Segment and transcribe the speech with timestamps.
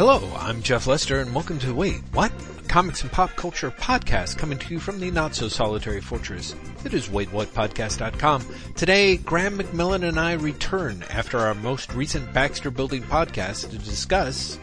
[0.00, 2.32] Hello, I'm Jeff Lester and welcome to Wait, What?
[2.58, 6.56] A comics and pop culture podcast coming to you from the not so solitary fortress.
[6.86, 8.46] It is waitwhatpodcast.com.
[8.76, 14.58] Today, Graeme McMillan and I return after our most recent Baxter Building podcast to discuss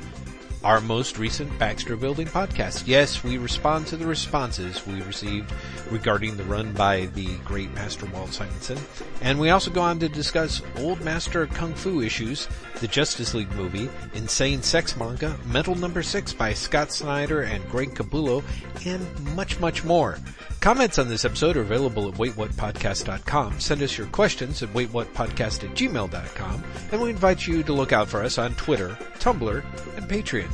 [0.68, 2.84] our most recent Baxter Building podcast.
[2.86, 5.54] Yes, we respond to the responses we received
[5.90, 8.78] regarding the run by the great Master Walt Simonson.
[9.22, 12.50] And we also go on to discuss Old Master Kung Fu issues,
[12.82, 17.96] the Justice League movie, Insane Sex Manga, Metal Number 6 by Scott Snyder and Greg
[17.96, 18.44] Capullo,
[18.86, 20.18] and much, much more.
[20.60, 23.60] Comments on this episode are available at waitwhatpodcast.com.
[23.62, 28.10] Send us your questions at waitwhatpodcast at gmail.com, and we invite you to look out
[28.10, 29.64] for us on Twitter, Tumblr,
[30.08, 30.50] Patreon.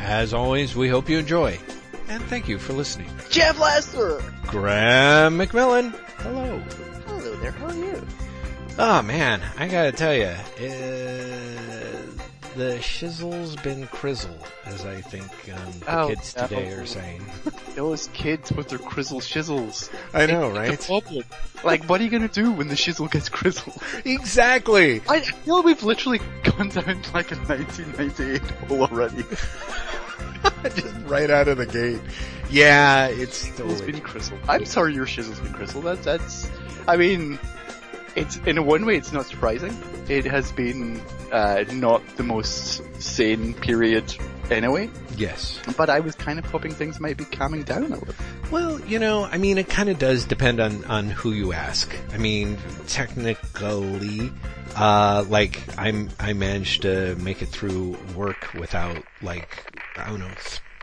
[0.00, 1.58] As always, we hope you enjoy,
[2.08, 3.08] and thank you for listening.
[3.30, 4.22] Jeff Lester!
[4.46, 6.58] Graeme McMillan, hello.
[7.06, 8.06] Hello there, how are you?
[8.78, 11.29] Oh man, I gotta tell you, uh,
[12.56, 16.46] the shizzle's been crizzle, as I think um, the Oh, kids no.
[16.46, 17.22] today are saying.
[17.76, 19.90] Those kids with their crizzle shizzles.
[20.12, 20.80] I know, right?
[20.80, 21.24] problem.
[21.64, 23.80] Like, what are you gonna do when the shizzle gets crizzled?
[24.04, 25.00] exactly.
[25.08, 29.24] I feel like we've literally gone down to like a 1998 hole already.
[30.74, 32.00] Just right out of the gate.
[32.50, 33.92] Yeah, it's It's totally.
[33.92, 34.40] been crizzled.
[34.48, 35.84] I'm sorry your shizzle's been crizzled.
[35.84, 36.50] That's, that's,
[36.88, 37.38] I mean,
[38.16, 39.76] it's, in a one way it's not surprising.
[40.08, 41.00] It has been,
[41.32, 44.12] uh, not the most sane period
[44.50, 45.60] anyway, Yes.
[45.76, 48.14] but I was kind of hoping things might be calming down a little.
[48.50, 51.94] Well, you know, I mean, it kind of does depend on, on who you ask.
[52.12, 54.32] I mean, technically,
[54.76, 59.64] uh, like, I'm, I managed to make it through work without, like,
[59.96, 60.30] I don't know,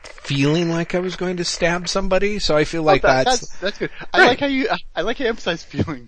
[0.03, 3.59] feeling like I was going to stab somebody, so I feel like That- that's, that's,
[3.59, 3.89] that's good.
[4.14, 4.28] I Right.
[4.28, 6.08] like how you, I like how you emphasize feeling.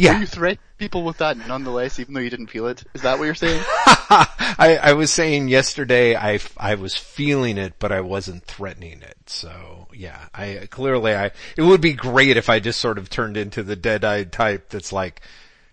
[0.00, 0.20] Yeah.
[0.20, 2.82] You threat people with that nonetheless, even though you didn't feel it.
[2.94, 3.62] Is that what you're saying?
[3.86, 9.16] I, I was saying yesterday I, I was feeling it, but I wasn't threatening it.
[9.26, 13.36] So yeah, I clearly I, it would be great if I just sort of turned
[13.36, 15.20] into the dead-eyed type that's like,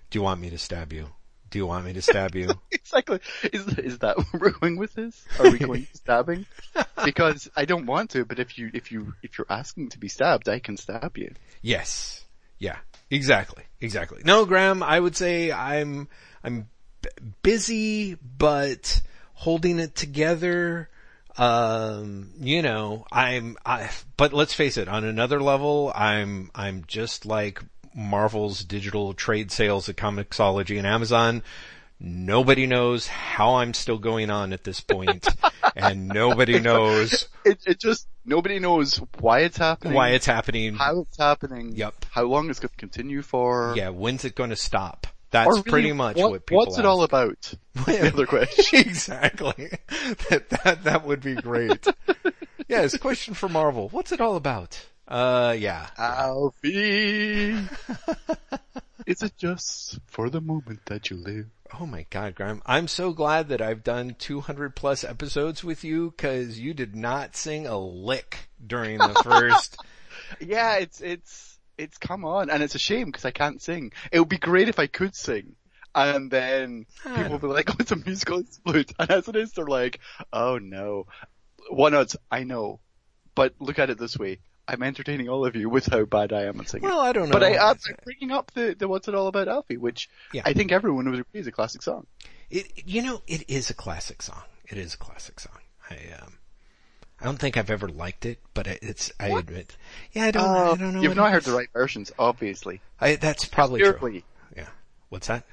[0.10, 1.08] do you want me to stab you?
[1.50, 2.50] Do you want me to stab you?
[2.72, 3.20] exactly.
[3.54, 5.26] Is is that where we're going with this?
[5.40, 6.46] Are we going stabbing?
[7.06, 10.10] Because I don't want to, but if you if you if you're asking to be
[10.10, 11.34] stabbed, I can stab you.
[11.62, 12.26] yes.
[12.60, 12.78] Yeah.
[13.10, 13.64] Exactly.
[13.80, 14.22] Exactly.
[14.26, 16.08] No, Graeme, I would say I'm,
[16.44, 16.70] I'm
[17.02, 17.10] b-
[17.44, 19.02] busy, but
[19.34, 20.90] holding it together.
[21.38, 27.26] Um, you know, I'm, I, but let's face it, on another level, I'm, I'm just
[27.26, 27.62] like
[27.94, 31.44] Marvel's digital trade sales at Comixology and Amazon.
[32.00, 35.28] Nobody knows how I'm still going on at this point,
[35.76, 40.76] and nobody knows It it just nobody knows why it's happening, why it's happening.
[40.76, 42.06] how it's happening, Yep.
[42.12, 43.74] how long it's going to continue for.
[43.76, 45.08] Yeah, when's it going to stop?
[45.32, 47.54] That's really, pretty much what, what, people What's it all about?
[47.86, 48.80] the other question.
[48.80, 49.70] exactly.
[50.30, 51.86] that, that, that would be great.
[52.68, 53.90] yes, question for Marvel.
[53.90, 54.86] What's it all about?
[55.08, 55.88] Uh, yeah.
[55.98, 57.56] Alfie,
[59.06, 61.48] is it just for the moment that you live?
[61.80, 62.62] Oh my god, Graeme.
[62.66, 67.36] I'm so glad that I've done 200 plus episodes with you cause you did not
[67.36, 69.78] sing a lick during the first.
[70.40, 73.92] Yeah, it's it's it's come on, and it's a shame because I can't sing.
[74.12, 75.56] It would be great if I could sing,
[75.94, 76.86] and then
[77.16, 80.00] people will be like, "Oh, it's a musical flute," and as it is, they're like,
[80.34, 81.06] "Oh no."
[81.70, 82.80] One odds, I know,
[83.36, 86.44] but look at it this way: I'm entertaining all of you with how bad I
[86.44, 86.90] am at singing.
[86.90, 87.34] well, I don't know.
[87.34, 90.42] but I, I'm bringing up the, the "What's It All About, Alfie," which Yeah.
[90.46, 92.06] I think everyone would agree is a classic song.
[92.50, 94.42] It, you know, it is a classic song.
[94.66, 95.58] It is a classic song.
[95.90, 96.34] I, um,
[97.20, 99.46] I don't think I've ever liked it, but it's, I What?
[99.46, 99.76] admit.
[100.12, 101.02] Yeah, I don't, I don't know.
[101.02, 101.46] You've not heard is.
[101.46, 102.82] the right versions, obviously.
[103.00, 104.22] I, that's probably true.
[104.56, 104.68] Yeah.
[105.10, 105.44] What's that?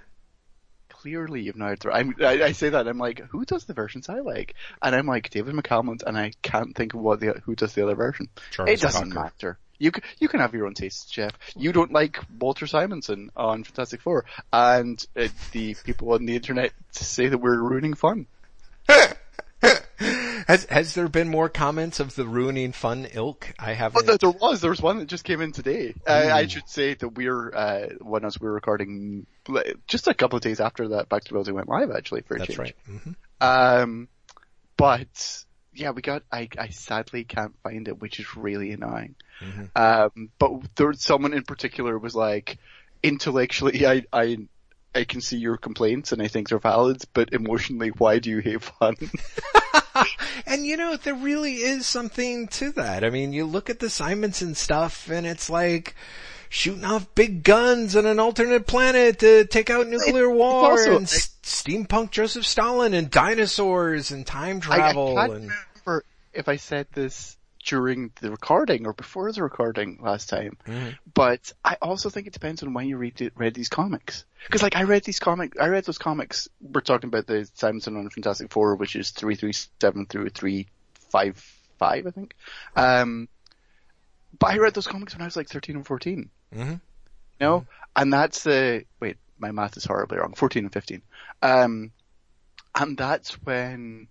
[1.04, 1.92] Clearly you've not heard.
[1.92, 4.54] I'm, I, I say that I'm like, who does the versions I like?
[4.80, 7.82] And I'm like David McCalmont, and I can't think of what the who does the
[7.82, 8.28] other version.
[8.50, 9.20] Charles it doesn't Cocker.
[9.22, 9.58] matter.
[9.78, 11.32] You can, you can have your own tastes, Jeff.
[11.56, 16.72] You don't like Walter Simonson on Fantastic Four, and uh, the people on the internet
[16.92, 18.26] say that we're ruining fun.
[20.46, 23.52] Has has there been more comments of the ruining fun ilk?
[23.58, 23.94] I haven't.
[23.94, 25.94] But there, there was, there was one that just came in today.
[26.06, 29.26] Uh, I should say that we're, uh, when as we're recording,
[29.86, 32.56] just a couple of days after that Baxter Building went live, actually, for a change.
[32.58, 32.74] That's change.
[32.88, 33.00] right.
[33.02, 33.10] hmm
[33.40, 34.08] Um,
[34.76, 36.22] but yeah, we got.
[36.30, 39.14] I, I sadly can't find it, which is really annoying.
[39.40, 39.70] Mhm.
[39.76, 42.58] Um, but there, someone in particular was like,
[43.02, 44.38] intellectually, I, I,
[44.94, 48.38] I can see your complaints and I think they're valid, but emotionally, why do you
[48.38, 48.94] hate fun?
[50.46, 53.04] And you know, there really is something to that.
[53.04, 55.94] I mean, you look at the Simonson stuff and it's like,
[56.54, 61.06] shooting off big guns on an alternate planet to take out nuclear war also- and
[61.06, 65.50] steampunk Joseph Stalin and dinosaurs and time travel I, I can't and
[65.84, 70.90] remember if I said this during the recording or before the recording last time, Mm-hmm.
[71.14, 74.24] but I also think it depends on when you read, read these comics.
[74.46, 76.48] Because like I read these comic, I read those comics.
[76.60, 80.68] We're talking about the Simonson on Fantastic Four, which is three three seven through three
[81.10, 81.36] five
[81.78, 82.34] five, I think.
[82.76, 83.28] Um,
[84.38, 86.70] but I read those comics when I was like thirteen and 14 Mhm.
[86.70, 86.80] You
[87.40, 87.66] know,
[87.96, 90.34] and that's the wait, my math is horribly wrong.
[90.34, 91.02] Fourteen and fifteen.
[91.42, 91.90] Um,
[92.74, 94.08] and that's when,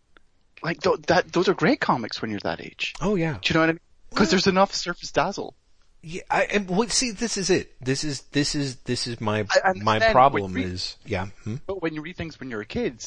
[0.63, 2.93] like, th- that those are great comics when you're that age.
[3.01, 3.37] oh yeah.
[3.41, 3.79] Do you know what I mean?
[4.09, 5.55] Because there's enough surface dazzle.
[6.01, 7.73] Yeah, I, and well, see, this is it.
[7.83, 11.27] This is, this is, this is my, I- my problem when is, yeah.
[11.43, 11.55] Hmm?
[11.65, 13.03] But when you read things when you're a kid,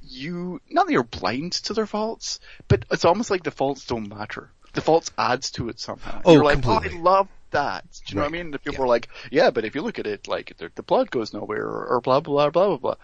[0.00, 4.08] you not that you're blind to their faults, but it's almost like the faults don't
[4.08, 4.50] matter.
[4.72, 6.22] The faults adds to it somehow.
[6.24, 6.96] Oh, you're like, completely.
[6.96, 7.84] oh, I love that.
[7.92, 8.50] Do you know what I mean?
[8.50, 11.10] The people are like, yeah, but if you look at it, like the, the plot
[11.10, 12.94] goes nowhere, or, or blah blah blah blah blah.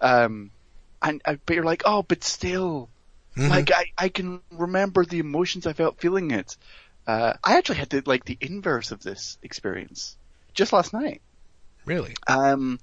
[0.00, 0.50] Um,
[1.02, 2.88] and uh, but you're like, oh, but still,
[3.36, 3.50] Mm-hmm.
[3.50, 6.56] like I I can remember the emotions I felt feeling it.
[7.06, 10.16] Uh, I actually had the like the inverse of this experience
[10.54, 11.20] just last night.
[11.84, 12.14] Really?
[12.26, 12.80] Um,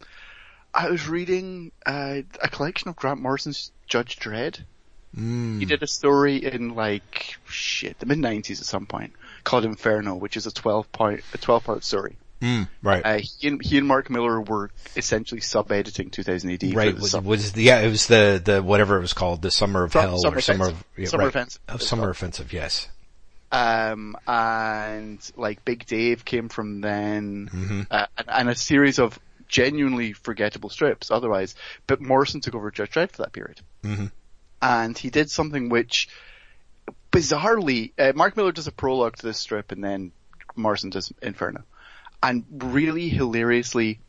[0.73, 4.63] I was reading uh, a collection of Grant Morrison's Judge Dredd.
[5.17, 5.59] Mm.
[5.59, 9.13] He did a story in like shit the mid nineties at some point
[9.43, 12.15] called Inferno, which is a twelve point a twelve part story.
[12.43, 13.01] Mm, right.
[13.05, 16.59] Uh, he and he and Mark Millar were essentially sub editing 2000 AD.
[16.59, 16.93] for right.
[16.95, 19.83] the Was, was the, yeah, it was the, the, whatever it was called, the Summer
[19.85, 20.81] of Sum- Hell Summer or Summer Offensive.
[20.81, 21.29] of, yeah, Summer right.
[21.29, 22.11] Offensive, Oh, Summer called.
[22.11, 22.87] Offensive, yes.
[23.53, 27.81] um, and like Big Dave came from then, Mm-hmm.
[27.89, 29.17] uh, and, and a series of
[29.47, 31.11] genuinely forgettable strips.
[31.11, 31.55] Otherwise,
[31.87, 34.11] but Morrison took over Judge Dredd for that period, Mhm.
[34.61, 36.09] and he did something which,
[37.11, 40.11] bizarrely, uh, Mark Millar does a prologue to this strip, and then
[40.55, 41.63] Morrison does Inferno,
[42.23, 43.99] and really hilariously,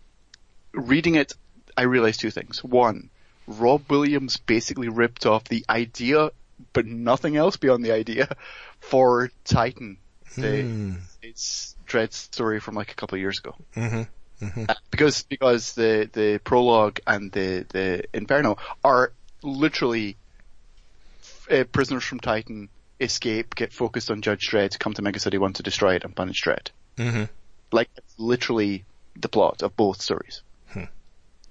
[0.72, 1.34] reading it,
[1.76, 2.62] I realized two things.
[2.64, 3.10] One,
[3.46, 6.30] Rob Williams basically ripped off the idea,
[6.72, 8.28] but nothing else beyond the idea,
[8.80, 9.98] for Titan.
[10.36, 10.94] The, Hmm.
[11.22, 13.54] It's Dredd story from like a couple of years ago.
[13.76, 14.08] Mhm.
[14.68, 19.12] Uh, because because the the prologue and the the Inferno are
[19.42, 20.16] literally
[21.50, 22.68] uh, prisoners from Titan
[23.00, 26.14] escape, get focused on Judge Dredd, come to Mega City One to destroy it and
[26.16, 26.70] punish Dredd.
[26.98, 27.28] Mhm.
[27.72, 28.84] Like literally
[29.16, 30.42] the plot of both stories.
[30.68, 30.84] Hmm.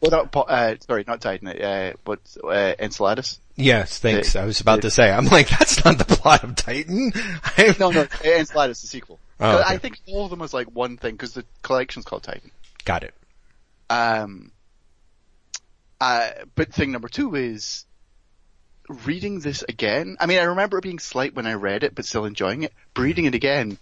[0.02, 3.40] Well, not uh, sorry, not Titan, uh, but uh, Enceladus.
[3.56, 4.34] Yes, thanks.
[4.34, 7.12] The- I was about the- to say, I'm like, that's not the plot of Titan.
[7.16, 9.20] I- No, no, Enceladus, the sequel.
[9.40, 9.64] Oh, okay.
[9.74, 12.52] I think all of them was like one thing because the collection's called Titan.
[12.86, 13.14] Got it.
[13.90, 14.52] Um,
[16.02, 17.86] uh, but thing number two is
[19.06, 20.18] reading this again.
[20.20, 22.74] I mean, I remember it being slight when I read it, but still enjoying it.
[22.94, 23.78] But reading it again,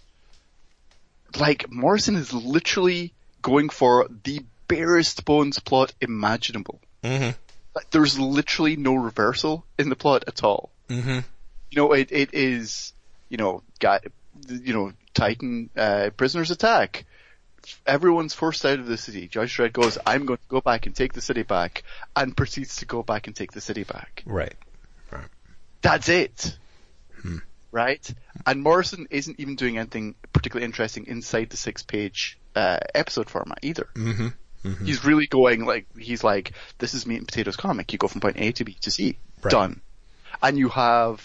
[1.38, 6.80] like Morrison is literally going for the barest bones plot imaginable.
[7.02, 7.34] Mhm.
[7.74, 10.70] Like, there's literally no reversal in the plot at all.
[10.88, 11.24] Mhm.
[11.70, 12.92] You know, it it is,
[13.28, 14.04] you know, got,
[14.48, 17.04] you know, Titan uh, prisoners attack.
[17.86, 19.28] Everyone's forced out of the city.
[19.28, 21.84] Judge Dredd goes, "I'm going to go back and take the city back,"
[22.16, 24.22] and proceeds to go back and take the city back.
[24.26, 24.54] Right.
[25.80, 26.56] That's it,
[27.72, 28.08] right?
[28.46, 33.88] And Morrison isn't even doing anything particularly interesting inside the six-page uh, episode format either.
[33.94, 34.34] Mhm.
[34.84, 37.92] He's really going like he's like, "This is meat and potatoes comic.
[37.92, 39.50] You go from point A to B to C, Right.
[39.50, 39.80] done."
[40.40, 41.20] And you have,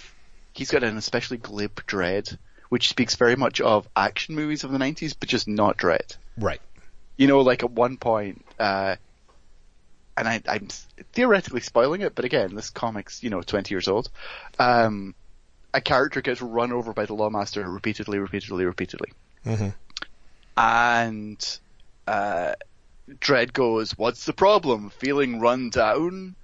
[0.54, 2.36] he's got an especially glib Dredd,
[2.70, 6.18] which speaks very much of action movies of the '90s, but just not Dredd.
[6.36, 6.60] Right.
[7.16, 8.96] You know, like at one point, uh,
[10.18, 10.68] and I, I'm
[11.14, 14.10] theoretically spoiling it, but again, this comic's, you know, 20 years old.
[14.58, 15.14] Um,
[15.78, 19.12] a character gets run over by the Lawmaster repeatedly, repeatedly, repeatedly.
[19.46, 19.74] Mhm.
[20.58, 21.60] And,
[22.08, 22.54] uh,
[23.08, 24.90] Dredd goes, what's the problem?
[24.90, 26.36] Feeling run down?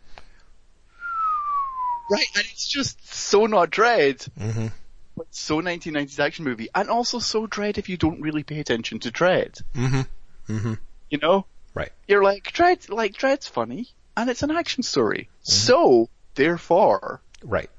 [2.12, 4.72] Right, and it's just so not Dredd, Mhm.
[5.18, 9.00] but so 1990s action movie, and also so Dredd if you don't really pay attention
[9.00, 9.64] to Dredd.
[9.74, 10.08] Mhm.
[10.48, 10.78] Mhm.
[11.10, 11.46] You know?
[11.74, 11.92] Right.
[12.08, 15.30] You're like, Dredd, like, Dredd's funny, and it's an action story.
[15.42, 17.70] So, therefore, Right.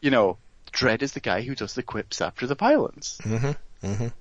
[0.00, 0.38] you know,
[0.78, 3.18] Dredd is the guy who does the quips after the violence.
[3.22, 3.56] Mhm.
[3.82, 4.12] Mhm.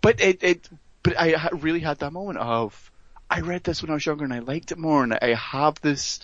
[0.00, 0.68] But it, it,
[1.02, 2.90] but I really had that moment of,
[3.30, 5.78] I read this when I was younger and I liked it more and I have
[5.82, 6.20] this,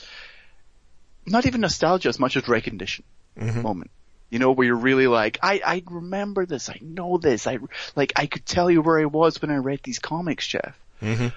[1.27, 3.05] not even nostalgia as much as recognition
[3.39, 3.63] Mhm.
[3.63, 3.91] moment.
[4.31, 7.59] You know, where you're really like, I, I remember this, I know this, I,
[7.97, 10.79] like, I could tell you where I was when I read these comics, Jeff.
[11.03, 11.33] Mhm.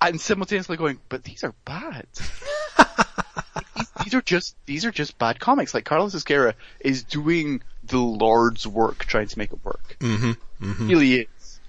[0.00, 2.06] And simultaneously going, but these are bad.
[4.04, 5.74] these, are just, these are just bad comics.
[5.74, 9.96] Like Carlos Ezquerra is doing the Lord's work trying to make it work.
[10.00, 10.36] Mhm.
[10.60, 10.88] Mhm.
[10.88, 11.60] really is.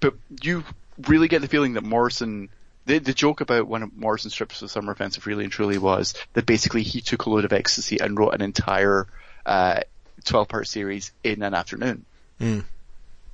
[0.00, 0.64] But you
[1.06, 2.48] really get the feeling that Morrison,
[2.86, 5.78] the, the joke about one of Morrison's trips to the Summer Offensive really and truly
[5.78, 9.06] was that basically he took a load of ecstasy and wrote an entire,
[9.46, 9.80] uh,
[10.24, 12.04] 12 part series in an afternoon.
[12.40, 12.64] Mm.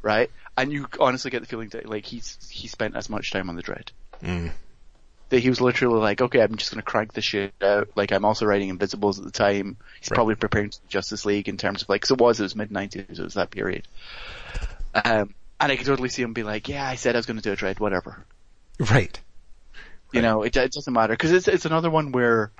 [0.02, 0.30] Right?
[0.56, 3.56] And you honestly get the feeling that like he's, he spent as much time on
[3.56, 3.90] the Dredd.
[4.22, 4.52] Mm.
[5.30, 7.90] That he was literally like, okay, I'm just gonna crank this shit out.
[7.94, 9.76] Like I'm also writing Invisibles at the time.
[10.00, 10.14] He's Right.
[10.16, 13.18] probably preparing Justice League in terms of like, 'cause it was, it was mid 90s,
[13.18, 13.86] it was that period.
[14.94, 17.42] Um, and I could totally see him be like, yeah, I said I was gonna
[17.42, 18.24] do a Dredd, whatever.
[18.78, 19.18] Right.
[20.12, 22.50] You know, it, it doesn't matter because it's it's another one where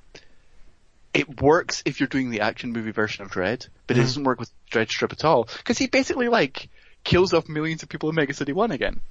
[1.15, 4.39] it works if you're doing the action movie version of Dredd, but it doesn't work
[4.39, 6.69] with Dredd Strip at all because he basically like
[7.05, 9.01] kills off millions of people in Mega City One again.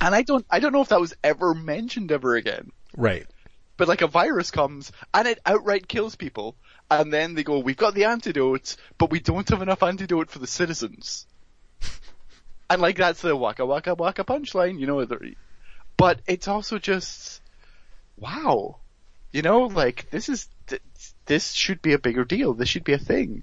[0.00, 2.70] And I don't I don't know if that was ever mentioned ever again.
[2.96, 3.26] Right.
[3.76, 6.56] But like a virus comes and it outright kills people,
[6.90, 10.38] and then they go, "We've got the antidote, but we don't have enough antidote for
[10.38, 11.26] the citizens."
[12.70, 15.06] and like that's the waka waka waka punchline, you know.
[15.98, 17.42] But it's also just,
[18.16, 18.78] wow,
[19.32, 20.48] you know, like this is
[21.26, 22.54] this should be a bigger deal.
[22.54, 23.42] This should be a thing,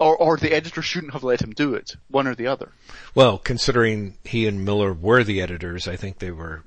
[0.00, 2.72] or or the editor shouldn't have let him do it, one or the other.
[3.14, 6.64] Well, considering he and Millar were the editors, I think they were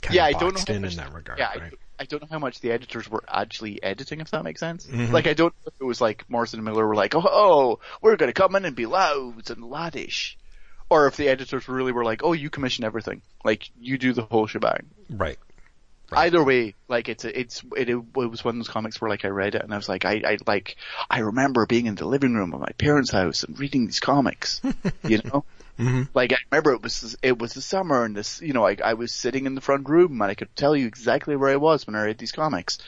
[0.00, 1.38] kind yeah, of I don't know in much, in that regard.
[1.38, 1.72] Yeah, right?
[1.98, 4.86] I, I don't know how much the editors were actually editing, if that makes sense.
[4.86, 5.12] Mhm.
[5.12, 7.80] Like, I don't know if it was like Morrison and Millar were like, oh, oh
[8.00, 10.36] we're going to come in and be loud and laddish,
[10.88, 14.22] or if the editors really were like, oh, you commission everything, like you do the
[14.22, 14.86] whole shebang.
[15.08, 15.38] Right.
[16.10, 16.26] Right.
[16.26, 19.24] Either way, like it's a, it's it, it was one of those comics where like
[19.24, 20.76] I read it and I was like I I like
[21.08, 24.60] I remember being in the living room of my parents' house and reading these comics,
[25.04, 25.44] you know.
[25.80, 28.76] Hmm Like I remember it was it was the summer and this you know I
[28.84, 31.56] I was sitting in the front room and I could tell you exactly where I
[31.56, 32.78] was when I read these comics,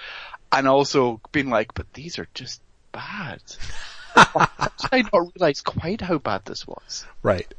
[0.51, 2.61] and also being like, but these are just
[2.93, 3.41] bad.
[4.17, 7.07] I did not realize quite how bad this was?
[7.23, 7.53] Right.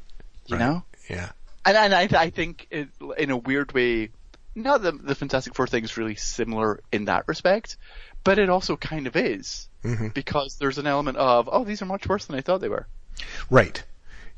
[0.48, 0.60] You Right.
[0.66, 1.32] know, Yeah.
[1.66, 4.10] and and I I think it, in a weird way,
[4.56, 7.78] not that the Fantastic Four thing is really similar in that respect,
[8.24, 11.86] but it also kind of is hmm because there's an element of oh these are
[11.86, 12.88] much worse than I thought they were.
[13.50, 13.84] Right.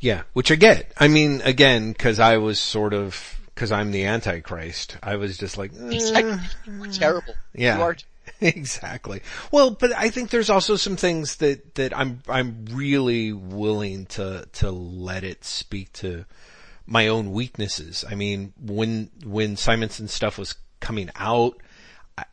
[0.06, 0.22] Yeah.
[0.34, 0.92] Which I get.
[0.98, 5.58] I mean, again, cause I was sort of, cause I'm the Antichrist, I was just
[5.58, 6.38] like, It's eh,
[6.92, 7.34] terrible.
[7.56, 7.78] Yeah.
[7.78, 7.98] You are
[8.42, 9.22] exactly.
[9.52, 14.48] Well, but I think there's also some things that, that I'm, I'm really willing to,
[14.54, 16.26] to let it speak to
[16.86, 18.06] my own weaknesses.
[18.08, 21.60] I mean, when, when Simonson stuff was coming out,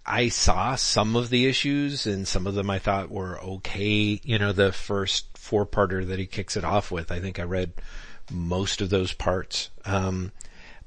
[0.06, 4.20] I, saw some of the issues and some of them I thought were okay.
[4.22, 7.44] You know, the first four parter that he kicks it off with, I think I
[7.44, 7.72] read
[8.30, 9.70] most of those parts.
[9.84, 10.30] Um,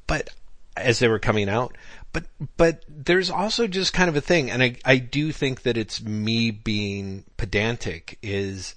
[0.07, 0.29] but
[0.77, 1.75] as they were coming out,
[2.13, 2.23] but,
[2.55, 6.01] but there's also just kind of a thing, and I, I do think that it's
[6.01, 8.75] me being pedantic is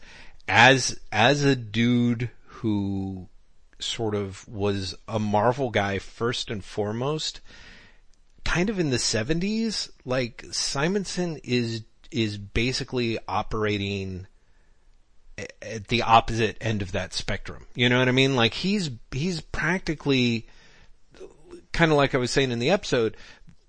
[0.48, 3.28] as, as a dude who
[3.78, 7.40] sort of was a Marvel guy first and foremost,
[8.48, 14.26] kind of in the 70s, like Simonson is, is basically operating
[15.60, 17.66] at the opposite end of that spectrum.
[17.74, 18.36] You know what I mean?
[18.36, 20.46] Like he's, he's practically,
[21.72, 23.18] kind of like I was saying in the episode,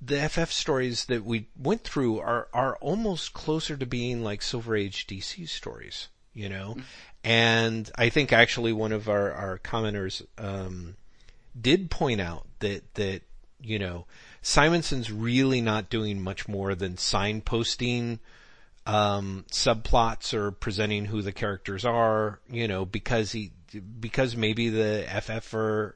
[0.02, 4.78] the FF stories that we went through are, are almost closer to being like Silver
[4.78, 6.78] Age DC stories, you know?
[7.22, 10.96] And I think actually one of our, our commenters, um,
[11.60, 13.24] did point out that, that,
[13.62, 14.06] you know,
[14.42, 18.20] Simonson's really not doing much more than signposting,
[18.86, 23.52] um, subplots or presenting who the characters are, you know, because he,
[24.00, 25.96] because maybe the FF are,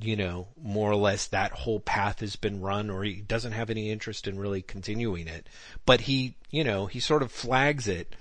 [0.00, 3.70] you know, more or less that whole path has been run or he doesn't have
[3.70, 5.48] any interest in really continuing it.
[5.84, 8.14] But he, you know, he sort of flags it.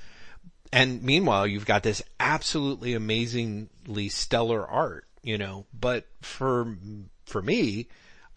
[0.74, 6.75] And meanwhile, you've got this absolutely amazingly stellar art, you know, but for,
[7.25, 7.88] for me,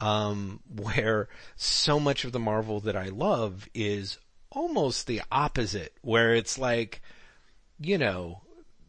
[0.01, 4.19] um, where so much of the Marvel that I love is
[4.51, 7.03] almost the opposite, where it's like,
[7.81, 8.43] you know,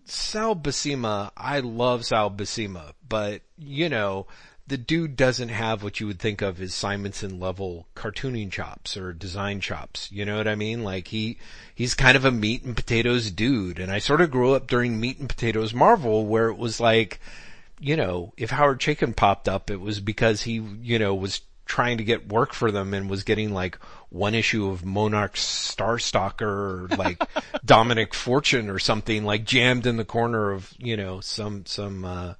[0.05, 4.27] Sal Buscema, I love Sal Buscema, but you know,
[4.67, 9.13] the dude doesn't have what you would think of as Simonson level cartooning chops or
[9.13, 10.11] design chops.
[10.11, 10.83] You know what I mean?
[10.83, 11.37] Like he,
[11.75, 13.79] he's kind of a meat and potatoes dude.
[13.79, 17.19] And I sort of grew up during meat and potatoes Marvel where it was like,
[17.79, 21.97] you know, if Howard Chaykin popped up, it was because he, you know, was trying
[21.97, 23.77] to get work for them and was getting like
[24.09, 27.21] one issue of Monark Starstalker or like
[27.65, 32.33] Dominic Fortune or something like jammed in the corner of, you know, some, some, uh,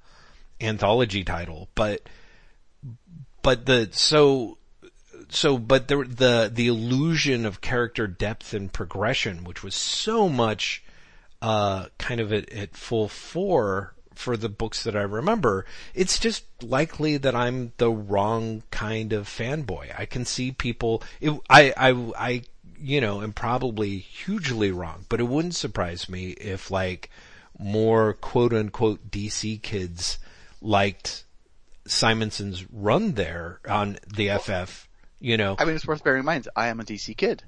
[0.60, 1.68] anthology title.
[1.74, 2.08] But,
[3.42, 4.58] but the, so,
[5.28, 10.84] so, but the, the, the illusion of character depth and progression, which was so much,
[11.42, 15.64] uh, kind of at, at full fore for the books that I remember.
[15.94, 19.98] It's just likely that I'm the wrong kind of fanboy.
[19.98, 22.42] I can see people, it, I, I, I,
[22.78, 27.10] you know, am probably hugely wrong, but it wouldn't surprise me if like
[27.58, 30.18] more quote unquote DC kids
[30.60, 31.24] liked
[31.86, 34.88] Simonson's run there on the FF,
[35.20, 35.56] you know.
[35.58, 37.42] I mean, it's worth bearing in mind, I am a DC kid.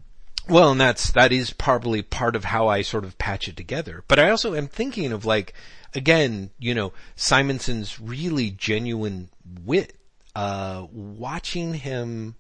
[0.48, 4.02] Well, and that's, that is probably part of how I sort of patch it together.
[4.08, 5.52] But I also am thinking of like,
[5.95, 9.28] again, you know, Simonson's really genuine
[9.64, 9.97] wit,
[10.35, 12.37] uh, watching him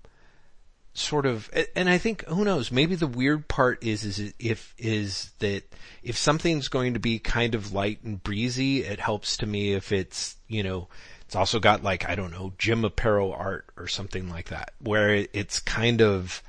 [0.94, 5.30] sort of, and I think, who knows, maybe the weird part is, is if, is
[5.38, 5.62] that
[6.02, 9.92] if something's going to be kind of light and breezy, it helps to me if
[9.92, 10.88] it's, you know,
[11.22, 15.26] it's also got like, I don't know, Jim Aparo art or something like that, where
[15.32, 16.42] it's kind of,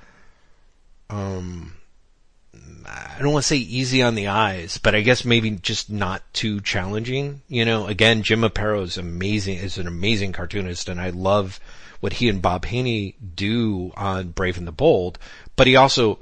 [1.10, 1.74] um,
[2.86, 6.24] I don't want to say easy on the eyes, but I guess maybe just not
[6.34, 7.42] too challenging.
[7.48, 11.60] You know, again, Jim Aparo is amazing, is an amazing cartoonist and I love
[12.00, 15.20] what he and Bob Haney do on Brave and the Bold,
[15.56, 16.20] but he also,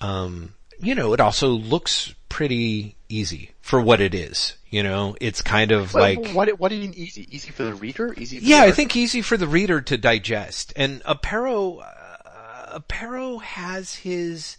[0.00, 4.56] um, you know, it also looks pretty easy for what it is.
[4.70, 7.26] You know, it's kind of Well, like, what, what do you mean easy?
[7.34, 8.14] Easy for the reader?
[8.16, 10.72] Easy for yeah, I think easy for the reader to digest.
[10.76, 14.56] And Aparo, uh, Aparo has his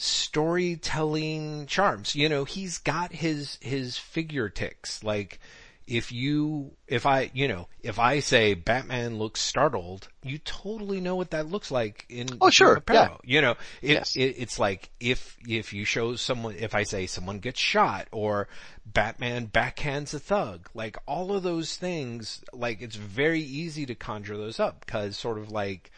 [0.00, 2.14] storytelling charms.
[2.14, 5.02] You know, he's got his, his figure ticks.
[5.04, 5.38] Like,
[5.86, 11.16] if you, if I, you know, if I say Batman looks startled, you totally know
[11.16, 12.94] what that looks like in Oh, sure, Aparo.
[12.94, 13.16] yeah.
[13.24, 13.50] You know,
[13.82, 14.14] it, Yes.
[14.16, 18.46] it, it's like if, if you show someone, if I say someone gets shot or
[18.86, 24.36] Batman backhands a thug, like all of those things, like it's very easy to conjure
[24.36, 25.90] those up because sort of like,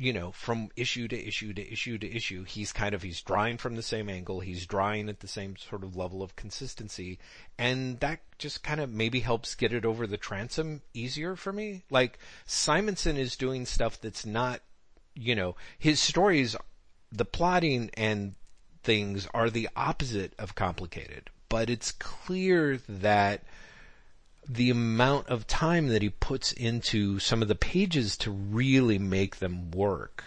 [0.00, 3.58] you know, from issue to issue to issue to issue, he's kind of, he's drawing
[3.58, 7.18] from the same angle, he's drawing at the same sort of level of consistency,
[7.58, 11.82] and that just kind of maybe helps get it over the transom easier for me.
[11.90, 14.62] Like, Simonson is doing stuff that's not,
[15.14, 16.56] you know, his stories,
[17.12, 18.36] the plotting and
[18.82, 23.42] things are the opposite of complicated, but it's clear that
[24.48, 29.36] the amount of time that he puts into some of the pages to really make
[29.36, 30.24] them work,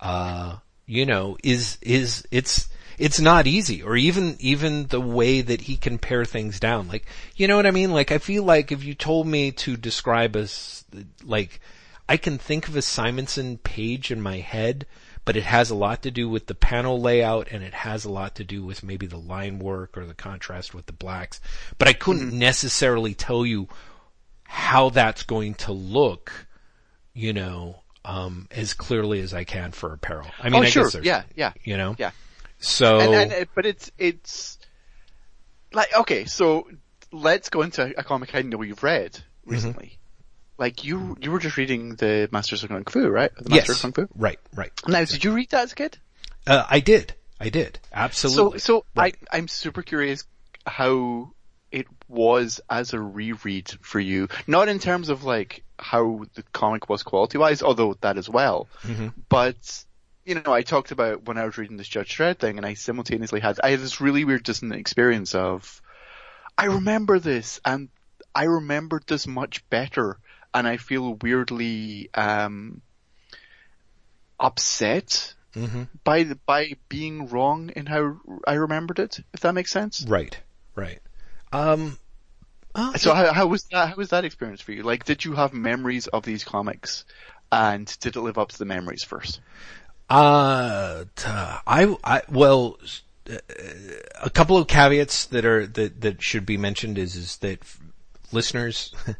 [0.00, 2.68] uh, you know, is, is, it's,
[2.98, 6.88] it's not easy or even, even the way that he can pare things down.
[6.88, 7.92] Like, you know what I mean?
[7.92, 10.84] Like, I feel like if you told me to describe us,
[11.24, 11.60] like,
[12.08, 14.86] I can think of a Simonson page in my head,
[15.28, 18.10] but it has a lot to do with the panel layout and it has a
[18.10, 21.38] lot to do with maybe the line work or the contrast with the blacks.
[21.76, 23.68] But I couldn't necessarily tell you
[24.44, 26.32] how that's going to look,
[27.12, 30.30] you know, um, as clearly as I can for Aparo.
[30.40, 30.90] I mean, oh, I sure.
[31.02, 32.12] Yeah, yeah, you know, yeah.
[32.58, 34.58] so, And, and but it's it's
[35.74, 36.70] like okay, so
[37.12, 39.97] let's go into a comic I know you've read Mm-hmm.
[40.58, 43.30] Like you, you were just reading the Masters of Kung Fu, right?
[43.34, 44.12] The Master yes, of Kung Fu.
[44.16, 44.72] right, right.
[44.86, 45.98] Now, did you read that as a kid?
[46.46, 48.58] Uh, I did, I did, absolutely.
[48.58, 49.16] So, so Right.
[49.30, 50.24] I, I'm super curious
[50.66, 51.32] how
[51.70, 54.28] it was as a reread for you.
[54.46, 58.68] Not in terms of like how the comic was quality wise, although that as well.
[58.82, 59.08] Mm-hmm.
[59.28, 59.84] But,
[60.24, 62.74] you know, I talked about when I was reading this Judge Dredd thing and I
[62.74, 65.80] simultaneously had, I had this really weird dissonant experience of,
[66.56, 67.88] I remember this and
[68.34, 70.18] I remembered this much better
[70.54, 72.82] and I feel weirdly, um,
[74.40, 79.70] upset hmm by the, by being wrong in how I remembered it, if that makes
[79.70, 80.04] sense.
[80.08, 80.38] Right,
[80.74, 81.00] right.
[81.52, 81.98] Um,
[82.74, 84.82] uh, So how, how was that, how was that experience for you?
[84.82, 87.04] Like, did you have memories of these comics
[87.50, 89.40] and did it live up to the memories first?
[90.08, 91.04] Uh,
[91.66, 92.78] I, I, well,
[93.30, 93.36] uh,
[94.22, 97.58] a couple of caveats that are, that, that should be mentioned is, is that
[98.32, 98.94] listeners,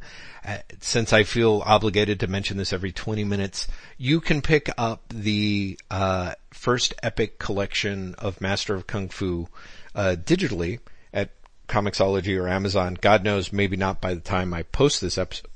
[0.81, 5.79] since I feel obligated to mention this every 20 minutes, you can pick up the,
[5.91, 9.49] uh, first epic collection of Master of Kung Fu,
[9.95, 10.81] uh, digitally
[11.13, 11.31] at
[11.69, 12.97] Comixology or Amazon.
[13.01, 15.49] God knows, maybe not by the time I post this episode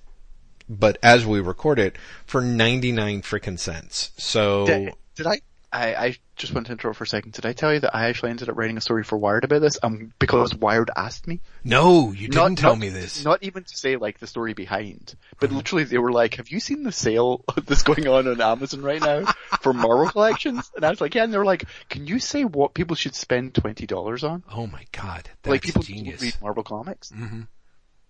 [0.68, 4.10] but as we record it for 99 frickin' cents.
[4.16, 5.40] So Did, did I,
[5.72, 7.32] I, I just want to interrupt for a second.
[7.32, 9.60] Did I tell you that I actually ended up writing a story for Wired about
[9.62, 9.78] this?
[9.82, 11.40] Um, because Wired asked me.
[11.64, 13.24] no, you didn't Not- tell not- me this.
[13.24, 15.56] Not even to say like the story behind, but Mm-hmm.
[15.56, 19.00] literally they were like, have you seen the sale that's going on on Amazon right
[19.00, 19.24] now
[19.62, 20.70] for Marvel collections?
[20.76, 23.14] And I was like, yeah, and they were like, can you say what people should
[23.14, 24.44] spend $20 on?
[24.52, 26.20] oh my god, that's like people genius.
[26.20, 27.10] read Marvel comics.
[27.12, 27.46] Mhm.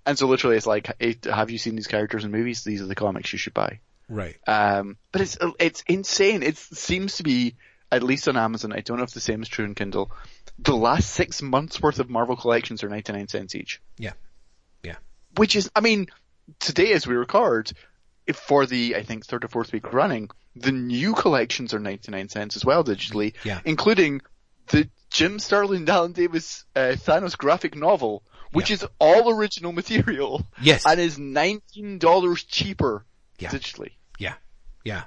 [0.04, 2.64] And so literally it's like, hey, have you seen these characters in movies?
[2.64, 3.78] These are the comics you should buy.
[4.12, 4.36] Right.
[4.46, 6.42] Um, but it's, it's insane.
[6.42, 7.56] It seems to be,
[7.90, 10.10] at least on Amazon, I don't know if the same is true in Kindle,
[10.58, 13.80] the last six months worth of Marvel collections are 99 cents each.
[13.98, 14.12] Yeah.
[14.82, 14.96] Yeah.
[15.36, 16.06] Which is, I mean,
[16.60, 17.72] today as we record,
[18.26, 22.28] if for the, I think, third or fourth week running, the new collections are 99
[22.28, 23.60] cents as well digitally, Yeah.
[23.64, 24.20] including
[24.68, 28.22] the Jim Starlin, Alan Davis, uh, Thanos graphic novel,
[28.52, 28.74] which Yeah.
[28.74, 30.84] is all original material Yes.
[30.86, 33.04] and is $19 cheaper
[33.38, 33.48] Yeah.
[33.50, 33.92] digitally.
[34.84, 35.04] Yeah.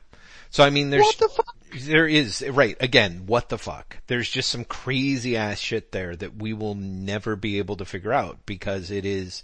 [0.49, 1.55] So I mean, there's, What the fuck?
[1.83, 3.97] there is, right, again, what the fuck?
[4.07, 8.13] There's just some crazy ass shit there that we will never be able to figure
[8.13, 9.43] out because it is,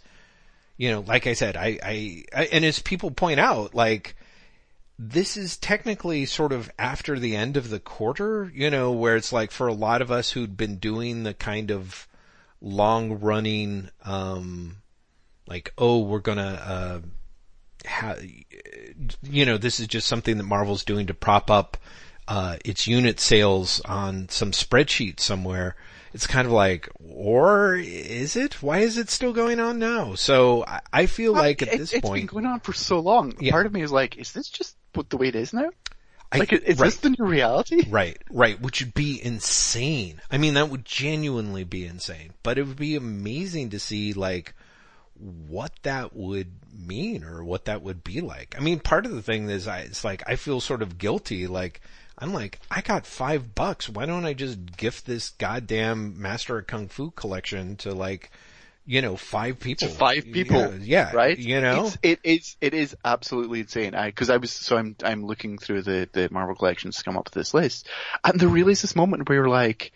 [0.78, 4.16] you know, like I said, I, I, I and as people point out, like,
[4.98, 9.34] this is technically sort of after the end of the quarter, you know, where it's
[9.34, 12.08] like for a lot of us who'd been doing the kind of
[12.62, 14.78] long running, um,
[15.48, 17.00] like, oh, we're gonna, uh,
[17.86, 18.16] ha-
[19.24, 21.78] you know, this is just something that Marvel's doing to prop up,
[22.28, 25.76] uh, its unit sales on some spreadsheet somewhere.
[26.14, 28.62] It's kind of like, or is it?
[28.62, 30.16] Why is it still going on now?
[30.16, 33.00] So I, I feel like at It- this it's point, been going on for so
[33.00, 33.34] long.
[33.40, 33.52] Yeah.
[33.52, 35.70] Part of me is like, is this just what the way it is now?
[36.34, 36.86] I- Like, is right.
[36.88, 37.86] this the new reality?
[37.90, 40.22] Right, right, which would be insane.
[40.30, 44.54] I mean, that would genuinely be insane, but it would be amazing to see like
[45.48, 46.52] what that would
[46.86, 48.56] mean or what that would be like.
[48.58, 51.48] I mean, part of the thing is I, it's like, I feel sort of guilty.
[51.48, 51.82] Like,
[52.18, 53.90] I'm like, I got five bucks.
[53.90, 58.32] Why don't I just gift this goddamn Master of Kung Fu collection to like,
[58.86, 59.88] you know, five people?
[59.88, 60.58] to five people.
[60.58, 61.38] Yeah, yeah, right?
[61.38, 61.86] You know?
[61.86, 63.96] it's, it is it is absolutely insane.
[63.96, 67.18] I because I was so I'm I'm looking through the the Marvel collections to come
[67.18, 67.88] up with this list,
[68.24, 69.92] and there really is this moment where you're like.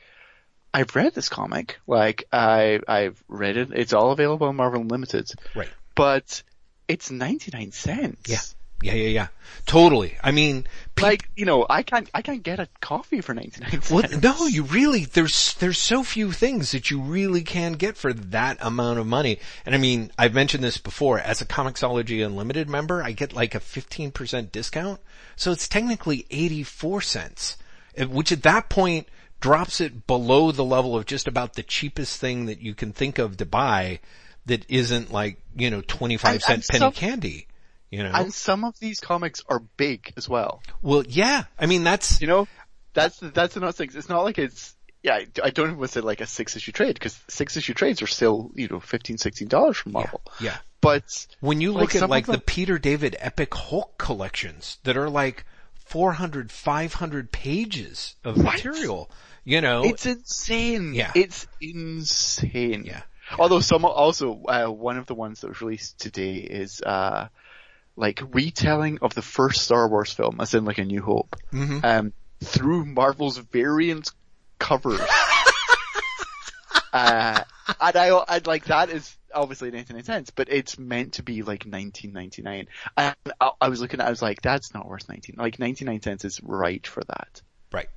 [0.73, 3.69] I've read this comic, like I I've read it.
[3.73, 5.69] It's all available on Marvel Unlimited, right.
[5.95, 6.43] but
[6.87, 8.29] it's ninety nine cents.
[8.29, 8.39] Yeah.
[8.81, 9.27] Yeah, yeah, yeah.
[9.65, 10.17] Totally.
[10.21, 10.67] I mean,
[11.01, 13.89] like you know, I can't I can't get a coffee for ninety nine cents.
[13.89, 18.13] Well, no, you really, there's, there's so few things that you really can get for
[18.13, 19.39] that amount of money.
[19.65, 23.55] And I mean, I've mentioned this before, as a Comixology Unlimited member, I get like
[23.55, 24.99] a 15% discount.
[25.35, 27.57] So it's technically 84 cents,
[27.95, 29.07] eh, which at that point
[29.39, 33.19] drops it below the level of just about the cheapest thing that you can think
[33.19, 33.99] of to buy
[34.47, 37.47] that isn't like, you know, 25 And- cent and penny some- candy.
[37.91, 38.11] You know?
[38.13, 40.61] And some of these comics are big as well.
[40.81, 41.45] well, yeah.
[41.57, 42.47] I mean, that's, You know,
[42.93, 43.91] that's that's the not thing.
[43.93, 45.19] It's not like it's yeah.
[45.43, 48.01] I, don't even want to say like a six issue trade because six issue trades
[48.01, 50.21] are still you know fifteen sixteen dollars from Marvel.
[50.41, 50.57] yeah.
[50.81, 55.09] But When you look some at like the Peter David Epic Hulk collections that are
[55.09, 55.45] like
[55.85, 58.53] 400, 500 pages of Right.
[58.55, 59.09] material,
[59.43, 60.93] you know, it's insane.
[60.93, 61.11] Yeah.
[61.15, 62.83] it's insane.
[62.85, 63.01] Yeah.
[63.39, 67.27] Although some also uh, one of the ones that was released today is uh
[67.97, 71.83] like retelling of the first Star Wars film, as in like a New Hope, Mhm.
[71.83, 74.11] um, through Marvel's variant
[74.59, 74.99] covers.
[76.93, 77.41] uh,
[77.81, 81.63] and I, I'd like that is obviously 99 cents, but it's meant to be like
[81.65, 82.67] 19.99.
[82.97, 85.35] And I, I was looking at, it, I was like, that's not worth 19.
[85.37, 87.41] Like 99 cents is right for that.
[87.73, 87.87] right,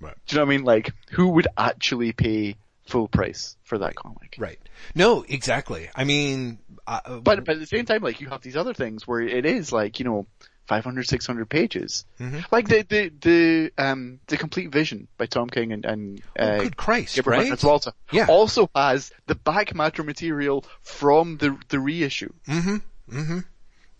[0.00, 0.64] right, Do you know what I mean?
[0.64, 4.36] Like, who would actually pay full price for that comic?
[4.38, 4.58] right.
[4.94, 5.88] No, exactly.
[5.94, 9.06] I mean, uh, But, but at the same time, like, you have these other things
[9.06, 10.26] where it is like, you know,
[10.66, 12.04] 500, 600 pages.
[12.20, 12.44] Mhm.
[12.52, 16.58] Like the, the, the, um, the complete vision by Tom King and, and, oh, uh,
[16.60, 17.52] good Christ, Gabriel right?
[17.52, 18.26] Fitzwalter Yeah.
[18.28, 22.32] also has the back matter material from the, the reissue.
[22.48, 22.76] Mm-hmm,
[23.18, 23.38] mm-hmm.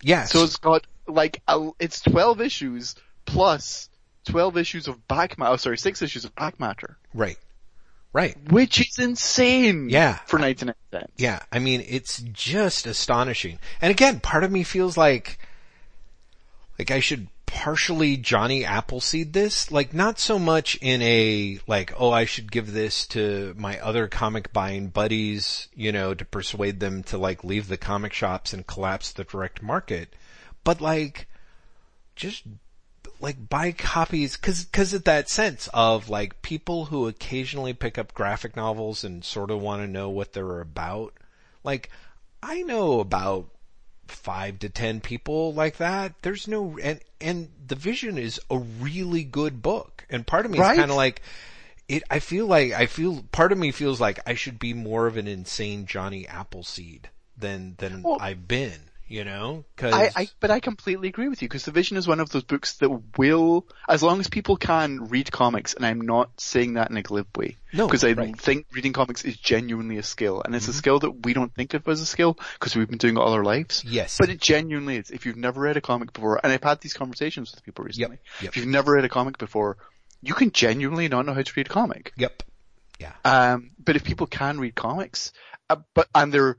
[0.01, 0.31] Yes.
[0.31, 3.89] So it's got like, a, it's 12 issues plus
[4.25, 6.97] 12 issues of back matter, oh, sorry, 6 issues of back matter.
[7.13, 7.37] right,
[8.13, 8.37] right.
[8.51, 9.89] Which is insane.
[9.89, 10.19] Yeah.
[10.25, 11.11] For 99 cents.
[11.17, 13.59] Yeah, I mean, it's just astonishing.
[13.81, 15.39] And again, part of me feels like,
[16.79, 22.11] like I should partially Johnny Appleseed this, like not so much in a, like, oh,
[22.11, 27.03] I should give this to my other comic buying buddies, you know, to persuade them
[27.03, 30.15] to like leave the comic shops and collapse the direct market,
[30.63, 31.27] but like,
[32.15, 32.43] just
[33.23, 38.13] like buy copies cause, cause of that sense of like people who occasionally pick up
[38.13, 41.13] graphic novels and sort of want to know what they're about.
[41.63, 41.89] Like,
[42.43, 43.47] I know about
[44.07, 46.15] five to ten people like that.
[46.21, 50.05] There's no, and, and the vision is a really good book.
[50.09, 50.73] And part of me Right?
[50.73, 51.21] is kind of like,
[51.87, 55.07] it, I feel like, I feel, part of me feels like I should be more
[55.07, 59.65] of an insane Johnny Appleseed than, than Well- I've been, you know?
[59.75, 62.29] Cause, I, I, but I completely agree with you because The Vision is one of
[62.29, 66.73] those books that will, as long as people can read comics, and I'm not saying
[66.73, 68.29] that in a glib way, No, because I right.
[68.29, 68.33] Mm-hmm.
[68.35, 71.73] think reading comics is genuinely a skill, and it's a skill that we don't think
[71.73, 73.83] of as a skill because we've been doing it all our lives.
[73.85, 74.17] Yes.
[74.19, 75.11] But it genuinely is.
[75.11, 78.19] If you've never read a comic before, and I've had these conversations with people recently,
[78.41, 78.49] yep.
[78.49, 79.77] if you've never read a comic before,
[80.21, 82.13] you can genuinely not know how to read a comic.
[82.17, 82.43] Yep.
[82.99, 83.13] Yeah.
[83.25, 85.33] Um, but if people can read comics,
[85.69, 86.57] uh, but and they're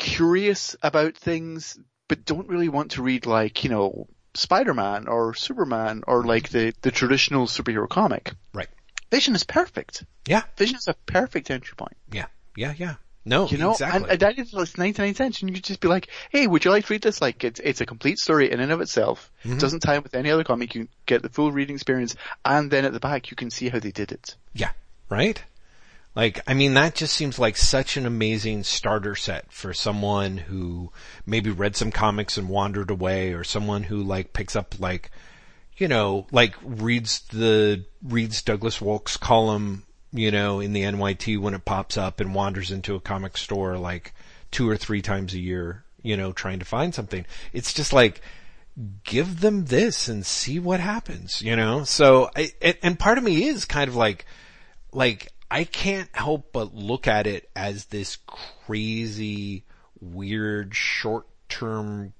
[0.00, 6.02] curious about things, but don't really want to read like, you know, Spider-Man or Superman
[6.06, 8.32] or like the, the traditional superhero comic.
[8.52, 8.68] Right.
[9.10, 10.04] Vision is perfect.
[10.26, 10.42] Yeah.
[10.56, 11.96] Vision is a perfect entry point.
[12.10, 12.26] Yeah.
[12.56, 12.74] Yeah.
[12.76, 12.94] Yeah.
[13.22, 14.02] No, You know, exactly.
[14.02, 16.64] and, and that is like 99 cents and you could just be like, hey, would
[16.64, 17.20] you like to read this?
[17.20, 19.30] Like, it's, it's a complete story in and of itself.
[19.44, 19.58] Mm-hmm.
[19.58, 20.74] It doesn't tie in with any other comic.
[20.74, 23.78] You get the full reading experience and then at the back you can see how
[23.78, 24.36] they did it.
[24.54, 24.70] Yeah,
[25.10, 25.40] right?
[26.14, 30.90] Like, I mean, that just seems like such an amazing starter set for someone who
[31.24, 35.10] maybe read some comics and wandered away or someone who like picks up like,
[35.76, 41.54] you know, like reads the, reads Douglas Wolk's column, you know, in the NYT when
[41.54, 44.12] it pops up and wanders into a comic store like
[44.50, 47.24] two or three times a year, you know, trying to find something.
[47.52, 48.20] It's just like,
[49.04, 51.84] give them this and see what happens, you know?
[51.84, 54.26] So, I, and- and part of me is kind of like,
[54.92, 59.64] like, I can't help but look at it as this crazy,
[60.00, 62.12] weird, short-term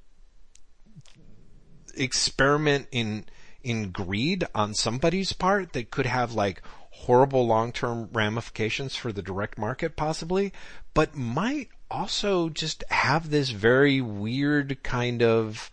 [1.94, 3.26] experiment in,
[3.62, 9.58] in greed on somebody's part that could have like horrible long-term ramifications for the direct
[9.58, 10.52] market possibly,
[10.92, 15.70] but might also just have this very weird kind of,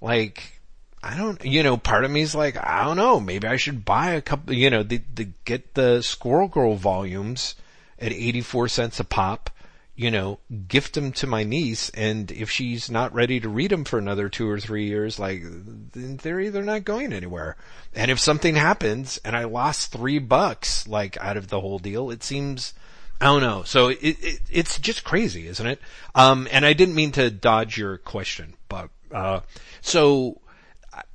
[0.00, 0.59] like,
[1.02, 3.84] I don't, you know, part of me is like, I don't know, maybe I should
[3.84, 7.54] buy a couple, you know, the, the, get the Squirrel Girl volumes
[7.98, 9.50] at 84 cents a pop,
[9.96, 13.84] you know, gift them to my niece, and if she's not ready to read them
[13.84, 17.56] for another two or three years, like, in theory, they're not going anywhere.
[17.94, 22.10] And if something happens and I lost three bucks, like, out of the whole deal,
[22.10, 22.74] it seems,
[23.20, 23.62] I don't know.
[23.64, 25.80] So it, it it's just crazy, isn't it?
[26.14, 29.40] Um, and I didn't mean to dodge your question, but uh,
[29.82, 30.39] so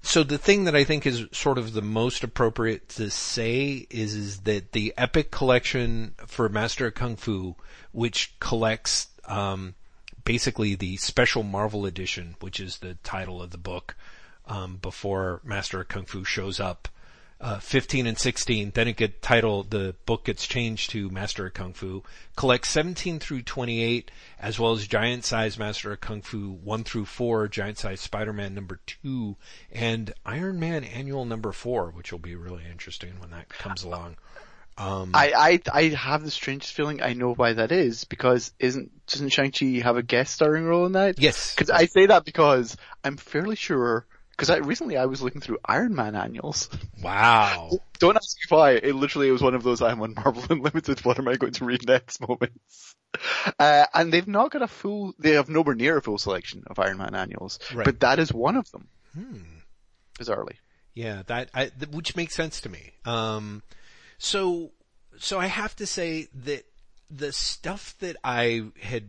[0.06, 4.14] so the thing that I think is sort of the most appropriate to say is
[4.14, 7.56] is that the Epic Collection for Master of Kung Fu,
[7.92, 9.74] which collects um,
[10.24, 13.96] basically the Special Marvel Edition, which is the title of the book,
[14.48, 16.88] um, before Master of Kung Fu shows up
[17.46, 18.72] uh, 15 and 16.
[18.74, 22.02] Then it get titled, the book gets changed to Master of Kung Fu.
[22.36, 27.06] Collects 17 through 28, as well as Giant Size Master of Kung Fu 1 through
[27.06, 29.36] 4, Giant Size Spider-Man number 2,
[29.72, 34.16] and Iron Man Annual number 4, which will be really interesting when that comes along.
[34.80, 38.92] Um, I, I, I have the strangest feeling I know why that is because isn't,
[39.06, 41.20] doesn't Shang-Chi have a guest starring role in that?
[41.20, 41.54] yes.
[41.54, 45.58] Cause I say that because I'm fairly sure, cause I, recently I was looking through
[45.66, 46.70] Iron Man annuals.
[47.02, 47.70] Wow.
[48.00, 48.72] Don't ask me why.
[48.72, 51.06] It literally was one of those I'm on Marvel Unlimited.
[51.06, 52.96] What am I going to read next moments?
[53.60, 56.80] Uh, and they've not got a full, they have nowhere near a full selection of
[56.80, 57.86] Iron Man annuals, Right.
[57.86, 58.88] but that is one of them.
[59.14, 59.38] Hmm.
[60.20, 60.56] Bizarrely.
[60.94, 62.92] Yeah, that I, th- which makes sense to me.
[63.06, 63.62] Um,
[64.18, 64.72] so
[65.20, 66.66] so I have to say that
[67.12, 69.04] the stuff that I had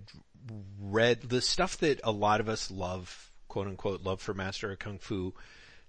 [0.81, 4.79] read, the stuff that a lot of us love, quote unquote, love for Master of
[4.79, 5.33] Kung Fu,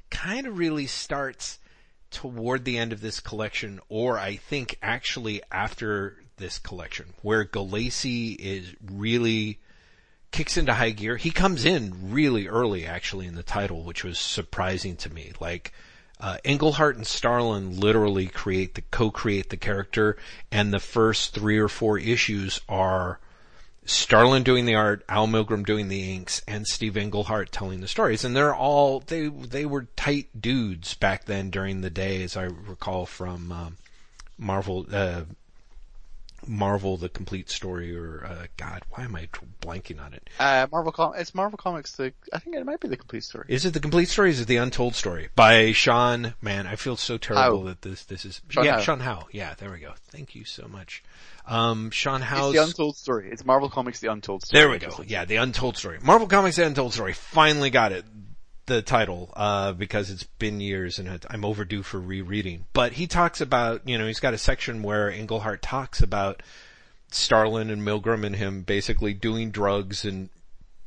[0.10, 1.60] kind of really starts
[2.12, 8.38] toward the end of this collection, or I think actually after this collection, where Gulacy
[8.40, 9.60] is really
[10.32, 11.18] kicks into high gear.
[11.18, 15.34] He comes in really early actually in the title, which was surprising to me.
[15.42, 15.74] Like,
[16.22, 20.16] uh, and Starlin literally create the, co-create the character
[20.54, 23.20] and the first three or four issues are
[23.88, 28.24] Starlin doing the art, Al Milgrom doing the inks, and Steve Englehart telling the stories.
[28.24, 32.44] And they're all, they, they were tight dudes back then during the day, as I
[32.44, 33.78] recall from, um,
[34.38, 35.22] Marvel, uh,
[36.46, 39.28] Marvel the complete story or, uh, God, why am I
[39.62, 40.30] blanking on it?
[40.40, 43.46] Uh, Marvel Com- it's Marvel Comics, the, I think it might be the complete story.
[43.48, 44.30] Is it the complete story?
[44.30, 46.36] Is it the untold story by Sean?
[46.42, 47.68] Man, I feel so terrible Howe.
[47.68, 48.82] that this this is Sean yeah Howe.
[48.82, 49.28] Sean Howe.
[49.32, 49.94] Yeah, there we go.
[50.10, 51.04] Thank you so much,
[51.48, 53.30] um, Sean It's the untold story.
[53.32, 54.62] It's Marvel Comics, the untold story.
[54.62, 55.04] there we go.
[55.06, 55.98] Yeah, the untold story.
[56.02, 57.14] Marvel Comics: The Untold Story.
[57.14, 58.06] Finally got it.
[58.66, 62.66] The title, uh, because it's been years and I'm overdue for rereading.
[62.74, 66.44] But he talks about, you know, he's got a section where Englehart talks about
[67.10, 70.28] Starlin and Milgrom and him basically doing drugs and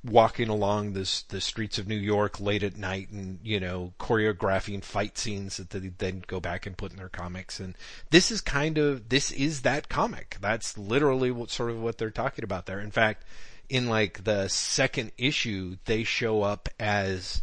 [0.03, 4.83] walking along this the streets of New York late at night and you know choreographing
[4.83, 7.61] fight scenes that they then go back and put in their comics.
[7.61, 7.75] And
[8.11, 10.39] this is kind of this is that comic.
[10.41, 12.81] That's literally what sort of what they're talking about there.
[12.81, 13.25] In fact
[13.69, 17.43] in like the second issue they show up as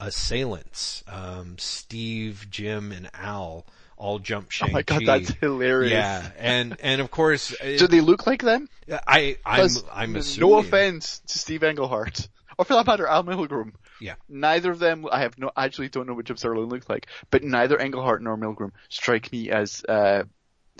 [0.00, 1.04] assailants.
[1.06, 3.66] Um Steve Jim and Al
[3.98, 5.92] all jump Shang-Chi Oh my god, that's hilarious.
[5.92, 8.68] yeah and and of course Do they look like them?
[9.06, 12.28] I I'm I'm no offense to Steve Englehart.
[12.56, 13.72] Or for that matter, Al Milgrom.
[14.00, 14.14] Yeah.
[14.28, 17.44] Neither of them, I have no, actually don't know which of Starlin looks like, but
[17.44, 20.24] neither Englehart nor Milgrom strike me as, uh,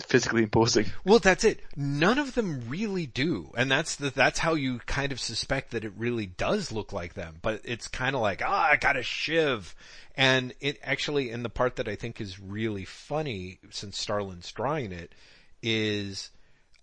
[0.01, 0.87] physically imposing.
[1.05, 1.61] Well, that's it.
[1.77, 3.53] None of them really do.
[3.57, 7.15] And that's the, that's how you kind of suspect that it really does look like
[7.15, 7.39] them.
[7.43, 9.75] But it's kind of like, ah, oh, I got a shiv.
[10.15, 14.93] And it actually, and the part that I think is really funny since Starlin's drawing
[14.93, 15.15] it
[15.63, 16.31] is,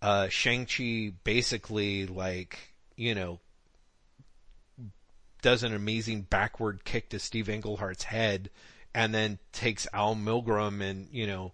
[0.01, 2.57] uh, Shang-Chi basically like,
[2.95, 3.39] you know,
[5.41, 8.49] does an amazing backward kick to Steve Englehart's head
[8.95, 11.51] and then takes Al Milgrom and, you know,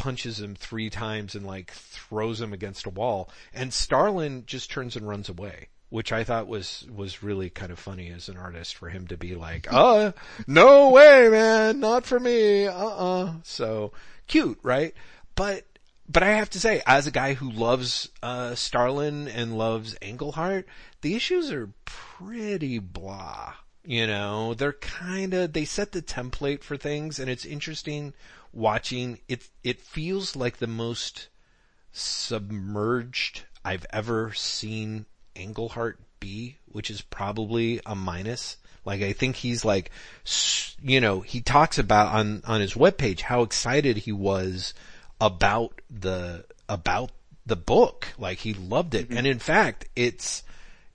[0.00, 3.28] punches him three times and like throws him against a wall.
[3.52, 7.78] And Starlin just turns and runs away, which I thought was, was really kind of
[7.78, 10.12] funny as an artist for him to be like, uh,
[10.46, 13.34] no way, man, not for me, uh-uh.
[13.42, 13.92] So
[14.26, 14.94] cute, right?
[15.34, 15.66] But,
[16.08, 20.66] but I have to say, as a guy who loves, uh, Starlin and loves Englehart,
[21.02, 23.52] the issues are pretty blah.
[23.84, 28.14] You know, they're kinda, they set the template for things and it's interesting
[28.52, 31.28] watching it it feels like the most
[31.92, 38.56] submerged I've ever seen Englehart be, which is probably a minus.
[38.84, 39.90] Like I think he's like,
[40.80, 44.74] you know, he talks about on on his webpage how excited he was
[45.20, 47.10] about the about
[47.46, 48.08] the book.
[48.18, 49.18] Like he loved it, mm-hmm.
[49.18, 50.42] and in fact, it's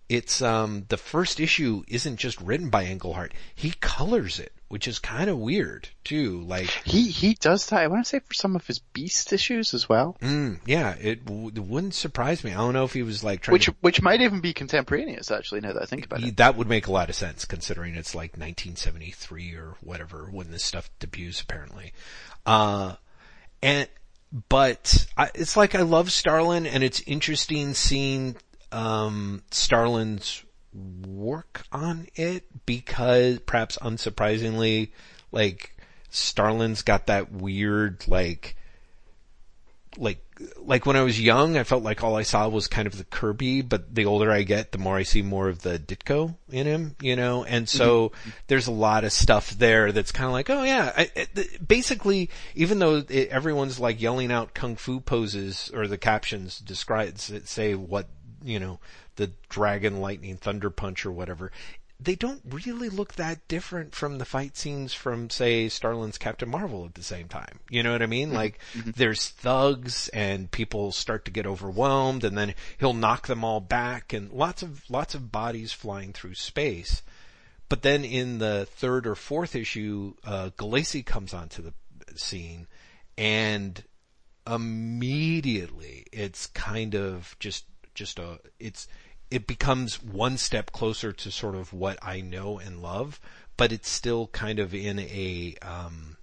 [0.10, 3.34] it's um the first issue isn't just written by Englehart.
[3.54, 6.41] He colors it which is kind of weird too.
[6.41, 7.82] Like he he does that.
[7.82, 10.17] I want to say for some of his Beast issues as well.
[10.21, 12.51] Mm, yeah, it, w- it, wouldn't surprise me.
[12.51, 15.32] I don't know if he was like trying which to, which might even be contemporaneous.
[15.32, 17.45] Actually, now that I think about he, it, that would make a lot of sense
[17.45, 21.93] considering it's like 1973 or whatever when this stuff debuts apparently.
[22.45, 22.95] Uh,
[23.62, 23.88] and
[24.49, 28.36] but I, it's like I love Starlin, and it's interesting seeing
[28.71, 30.43] um, Starlin's
[31.07, 34.91] work on it because perhaps unsurprisingly,
[35.31, 35.75] like
[36.09, 38.55] Starlin's got that weird like
[39.97, 40.21] like
[40.57, 43.05] like when I was young, I felt like all I saw was kind of the
[43.05, 46.67] Kirby, but the older I get, the more I see more of the Ditko in
[46.67, 47.45] him, you know.
[47.45, 48.29] And so mm-hmm.
[48.47, 50.91] there's a lot of stuff there that's kind of like, oh yeah.
[50.95, 55.97] I, it, basically, even though it, everyone's like yelling out kung fu poses or the
[55.97, 58.07] captions describe say what
[58.43, 58.79] you know
[59.15, 61.51] the dragon lightning thunder punch or whatever,
[61.99, 66.86] they don't really look that different from the fight scenes from say Starlin's Captain Marvel
[66.86, 67.60] at the same time.
[67.69, 68.30] You know what I mean?
[68.30, 68.38] Mm-hmm.
[68.38, 68.91] Like mm-hmm.
[68.95, 74.12] there's thugs and people start to get overwhelmed and then he'll knock them all back
[74.12, 77.01] and lots of lots of bodies flying through space.
[77.69, 81.73] But then in the third or fourth issue, uh, Gulacy comes onto the
[82.15, 82.67] scene
[83.17, 83.84] and
[84.47, 88.88] immediately it's kind of just just a it's
[89.31, 93.19] it becomes one step closer to sort of what I know and love,
[93.57, 96.17] but it's still kind of in a um,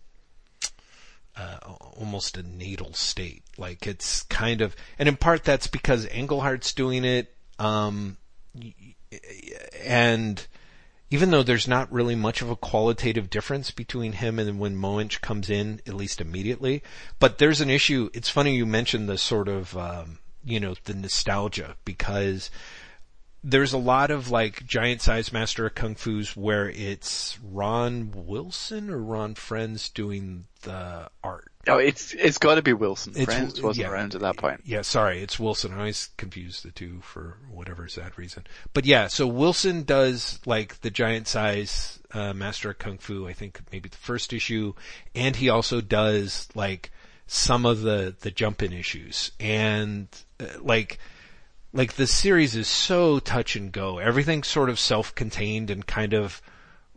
[1.36, 1.58] uh,
[1.96, 3.42] almost a natal state.
[3.56, 8.16] Like it's kind of, and in part that's because Englehart's doing it, um,
[9.84, 10.46] and
[11.10, 15.20] even though there's not really much of a qualitative difference between him and when Moench
[15.20, 16.82] comes in, at least immediately,
[17.18, 18.08] but there's an issue.
[18.14, 22.50] It's funny you mentioned the sort of, um, you know, the nostalgia because
[23.44, 28.88] there's a lot of like giant size master of kung fu's where it's Ron Wilson
[28.88, 31.50] or Ron Frenz doing the art.
[31.66, 33.14] Oh, it's it's got to be Wilson.
[33.16, 34.60] It's, Frenz wasn't yeah, around at that point.
[34.64, 35.72] Yeah, sorry, it's Wilson.
[35.72, 38.46] I always confuse the two for whatever sad reason.
[38.74, 43.26] But yeah, so Wilson does like the giant size uh, master of kung fu.
[43.26, 44.74] I think maybe the first issue,
[45.14, 46.90] and he also does like
[47.26, 50.06] some of the the jump in issues and
[50.38, 50.98] uh, like
[51.72, 53.98] like the series is so touch and go.
[53.98, 56.42] Everything's sort of self-contained and kind of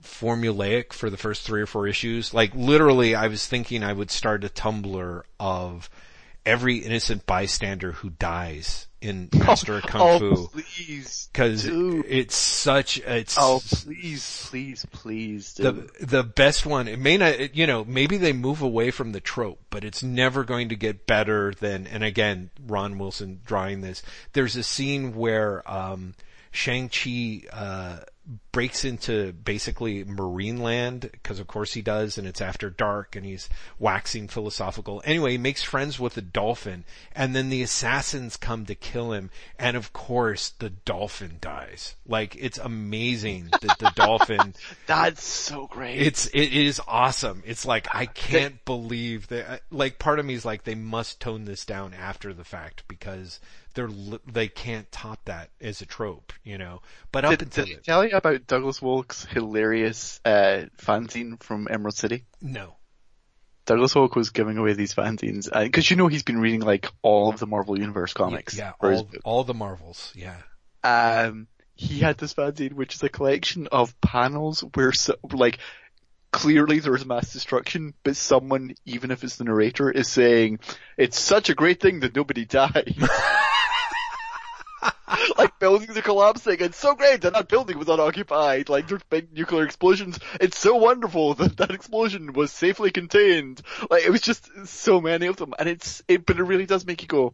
[0.01, 2.33] formulaic for the first three or four issues.
[2.33, 5.89] Like literally, I was thinking I would start a Tumblr of
[6.45, 10.47] every innocent bystander who dies in Master of Kung oh, Fu.
[10.47, 11.29] please.
[11.33, 13.37] Cause it's such, it's.
[13.39, 15.53] Oh, please, please, please.
[15.53, 15.89] Dude.
[15.99, 19.19] The, the best one, it may not, you know, maybe they move away from the
[19.19, 24.01] trope, but it's never going to get better than, and again, Ron Wilson drawing this.
[24.33, 26.15] There's a scene where, um,
[26.51, 27.97] Shang-Chi, uh,
[28.55, 33.25] breaks into basically marine land because of course he does and it's after dark and
[33.25, 33.49] he's
[33.79, 35.01] waxing philosophical.
[35.03, 39.29] Anyway, he makes friends with the dolphin and then the assassins come to kill him
[39.59, 41.95] and of course the dolphin dies.
[42.07, 44.53] Like it's amazing that the dolphin
[44.87, 46.01] That's so great.
[46.01, 47.43] It's it is awesome.
[47.45, 51.19] It's like I can't believe that uh, like part of me is like they must
[51.19, 53.41] tone this down after the fact because
[53.75, 53.89] they're
[54.25, 56.81] they can't top that as a trope, you know.
[57.11, 61.95] But up did, until did tell you about Douglas Wolk's hilarious uh, fanzine from Emerald
[61.95, 62.25] City?
[62.41, 62.75] No.
[63.65, 67.29] Douglas Wolk was giving away these fanzines because you know he's been reading like all
[67.29, 68.55] of the Marvel Universe comics.
[68.55, 70.13] Yeah, all, all the Marvels.
[70.15, 70.37] Yeah.
[70.83, 75.57] um, he had this fanzine which is a collection of panels where so, like
[76.31, 80.59] clearly there's mass destruction, but someone, even if it's the narrator, is saying
[80.97, 82.95] it's such a great thing that nobody died.
[85.37, 86.57] like buildings are collapsing.
[86.59, 88.69] It's so great that that building was unoccupied.
[88.69, 90.19] Like there's big nuclear explosions.
[90.39, 93.61] It's so wonderful that that explosion was safely contained.
[93.89, 96.85] Like it was just so many of them, and it's it, but it really does
[96.85, 97.33] make you go,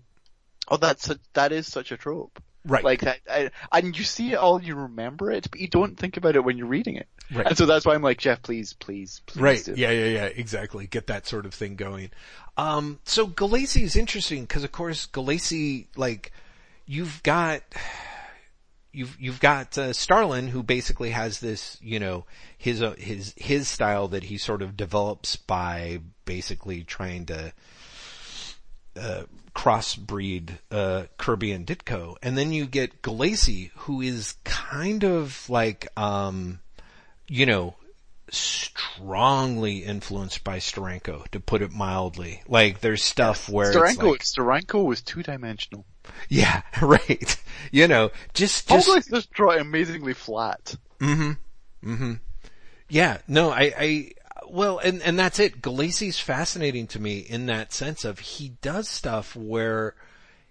[0.67, 2.41] oh, that's such, that is such a trope.
[2.63, 2.83] Right.
[2.83, 6.17] Like that, I, and you see it all, you remember it, but you don't think
[6.17, 7.07] about it when you're reading it.
[7.33, 7.47] Right.
[7.47, 9.41] And so that's why I'm like, Jeff, please, please, please.
[9.41, 9.63] Right.
[9.63, 9.73] do.
[9.75, 10.25] Yeah, yeah, yeah.
[10.25, 10.85] Exactly.
[10.85, 12.11] Get that sort of thing going.
[12.57, 16.31] Um, so Gulacy is interesting because, of course, Gulacy, like,
[16.91, 17.61] you've got,
[18.91, 22.25] you've, you've got, uh, Starlin who basically has this, you know,
[22.57, 27.53] his, uh, his, his style that he sort of develops by basically trying to,
[28.99, 29.23] uh,
[29.55, 32.17] crossbreed, uh, Kirby and Ditko.
[32.21, 36.59] And then you get Gulacy who is kind of like, um,
[37.25, 37.75] you know,
[38.29, 42.43] strongly influenced by Steranko, to put it mildly.
[42.47, 45.85] Like there's stuff where it's Steranko, like, Steranko was two dimensional.
[46.29, 47.37] Yeah, right.
[47.71, 50.75] You know, just, just, Always just draw amazingly flat.
[50.99, 51.91] Mm-hmm.
[51.91, 52.13] Mm-hmm.
[52.89, 54.11] Yeah, no, I, I,
[54.49, 55.61] well, and, and that's it.
[55.61, 59.95] Gulacy's fascinating to me in that sense of he does stuff where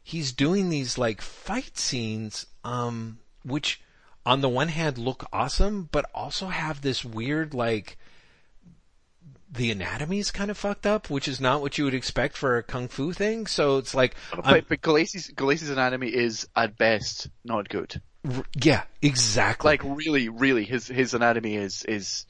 [0.03, 3.80] he's doing these like fight scenes, um, which
[4.24, 7.98] on the one hand look awesome, but also have this weird like,
[9.53, 12.62] the anatomy's kind of fucked up, which is not what you would expect for a
[12.62, 13.46] kung fu thing.
[13.46, 18.01] So it's like, I'm- But, but Gulacy's, Gulacy's anatomy is at best not good.
[18.24, 19.68] r- yeah, exactly.
[19.70, 22.26] Like really, really, his, his anatomy is, is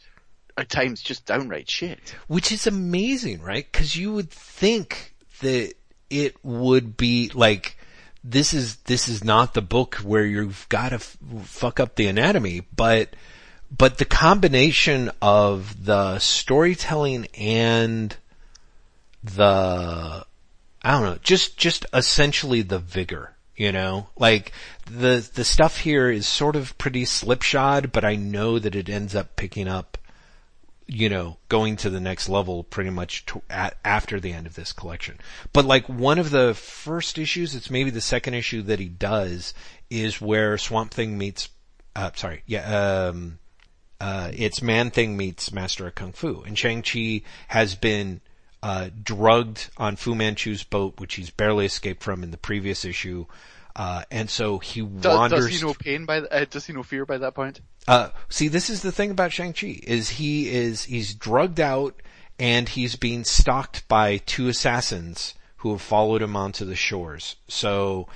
[0.57, 2.15] at times just downright shit.
[2.27, 3.71] which is amazing, right?
[3.73, 5.75] Cause you would think that
[6.09, 7.77] it would be like,
[8.25, 12.63] this is, this is not the book where you've gotta f- fuck up the anatomy,
[12.75, 13.15] but,
[13.77, 18.17] but the combination of the storytelling and
[19.23, 20.25] the,
[20.83, 24.09] I don't know, just, just essentially the vigor, you know?
[24.17, 24.53] Like,
[24.91, 29.15] the, the stuff here is sort of pretty slipshod, but I know that it ends
[29.15, 29.99] up picking up
[30.93, 34.57] you know, going to the next level pretty much to, at, after the end of
[34.57, 35.17] this collection.
[35.53, 39.55] But like one of the first issues, it's maybe the second issue that he does
[39.89, 41.49] is where Swamp Thing meets,
[41.95, 43.39] uh, sorry, yeah, um,
[44.01, 46.43] uh, it's Man Thing meets Master of Kung Fu.
[46.43, 48.21] And Shang-Chi has been,
[48.63, 53.27] uh, drugged on Fu Manchu's boat, which he's barely escaped from in the previous issue.
[53.77, 55.47] Uh, and so he Does, wanders.
[55.47, 57.61] does he know pain by, th- uh, does he know fear by that point?
[57.87, 62.01] Uh, see, this is the thing about Shang-Chi, is he is, he's drugged out
[62.39, 67.37] and he's being stalked by two assassins who have followed him onto the shores.
[67.49, 68.09] So,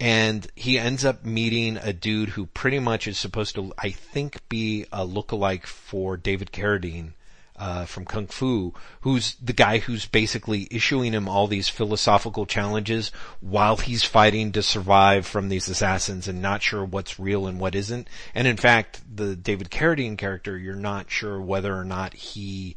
[0.00, 4.48] and he ends up meeting a dude who pretty much is supposed to, I think,
[4.48, 7.12] be a lookalike for David Carradine,
[7.58, 13.10] uh, from Kung Fu, who's the guy who's basically issuing him all these philosophical challenges
[13.40, 17.74] while he's fighting to survive from these assassins and not sure what's real and what
[17.74, 18.08] isn't.
[18.34, 22.76] And in fact, the David Carradine character, you're not sure whether or not he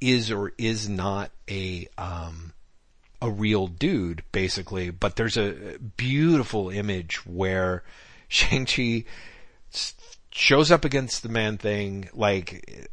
[0.00, 2.52] is or is not a, um,
[3.24, 7.82] a real dude, basically, but there's a beautiful image where
[8.28, 9.04] Shang-Chi
[10.30, 12.90] shows up against the man thing, like,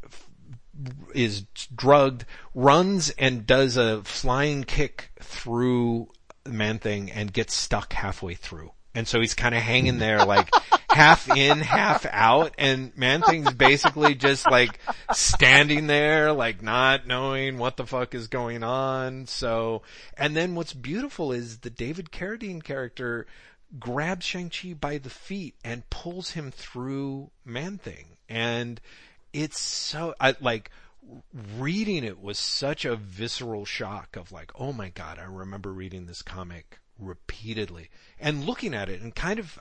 [1.14, 1.42] is
[1.76, 2.26] drugged,
[2.56, 6.08] runs and does a flying kick through
[6.46, 8.72] the man thing and gets stuck halfway through.
[8.94, 10.50] And so he's kind of hanging there like
[10.90, 14.80] half in, half out and man thing's basically just like
[15.14, 19.26] standing there like not knowing what the fuck is going on.
[19.26, 19.84] So,
[20.18, 23.26] and then what's beautiful is the David Carradine character
[23.80, 28.18] grabs Shang-Chi by the feet and pulls him through man thing.
[28.28, 28.82] And
[29.34, 30.72] it's so I like
[31.58, 36.06] reading it was such a visceral shock of like, oh my god, I remember reading
[36.06, 37.90] this comic repeatedly
[38.20, 39.60] and looking at it and kind of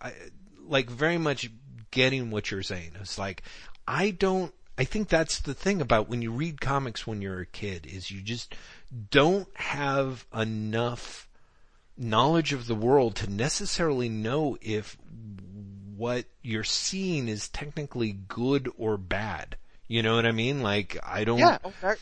[0.66, 1.50] like very much
[1.90, 2.92] getting what you're saying.
[3.00, 3.42] It's like
[3.86, 4.52] I don't.
[4.78, 8.10] I think that's the thing about when you read comics when you're a kid is
[8.10, 8.54] you just
[9.10, 11.28] don't have enough
[11.98, 14.96] knowledge of the world to necessarily know if
[15.96, 19.56] what you're seeing is technically good or bad.
[19.86, 20.62] You know what I mean?
[20.62, 21.38] Like I don't.
[21.38, 21.58] Yeah,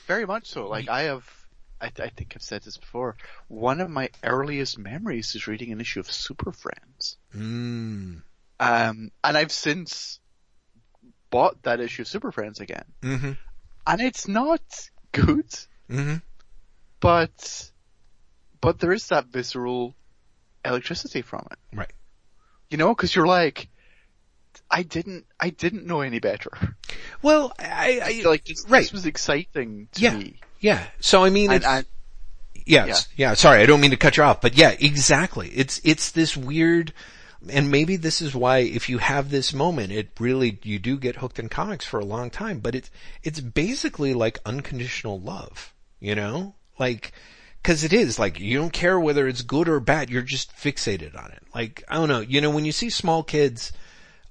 [0.07, 0.69] very much so.
[0.69, 1.38] Like I have,
[1.81, 3.17] I, I think I've said this before.
[3.49, 7.17] One of my earliest memories is reading an issue of Super Friends.
[7.37, 8.23] Mm,
[8.61, 10.19] Um, and I've since
[11.31, 12.85] bought that issue of Super Friends again.
[13.03, 13.33] mm-hmm.
[13.87, 14.61] And it's not
[15.13, 15.47] good.
[15.91, 16.17] Mm-hmm.
[17.01, 17.71] but
[18.61, 19.95] but there is that visceral
[20.65, 21.59] electricity from it.
[21.77, 21.93] Right.
[22.71, 23.69] You know, because you're like,
[24.71, 26.51] I didn't I didn't know any better.
[27.23, 28.81] Well, I, I Like this, right.
[28.81, 30.17] this was exciting to Yeah.
[30.17, 30.41] me.
[30.61, 30.87] Yeah.
[31.01, 31.87] So I mean, it's, and
[32.69, 33.09] Yes.
[33.17, 33.35] Yeah.
[33.35, 35.49] Sorry, I don't mean to cut you off, but yeah, exactly.
[35.49, 36.93] It's, it's this weird,
[37.49, 41.17] and maybe this is why if you have this moment, it really, you do get
[41.17, 42.91] hooked in comics for a long time, but it's,
[43.23, 46.55] it's basically like unconditional love, you know?
[46.79, 47.13] Like,
[47.63, 51.19] cause it is like, you don't care whether it's good or bad, you're just fixated
[51.19, 51.43] on it.
[51.55, 53.73] Like, I don't know, you know, when you see small kids,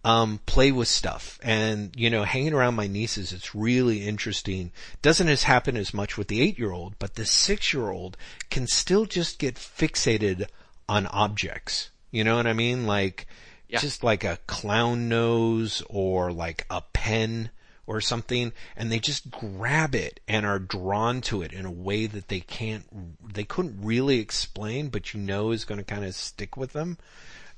[0.08, 4.72] um, play with stuff and, you know, hanging around my nieces, it's really interesting.
[5.02, 8.16] Doesn't as happen as much with the eight year old, but the six year old
[8.50, 10.48] can still just get fixated
[10.88, 11.90] on objects.
[12.10, 12.88] You know what I mean?
[12.88, 13.28] Like,
[13.68, 13.80] Yeah.
[13.80, 17.50] just like a clown nose or like a pen
[17.86, 22.06] or something and they just grab it and are drawn to it in a way
[22.06, 22.86] that they can't,
[23.34, 26.98] they couldn't really explain, but you know is going to kind of stick with them.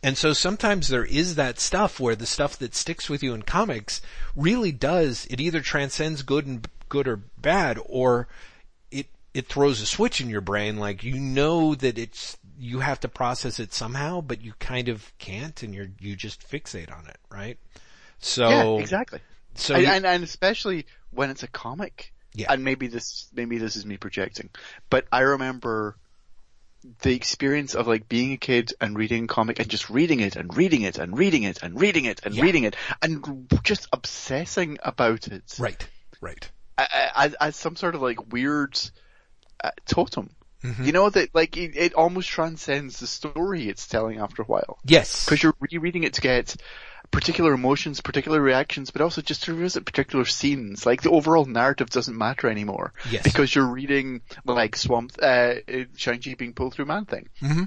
[0.02, 3.42] And so sometimes there is that stuff where the stuff that sticks with you in
[3.42, 4.02] comics
[4.36, 8.28] really does, it either transcends good and good or bad or
[8.92, 13.00] it, it throws a switch in your brain like you know that it's, you have
[13.02, 17.06] to process it somehow, but you kind of can't and you're, you just fixate on
[17.08, 17.58] it, right?
[18.20, 19.20] So, yeah, exactly.
[19.56, 22.14] so and, and and especially when it's a comic.
[22.34, 22.54] Yeah.
[22.54, 24.50] And maybe this maybe this is me projecting,
[24.90, 25.98] but I remember
[27.02, 30.36] the experience of like being a kid and reading a comic and just reading it
[30.36, 32.44] and reading it and reading it and reading it and Yeah.
[32.44, 35.86] reading it and just obsessing about it right,
[36.22, 36.50] right.
[36.78, 38.80] as, as some sort of like weird
[39.64, 40.30] uh, totem.
[40.64, 40.86] Mhm.
[40.86, 44.78] You know that like it, it almost transcends the story it's telling after a while
[44.86, 45.26] Yes.
[45.26, 46.56] because you're rereading it to get
[47.12, 50.86] particular emotions, particular reactions, but also just to revisit particular scenes.
[50.86, 53.24] Like the overall narrative doesn't matter anymore Yes.
[53.24, 55.56] because you're reading like Swamp, uh,
[55.98, 57.30] Shang-Chi being pulled through Man Thing.
[57.40, 57.64] hmm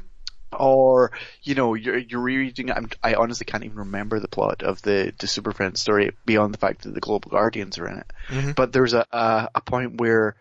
[0.57, 1.13] Or,
[1.43, 5.13] you know, you're, you're rereading, I'm, I honestly can't even remember the plot of the,
[5.19, 8.11] the Super Friends story beyond the fact that the Global Guardians are in it.
[8.29, 8.55] Mhm.
[8.55, 10.37] But there's a, a, a point where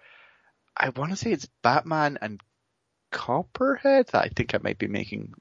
[0.78, 2.42] I want to say it's Batman and
[3.12, 5.34] Copperhead that I think I might be making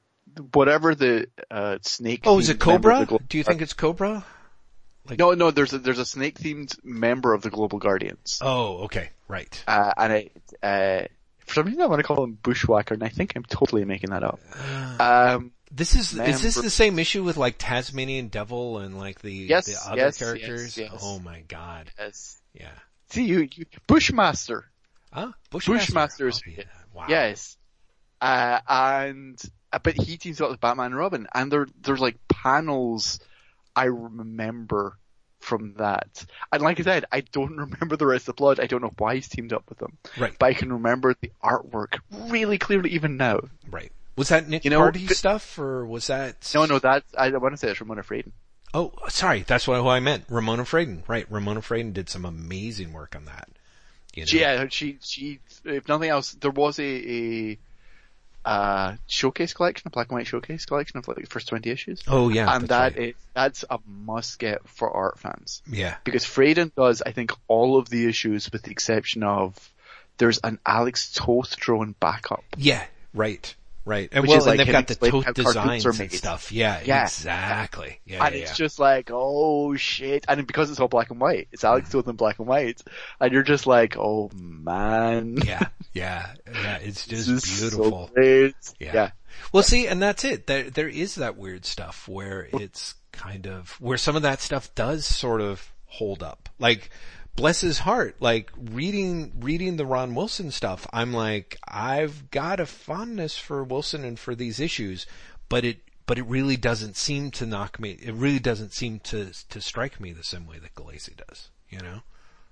[0.52, 2.22] whatever the, uh, snake.
[2.24, 3.06] Oh, is it member Cobra?
[3.06, 4.24] Global Do you think it's Cobra?
[5.18, 8.38] no, no, there's a, there's a snake themed member of the Global Guardians.
[8.42, 9.10] Oh, okay.
[9.28, 9.62] Right.
[9.66, 10.30] Uh, and I,
[10.62, 11.06] uh,
[11.46, 14.10] for some reason I want to call him Bushwhacker and I think I'm totally making
[14.10, 14.40] that up.
[15.00, 19.32] Um, This is is this the same issue with like Tasmanian Devil and like the
[19.32, 20.76] Yes, the other yes, characters?
[20.76, 21.00] yes, yes.
[21.04, 21.90] Oh my god.
[21.98, 22.40] yes.
[22.54, 22.70] Yeah.
[23.10, 24.64] See you, you Bushmaster.
[25.12, 25.32] Huh?
[25.50, 25.86] Bushmaster.
[25.92, 26.64] Bushmaster's Oh, yeah.
[26.94, 27.06] Wow.
[27.08, 27.56] Yes.
[28.20, 29.48] Uh, and, uh,
[29.82, 33.20] but he teams up with Batman and Robin and there, there's like panels
[33.74, 34.98] I remember
[35.40, 36.24] from that.
[36.52, 38.60] And like I said, I don't remember the rest of the plot.
[38.60, 39.98] I don't know why he's teamed up with them.
[40.18, 40.34] Right.
[40.38, 43.40] But I can remember the artwork really clearly even now.
[43.68, 43.92] Right.
[44.16, 46.50] Was that Nick You know, Party th- stuff or was that?
[46.54, 48.32] No, no, that's, I want to say it's Ramona Fradon.
[48.72, 49.42] Oh, sorry.
[49.42, 50.24] That's what who I meant.
[50.28, 51.02] Ramona Fradon.
[51.08, 51.26] Right.
[51.30, 53.48] Ramona Fradon did some amazing work on that.
[54.14, 54.28] You know?
[54.32, 57.58] Yeah, she, she, if nothing else, there was a, a,
[58.44, 62.02] uh, showcase collection, a black and white showcase collection of like the first 20 issues.
[62.08, 62.54] Oh yeah.
[62.54, 63.08] and that right.
[63.10, 65.62] is, that's a must get for art fans.
[65.70, 65.96] Yeah.
[66.04, 69.56] Because Fradon does, I think, all of the issues with the exception of
[70.18, 72.44] there's an Alex Toth drawn backup.
[72.56, 72.84] Yeah.
[73.14, 73.54] Right.
[73.84, 74.08] Right.
[74.12, 76.52] And Which well, is like and they've got the Toth designs and stuff.
[76.52, 76.80] Yeah.
[76.84, 77.04] Yeah.
[77.04, 78.00] Exactly.
[78.04, 78.24] Yeah.
[78.24, 78.64] and yeah, it's yeah.
[78.64, 80.24] just like, oh shit.
[80.28, 82.82] And because it's all black and white, it's Alex Toth in black and white.
[83.20, 85.38] And you're just like, oh man.
[85.44, 85.68] yeah.
[85.92, 86.34] Yeah.
[86.52, 86.78] Yeah.
[86.78, 88.10] It's just so beautiful.
[88.14, 88.54] great.
[88.78, 88.94] Yeah.
[88.94, 89.10] yeah.
[89.52, 90.46] Well, see, and that's it.
[90.46, 94.74] There, there is that weird stuff where it's kind of, where some of that stuff
[94.74, 96.48] does sort of hold up.
[96.58, 96.90] Like,
[97.36, 102.66] bless his heart, like reading, reading the Ron Wilson stuff, I'm like, I've got a
[102.66, 105.06] fondness for Wilson and for these issues,
[105.48, 109.30] but it, but it really doesn't seem to knock me, it really doesn't seem to,
[109.48, 112.00] to strike me the same way that Gulacy does, you know?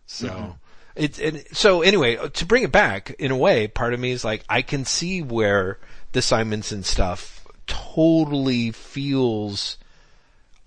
[0.07, 0.57] So,
[0.95, 4.25] it's, and so anyway, to bring it back, in a way, part of me is
[4.25, 5.79] like, I can see where
[6.13, 9.77] the Simonson stuff totally feels,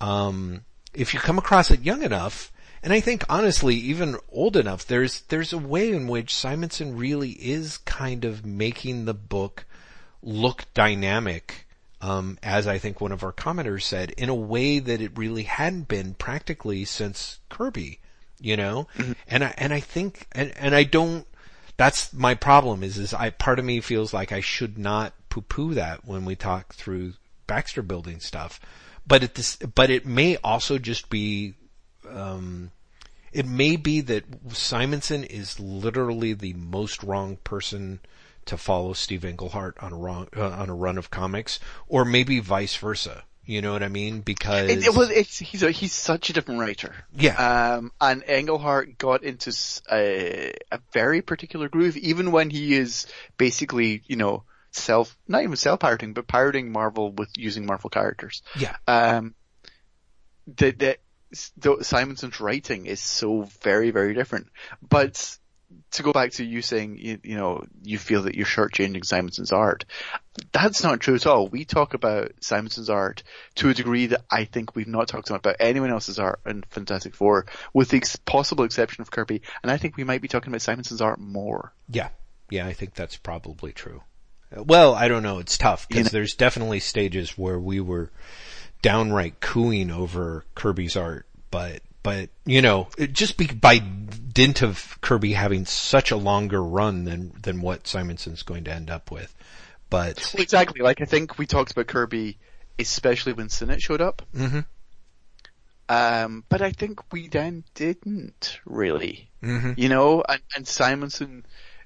[0.00, 2.51] um, if you come across it young enough,
[2.82, 7.30] and I think honestly, even old enough, there's, there's a way in which Simonson really
[7.30, 9.64] is kind of making the book
[10.22, 11.66] look dynamic,
[12.00, 15.44] um, as I think one of our commenters said, in a way that it really
[15.44, 18.00] hadn't been practically since Kirby,
[18.40, 18.88] you know?
[19.28, 21.26] And I, and I think, and, and I don't,
[21.76, 25.74] that's my problem is, is I, part of me feels like I should not poo-poo
[25.74, 27.14] that when we talk through
[27.46, 28.60] Baxter building stuff.
[29.06, 31.54] But it, this, but it may also just be,
[32.12, 32.70] um,
[33.32, 38.00] it may be that Simonson is literally the most wrong person
[38.44, 42.40] to follow Steve Englehart on a run, uh, on a run of comics, or maybe
[42.40, 43.24] vice versa.
[43.44, 44.20] You know what I mean?
[44.20, 46.94] Because It, it was, it's, he's a, he's such a different writer.
[47.16, 49.52] yeah, Um, and Englehart got into
[49.90, 50.52] a
[50.92, 53.06] very particular groove, even when he is
[53.36, 58.42] basically, you know, self, not even self-pirating, but pirating Marvel with using Marvel characters.
[58.56, 59.34] yeah, Um,
[60.46, 60.98] the, the,
[61.32, 64.48] Simonson's writing is so very, very different.
[64.86, 65.38] But
[65.92, 69.52] to go back to you saying, you, you know, you feel that you're shortchanging Simonson's
[69.52, 69.84] art,
[70.52, 71.48] that's not true at all.
[71.48, 73.22] We talk about Simonson's art
[73.56, 77.14] to a degree that I think we've not talked about anyone else's art in Fantastic
[77.14, 79.42] Four, with the ex- possible exception of Kirby.
[79.62, 81.72] And I think we might be talking about Simonson's art more.
[81.88, 82.08] yeah,
[82.50, 82.66] yeah.
[82.66, 84.02] I think that's probably true.
[84.54, 85.38] Well, I don't know.
[85.38, 88.10] It's tough You because know- there's definitely stages where we were
[88.82, 94.98] downright cooing over Kirby's art, but but you know, it just be, by dint of
[95.00, 99.34] Kirby having such a longer run than than what Simonson's going to end up with.
[99.88, 100.82] But Exactly.
[100.82, 102.38] Like I think we talked about Kirby,
[102.78, 104.22] especially when Sinnott showed up.
[104.34, 104.64] Mhm.
[105.88, 109.28] Um, but I think we then didn't really.
[109.42, 109.76] Mhm.
[109.76, 111.44] You know, and, and Simonson,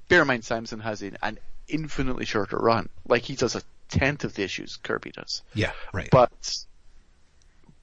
[0.08, 1.38] bear in mind Simonson has an, an
[1.68, 2.88] infinitely shorter run.
[3.08, 5.42] Like he does a tenth of the issues Kirby does.
[5.54, 6.08] yeah, right.
[6.10, 6.30] But,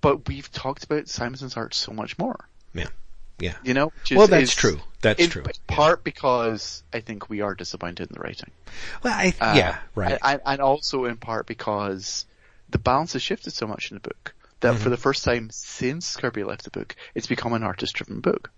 [0.04, 2.48] but we've talked about Simonson's art so much more.
[2.76, 2.88] yeah,
[3.40, 3.56] yeah.
[3.64, 3.92] You know?
[4.12, 4.80] is- Well, that's is true.
[5.02, 5.44] That's in true.
[5.68, 8.52] part because I think we are disappointed in the writing.
[9.02, 10.18] Well, I, Uh, yeah, right.
[10.24, 12.26] And, and also in part because
[12.70, 14.84] the balance has shifted so much in the book that Mm-hmm.
[14.84, 18.50] for the first time since Kirby left the book, it's become an artist-driven book.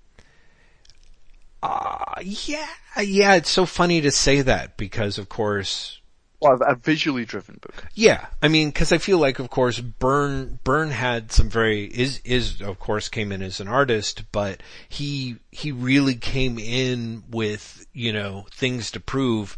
[1.64, 2.68] Uh, yeah,
[3.02, 3.34] yeah.
[3.36, 6.00] It's so funny to say that because, of course,
[6.46, 7.86] Well, a visually driven book.
[7.96, 12.22] Yeah, I mean, because I feel like, of course, Byrne Byrne had some very is
[12.24, 17.88] is of course came in as an artist, but he he really came in with
[17.94, 19.58] you know things to prove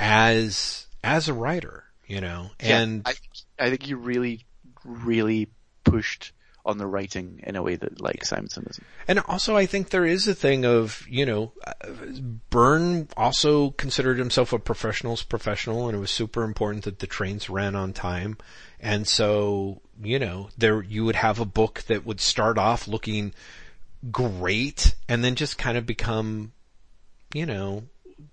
[0.00, 3.14] as as a writer, you know, and I,
[3.58, 4.44] I think he really,
[4.84, 5.48] really
[5.84, 6.32] pushed
[6.64, 8.86] on the writing in a way that like Simonson isn't.
[9.06, 11.52] And also I think there is a thing of, you know,
[12.50, 17.48] Byrne also considered himself a professional's professional and it was super important that the trains
[17.48, 18.36] ran on time.
[18.80, 23.32] And so, you know, there, you would have a book that would start off looking
[24.10, 26.52] great and then just kind of become,
[27.32, 27.84] you know,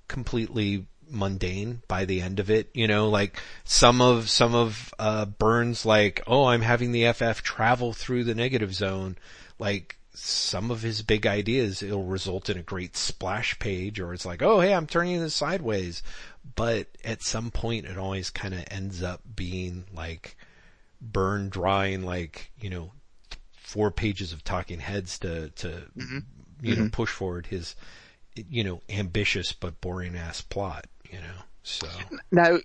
[0.08, 2.70] completely mundane by the end of it.
[2.74, 7.42] You know, like some of, some of, uh, Byrne's like, oh, I'm having the FF
[7.42, 9.18] travel through the negative zone.
[9.60, 14.26] Like some of his big ideas, it'll result in a great splash page or it's
[14.26, 16.02] like, oh, hey, I'm turning this sideways.
[16.56, 20.38] But at some point it always kind of ends up being like
[21.02, 22.92] Byrne drawing like, you know,
[23.52, 25.84] four pages of talking heads to, to,
[26.62, 27.76] you know, push forward his,
[28.36, 31.88] you know, ambitious but boring ass plot, you know, so.
[32.32, 32.58] Now,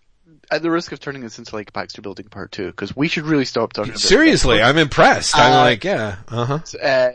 [0.51, 3.25] at the risk of turning this into like Baxter Building Part Two, because we should
[3.25, 3.91] really stop talking.
[3.91, 5.37] about Seriously, I'm impressed.
[5.37, 6.79] I'm Uh, like, yeah, uh huh.
[6.83, 7.11] uh,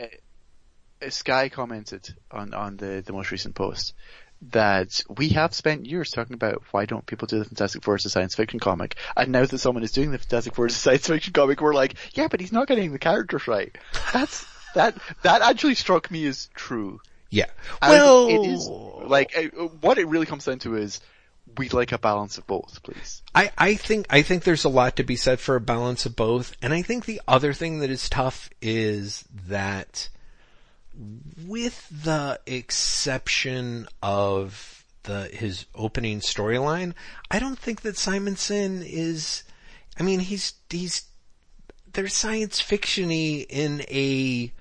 [1.10, 3.94] Sky commented on, on the, the most recent post
[4.50, 8.04] that we have spent years talking about why don't people do the Fantastic Four as
[8.04, 10.78] a science fiction comic, and now that someone is doing the Fantastic Four as a
[10.78, 13.76] science fiction comic, we're like, yeah, but he's not getting the characters right.
[14.12, 17.00] That's that that actually struck me as true.
[17.30, 17.46] Yeah.
[17.82, 19.34] Well, it is like
[19.80, 21.00] what it really comes down to is
[21.56, 23.22] we'd like a balance of both, please.
[23.34, 26.16] I, I think I think there's a lot to be said for a balance of
[26.16, 30.08] both, and I think the other thing that is tough is that
[31.46, 36.94] with the exception of the his opening storyline,
[37.30, 39.42] I don't think that Simonson is.
[39.98, 41.04] I mean, he's he's
[41.92, 44.52] they're science fictiony in a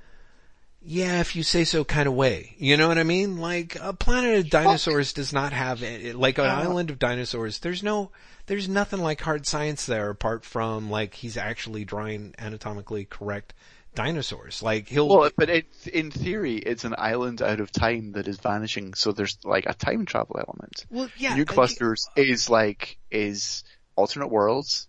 [0.88, 2.56] yeah, if you say so kind of way.
[2.58, 3.38] You know what I mean?
[3.38, 6.62] Like a planet of dinosaurs does not have a- like an uh-huh.
[6.62, 7.60] island of dinosaurs.
[7.60, 8.12] There's no
[8.46, 13.56] there's nothing like hard science there apart from like he's actually drawing anatomically correct
[13.96, 14.62] dinosaurs.
[14.62, 18.38] Like he'll Well, but it's in theory, it's an island out of time that is
[18.38, 20.86] vanishing, so there's like a time travel element.
[20.92, 23.64] well yeah, New like, clusters is like is
[23.96, 24.88] alternate worlds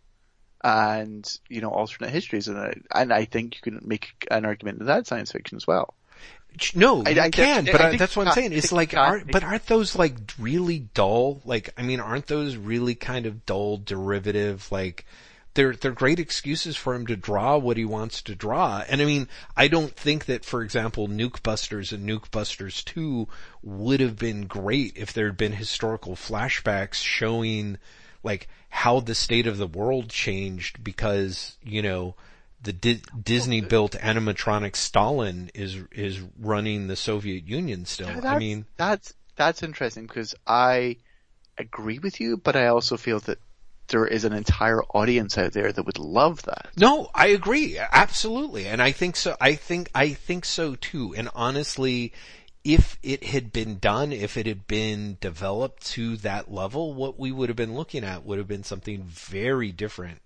[0.66, 4.80] and you know alternate histories, and I, and I think you can make an argument
[4.80, 5.94] that that's science fiction as well.
[6.74, 8.52] No, I- you I can, but I that's what I'm saying.
[8.52, 11.40] It's like, aren't, but aren't those like really dull?
[11.44, 14.66] Like, I mean, aren't those really kind of dull derivative?
[14.72, 15.06] Like,
[15.54, 18.82] they're they're great excuses for him to draw what he wants to draw.
[18.88, 23.28] And I mean, I don't think that, for example, Nuke Busters and Nuke Busters Two
[23.62, 27.78] would have been great if there had been historical flashbacks showing
[28.26, 32.14] like how the state of the world changed because you know
[32.62, 38.10] the Di- Disney uh, built animatronic Stalin is is running the Soviet Union still.
[38.24, 40.96] I mean, that's that's interesting because I
[41.56, 43.38] agree with you, but I also feel that
[43.88, 46.68] there is an entire audience out there that would love that.
[46.76, 47.78] No, I agree.
[47.78, 48.66] Absolutely.
[48.66, 49.36] And I think so.
[49.40, 51.14] I think, I think so too.
[51.14, 52.12] And honestly,
[52.66, 57.30] if it had been done, if it had been developed to that level, what we
[57.30, 60.20] would have been looking at would have been something very different.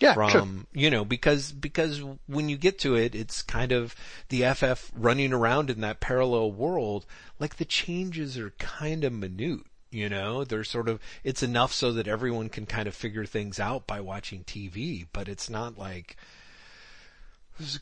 [0.00, 0.66] Yeah, from, sure.
[0.72, 3.94] you know, because, because when you get to it, it's kind of
[4.30, 7.04] the FF running around in that parallel world,
[7.38, 9.60] like the changes are kind of minute.
[9.90, 13.60] You know, they're sort of, it's enough so that everyone can kind of figure things
[13.60, 16.16] out by watching TV, but it's not like,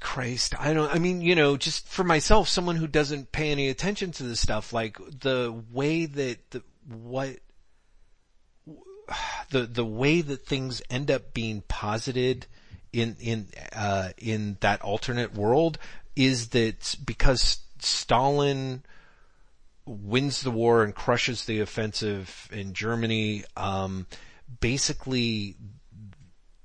[0.00, 3.68] Christ, I don't, I mean, you know, just for myself, someone who doesn't pay any
[3.68, 7.36] attention to this stuff, like the way that the, what,
[9.50, 12.46] the, the way that things end up being posited
[12.92, 15.78] in, in, uh, in that alternate world
[16.14, 18.82] is that because Stalin,
[19.86, 23.44] wins the war and crushes the offensive in Germany.
[23.56, 24.06] Um,
[24.60, 25.56] basically,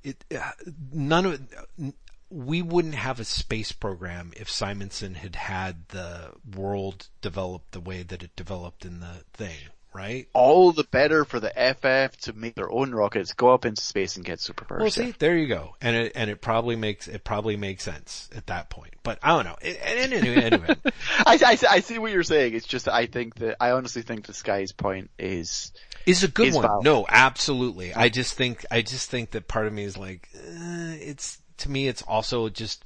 [0.03, 0.51] it uh,
[0.91, 1.93] none of
[2.31, 8.03] we wouldn't have a space program if Simonson had had the world develop the way
[8.03, 9.57] that it developed in the thing,
[9.93, 10.29] right?
[10.33, 14.15] All the better for the FF to make their own rockets, go up into space
[14.15, 14.79] and get superpowers.
[14.79, 18.29] Well, see, there you go, and it and it probably makes it probably makes sense
[18.33, 18.93] at that point.
[19.03, 19.57] But I don't know.
[19.61, 20.75] Anyway, anyway.
[21.25, 22.53] I, I, I see what you're saying.
[22.53, 25.73] It's just I think that I honestly think the Sky's point is
[26.05, 26.63] is a good is one.
[26.63, 26.85] valid.
[26.85, 27.93] No, absolutely.
[27.93, 31.71] I just think I just think that part of me is like uh, it's to
[31.71, 32.85] me it's also just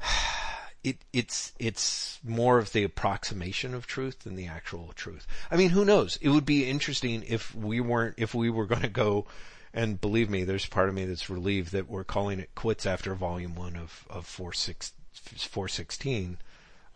[0.84, 5.26] it it's it's more of the approximation of truth than the actual truth.
[5.50, 6.18] I mean, who knows?
[6.20, 9.26] It would be interesting if we weren't if we were going to go
[9.74, 13.14] and believe me, there's part of me that's relieved that we're calling it quits after
[13.14, 16.38] volume 1 of of 46 416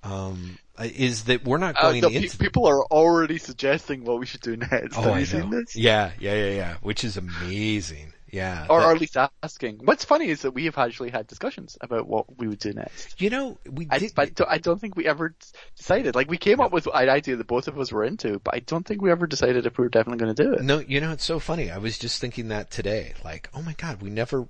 [0.05, 4.26] um, is that we're not Uh, going no, into people are already suggesting what we
[4.26, 4.97] should do next.
[4.97, 5.76] Oh, Have I you seen this?
[5.76, 6.76] Yeah, yeah, yeah, yeah.
[6.82, 8.12] Which is amazing.
[8.33, 8.66] Yeah.
[8.70, 9.80] Or, That- or at least asking.
[9.85, 13.20] What's funny is that we have actually had discussions about what we would do next.
[13.20, 14.12] you know, we I, did.
[14.16, 15.35] I don't- I don't think we ever
[15.76, 16.14] decided.
[16.14, 18.61] Like we came up with an idea that both of us were into, but I
[18.61, 20.62] don't think we ever decided if we were definitely going to do it.
[20.62, 21.70] no, you know, it's so funny.
[21.70, 23.12] I was just thinking that today.
[23.22, 24.49] Like, oh my god, we never.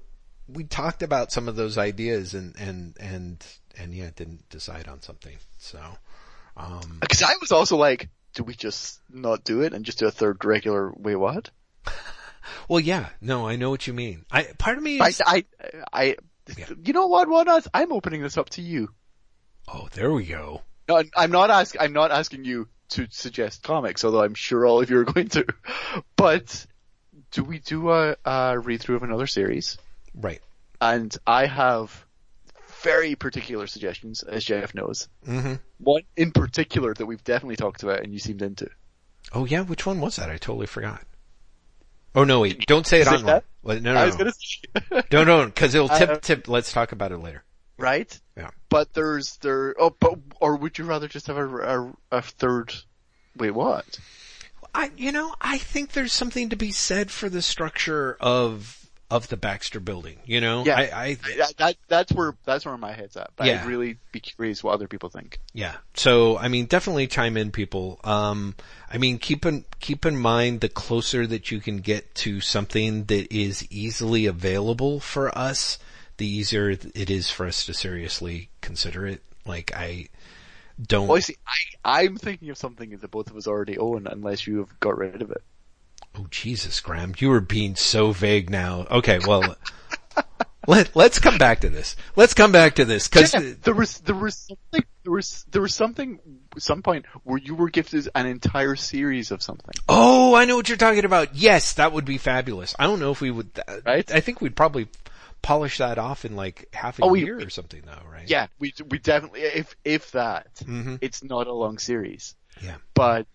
[0.49, 3.45] We talked about some of those ideas and and and
[3.79, 5.37] and yeah, didn't decide on something.
[5.59, 5.81] So,
[6.57, 10.07] um, Because I was also like, do we just not do it and just do
[10.07, 10.93] a third regular?
[10.97, 11.51] Wait, what?
[12.69, 14.25] Well, yeah, no, I know what you mean.
[14.31, 15.23] I part of me I, is.
[15.25, 15.45] I,
[15.93, 16.17] I,
[16.57, 16.67] Yeah.
[16.85, 17.47] you know what, Juan?
[17.73, 18.89] I'm opening this up to you.
[19.69, 20.63] oh, there we go.
[20.89, 21.77] No, I'm not ask.
[21.81, 25.29] I'm not asking you to suggest comics, although I'm sure all of you are going
[25.31, 25.47] to.
[26.17, 26.67] But
[27.31, 29.79] do we do a, a read through of another series?
[30.15, 30.41] Right.
[30.81, 32.05] And I have
[32.83, 35.09] very particular suggestions, as Jeff knows.
[35.25, 38.69] hmm One in particular that we've definitely talked about and you seemed into.
[39.33, 40.29] Oh yeah, which one was that?
[40.29, 41.03] I totally forgot.
[42.15, 42.67] Oh no, wait!
[42.67, 43.25] Don't say it on.
[43.25, 43.45] that?
[43.65, 44.25] No, no, I was no.
[44.25, 46.49] gonna say, No, no, because it'll tip, tip.
[46.49, 47.43] Let's talk about it later.
[47.79, 48.19] right?
[48.37, 48.51] Yeah.
[48.69, 49.75] But there's there.
[49.79, 52.75] Oh, but or would you rather just have a, a, a third?
[53.37, 53.99] Wait, what?
[54.75, 58.82] I, you know, I think there's something to be said for the structure of
[59.13, 60.17] of the Baxter Building.
[60.25, 60.77] You know, Yeah.
[60.79, 63.31] I, I That, that that's where that's where my head's at.
[63.37, 63.61] But Yeah.
[63.61, 65.39] I'd really be curious what other people think.
[65.53, 65.77] yeah.
[65.95, 68.01] So, I mean, definitely chime in, people.
[68.05, 68.55] Um,
[68.91, 73.05] I mean, keep in keep in mind the closer that you can get to something
[73.05, 75.79] that is easily available for us,
[76.17, 79.23] the easier it is for us to seriously consider it.
[79.45, 80.09] Like, I
[80.81, 81.09] don't.
[81.09, 81.37] Well, see,
[81.85, 84.97] I I'm thinking of something that both of us already own, unless you have got
[84.97, 85.43] rid of it.
[86.15, 88.87] Oh Jesus, Graeme, you are being so vague now.
[88.91, 89.57] Okay, well,
[90.67, 91.97] let let's come back to this.
[92.17, 95.63] Let's come back to this because Yeah, there was there was something there was there
[95.63, 96.19] was something
[96.59, 99.75] some point where you were gifted an entire series of something.
[99.89, 101.35] oh, I know what you're talking about.
[101.35, 102.75] Yes, that would be fabulous.
[102.79, 103.59] I don't know if we would.
[103.87, 104.11] Right?
[104.13, 104.89] I think we'd probably
[105.41, 108.29] polish that off in like half a Oh, we- year or something, though, right?
[108.29, 112.77] Yeah, we we definitely if if that hmm it's not a long series, Yeah.
[112.95, 113.27] but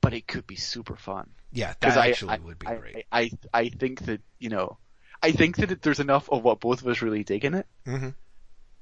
[0.00, 1.28] but it could be super fun.
[1.54, 3.06] Yeah, that Because I, actually I, would be I, great.
[3.10, 4.76] I, I think that, you know,
[5.22, 8.10] I think that there's enough of what both of us really dig in it, hmm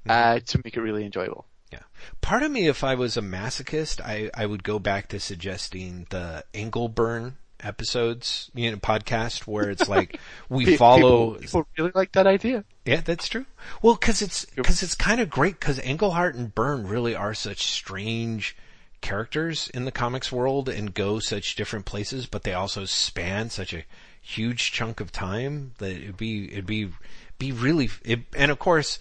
[0.09, 1.47] uh, to make it really enjoyable.
[1.73, 1.83] Yeah.
[2.21, 6.07] Part of me, if I was a masochist, I, I would go back to suggesting
[6.11, 10.19] the Engelburn episodes, you know, podcast where it's like
[10.49, 11.35] we Pe- follow.
[11.35, 12.65] People, people really like that idea.
[12.85, 13.47] Yeah, that's true.
[13.81, 17.63] Well, cause it's, cause it's kind of great cause Englehart and Byrne really are such
[17.63, 18.57] strange
[19.03, 23.75] characters in the comics world and go such different places, but they also span such
[23.75, 23.85] a
[24.21, 26.89] huge chunk of time that it'd be, it'd be,
[27.39, 28.99] be really, it, and of course,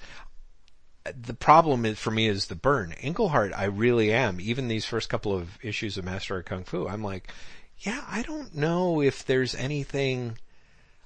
[1.19, 2.93] the problem is for me is the Byrne.
[2.93, 4.39] Englehart, I really am.
[4.39, 7.31] Even these first couple of issues of Master of Kung Fu, I'm like,
[7.79, 10.37] yeah, I don't know if there's anything.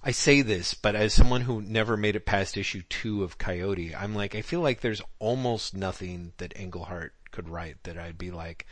[0.03, 3.95] I say this, but as someone who never made it past issue two of Coyote,
[3.95, 8.31] I'm like, I feel like there's almost nothing that Englehart could write that I'd be
[8.31, 8.65] like,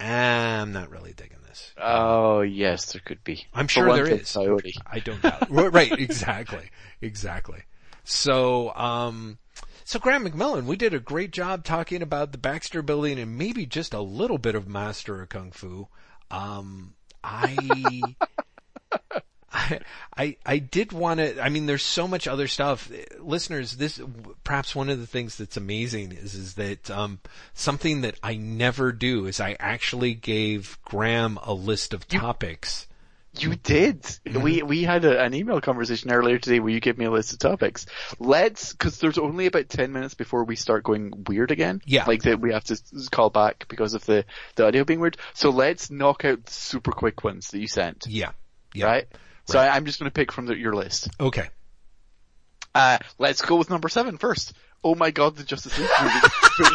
[0.00, 1.72] ah, I'm not really digging this.
[1.76, 3.44] Oh yes, there could be.
[3.52, 4.32] I'm sure there is.
[4.32, 4.76] Coyote.
[4.86, 5.50] I don't doubt.
[5.50, 7.62] right, exactly, exactly.
[8.04, 9.38] So, um,
[9.84, 13.66] so Graeme McMillan, we did a great job talking about the Baxter Building and maybe
[13.66, 15.88] just a little bit of Master of Kung Fu.
[16.30, 18.02] Um, I.
[19.54, 19.80] I,
[20.16, 22.90] I, I did want to, I mean, there's so much other stuff.
[23.20, 24.00] Listeners, this,
[24.42, 27.20] perhaps one of the things that's amazing is, is that, um,
[27.54, 32.88] something that I never do is I actually gave Graeme a list of topics.
[33.36, 34.06] You did.
[34.32, 37.32] We we had a, an email conversation earlier today where you gave me a list
[37.32, 37.86] of topics.
[38.20, 41.82] Let's, because there's only about ten minutes before we start going weird again.
[41.84, 42.04] Yeah.
[42.06, 42.80] like that we have to
[43.10, 44.24] call back because of the
[44.54, 45.16] the audio being weird.
[45.32, 48.04] So let's knock out the super quick ones that you sent.
[48.08, 48.30] Yeah.
[48.72, 48.86] Yeah.
[48.86, 49.08] Right.
[49.46, 51.08] So I, I'm just going to pick from the, your list.
[51.20, 51.48] Okay.
[52.74, 54.52] Uh, let's go with number seven first.
[54.82, 56.74] Oh my god, the Justice League movie.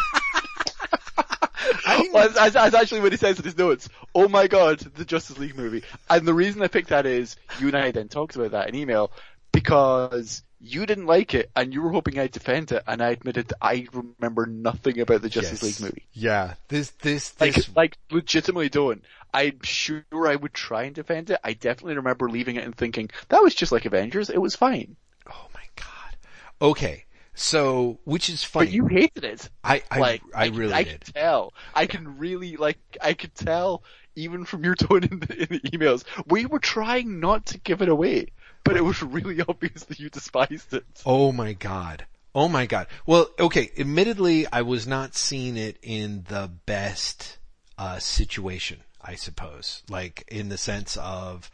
[2.12, 3.88] Well, that's, that's actually what he says in his notes.
[4.14, 5.82] Oh my god, the Justice League movie.
[6.08, 8.74] And the reason I picked that is, you and I then talked about that in
[8.74, 9.12] email,
[9.52, 13.48] because you didn't like it, and you were hoping I'd defend it, and I admitted
[13.48, 15.80] that I remember nothing about the Justice Yes.
[15.80, 16.06] League movie.
[16.12, 16.54] Yeah.
[16.68, 19.02] This, this, Like, this, like, legitimately don't.
[19.32, 21.40] I'm sure I would try and defend it.
[21.44, 24.96] I definitely remember leaving it and thinking, that was just like Avengers, it was fine.
[25.30, 26.16] oh my god.
[26.62, 27.04] Okay.
[27.34, 28.66] So, which is funny.
[28.66, 29.48] But you hated it.
[29.64, 30.94] I, I, like I, can- really I did.
[30.94, 31.54] I can tell.
[31.74, 33.82] I can really like I could tell
[34.16, 36.04] even from your tone in the, in the emails.
[36.26, 38.32] We were trying not to give it away,
[38.64, 40.84] but it was really obvious that you despised it.
[41.06, 42.04] Oh my god.
[42.34, 42.88] Oh my god.
[43.06, 47.38] Well, okay, admittedly, I was not seeing it in the best,
[47.78, 49.82] uh, situation, I suppose.
[49.88, 51.50] Like, in the sense of,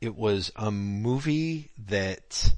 [0.00, 2.52] it was a movie that,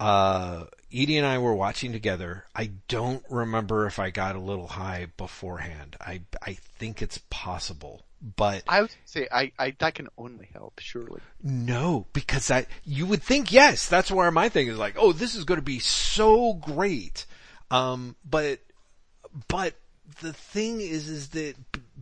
[0.00, 2.44] uh, Edie and I were watching together.
[2.54, 5.96] I don't remember if I got a little high beforehand.
[6.00, 8.04] I, I think it's possible,
[8.36, 11.20] but I would say I, I that can only help, surely.
[11.42, 13.88] No, because that you would think yes.
[13.88, 17.26] That's where my thing is like, oh, this is going to be so great.
[17.70, 18.60] Um, but
[19.48, 19.74] but
[20.20, 21.54] the thing is, is that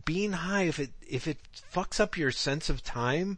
[0.05, 1.37] being high, if it if it
[1.73, 3.37] fucks up your sense of time,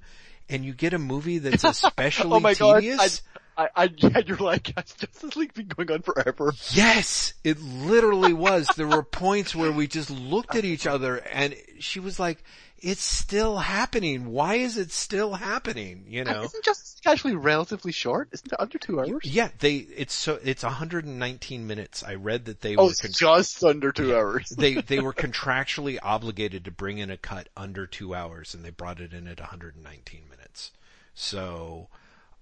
[0.50, 2.82] and you get a movie that's especially oh my god!
[2.82, 3.22] tedious.
[3.58, 6.54] I, I, I, yeah, you're like, has Justice League been going on forever?
[6.72, 8.68] Yes, it literally was.
[8.76, 12.44] There were points where we just looked at each other and she was like,
[12.78, 14.28] it's still happening.
[14.28, 16.06] Why is it still happening?
[16.08, 16.44] You And know?
[16.44, 18.30] isn't Justice League actually relatively short?
[18.32, 19.22] Isn't it under two hours?
[19.24, 22.04] Yeah, they, it's so, it's 119 minutes.
[22.04, 24.50] I read that they Oh, were, con- just under two hours.
[24.50, 28.70] they, they were contractually obligated to bring in a cut under two hours and they
[28.72, 30.72] brought it in at 119 minutes.
[31.14, 31.88] So,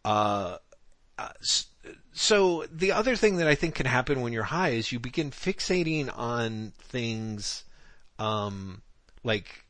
[0.03, 0.57] uh,
[1.17, 1.29] uh,
[2.11, 5.31] so the other thing that I think can happen when you're high is you begin
[5.31, 7.63] fixating on things,
[8.19, 8.81] um,
[9.23, 9.63] like,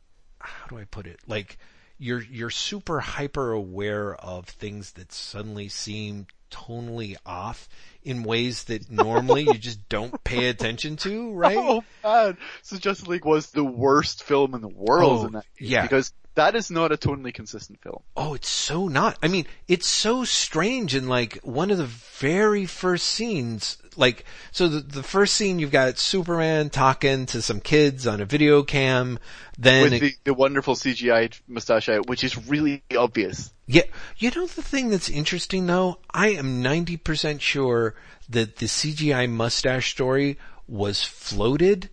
[0.44, 1.20] how do I put it?
[1.28, 1.58] Like,
[1.98, 7.68] you're, you're super hyper aware of things that suddenly seem tonally off
[8.04, 11.58] in ways that normally you just don't pay attention to, right?
[11.58, 12.38] Oh man!
[12.62, 15.82] So Justice League was the worst film in the world Oh, in that yeah.
[15.82, 18.02] because that is not a tonally consistent film.
[18.18, 19.18] Oh, it's so not.
[19.22, 24.68] I mean, it's so strange in like one of the very first scenes, like, so
[24.68, 29.20] the, the first scene you've got Superman talking to some kids on a video cam,
[29.60, 33.54] then, with it- the, the wonderful CGI mustache which is really obvious.
[33.68, 33.84] yeah,
[34.18, 36.00] you know the thing that's interesting though?
[36.12, 37.94] I am 90% sure
[38.30, 41.90] that the CGI mustache story was floated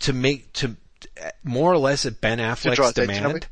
[0.00, 0.76] to make, to,
[1.44, 3.46] more or less at Ben Affleck's attention demand,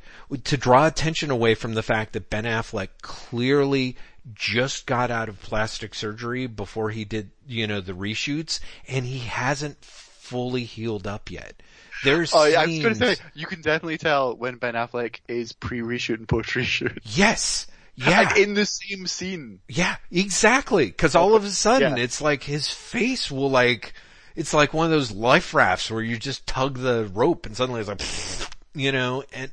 [0.45, 3.97] to draw attention away from the fact that Ben Affleck clearly
[4.35, 9.21] just got out of plastic surgery before he did, you know, the reshoots, and he
[9.21, 11.63] hasn't fully healed up yet.
[12.05, 15.17] There's Oh, yeah, I was going to say, you can definitely tell when Ben Affleck
[15.29, 16.99] is pre-reshoot and post-reshoot.
[17.05, 19.61] yes, yeah, Like in the same scene.
[19.69, 20.91] yeah, exactly.
[20.93, 22.03] Cause all of a sudden Yeah.
[22.05, 23.95] it's like his face will like,
[24.39, 27.80] it's like one of those life rafts where you just tug the rope and suddenly
[27.80, 29.51] it's like, you know, and,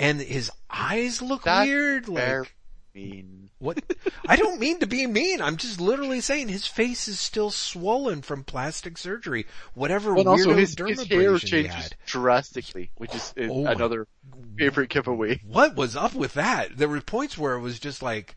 [0.00, 2.54] and his eyes look That's weird, like,
[2.94, 3.50] mean.
[3.58, 3.80] What?
[4.26, 5.40] I don't mean to be mean.
[5.40, 9.46] I'm just literally saying his face is still swollen from plastic surgery.
[9.74, 10.58] Whatever And also weirdo
[10.88, 11.94] his, his hair changes had.
[12.06, 14.08] drastically, which is is Oh my- another
[14.58, 15.40] favorite giveaway.
[15.46, 16.76] What was up with that?
[16.76, 18.34] There were points where it was just like,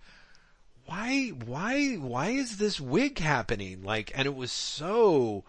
[0.86, 3.82] why, why, why is this wig happening?
[3.82, 5.44] Like, and it was so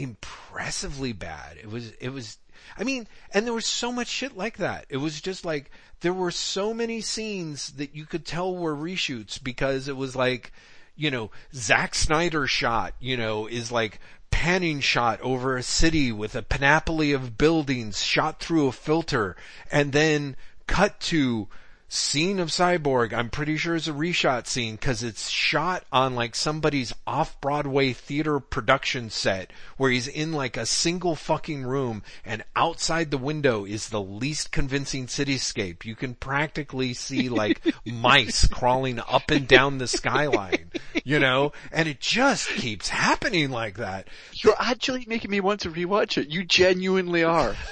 [0.00, 1.58] impressively bad.
[1.60, 2.38] It was, it was,
[2.78, 4.86] I mean, and there was so much shit like that.
[4.88, 5.70] It was just like,
[6.00, 10.52] there were so many scenes that you could tell were reshoots because it was like,
[10.96, 16.34] you know, Zack Snyder shot, you know, is like panning shot over a city with
[16.34, 19.36] a panoply of buildings shot through a filter
[19.70, 20.36] and then
[20.66, 21.48] cut to
[21.92, 26.36] scene of Cyborg, I'm pretty sure is a reshot scene because it's shot on like
[26.36, 33.10] somebody's off-Broadway theater production set where he's in like a single fucking room and outside
[33.10, 35.84] the window is the least convincing cityscape.
[35.84, 40.70] You can practically see like mice crawling up and down the skyline,
[41.04, 44.06] you know, and it just keeps happening like that.
[44.32, 46.28] You're actually making me want to rewatch it.
[46.28, 47.56] You genuinely are.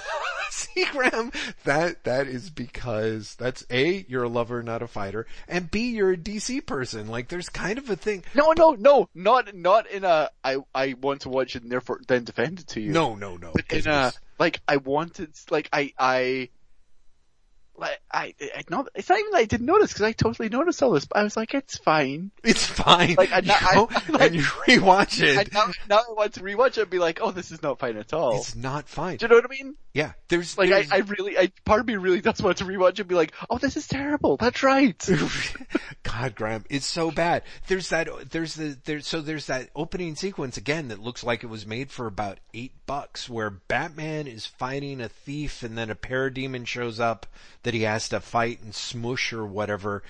[0.74, 1.30] See, Graeme,
[1.64, 6.12] that, that is because that's A, you're a lover, not a fighter, and B, you're
[6.12, 7.06] a DC person.
[7.06, 8.24] Like, there's kind of a thing.
[8.34, 12.00] No, no, no, not, not in a, I, I want to watch it and therefore
[12.08, 12.90] then defend it to you.
[12.90, 13.52] No, no, no.
[13.54, 16.48] But in a, like, I wanted, like, I, I,
[17.78, 20.82] like, I, I not, it's not even that I didn't notice because I totally noticed
[20.82, 22.30] all this, but I was like, it's fine.
[22.42, 23.14] It's fine.
[23.14, 25.38] Like, I, you I, I, like, and you rewatch it.
[25.38, 27.78] I, now, now I want to rewatch it and be like, oh, this is not
[27.78, 28.38] fine at all.
[28.38, 29.18] It's not fine.
[29.18, 29.76] Do you know what I mean?
[29.98, 32.64] Yeah, there's Like, there's, I, I really, I, part of me really does want to
[32.64, 34.36] rewatch and be like, oh, this is terrible.
[34.36, 34.96] That's right.
[36.04, 37.42] God, Graeme, it's so bad.
[37.66, 41.48] There's that, there's the, there's, so there's that opening sequence again that looks like it
[41.48, 45.96] was made for about eight bucks where Batman is fighting a thief and then a
[45.96, 47.26] parademon shows up
[47.64, 50.04] that he has to fight and smush or whatever.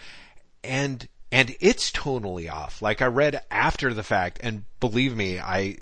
[0.62, 2.82] And, and it's totally off.
[2.82, 5.78] Like I read after the fact and believe me, I,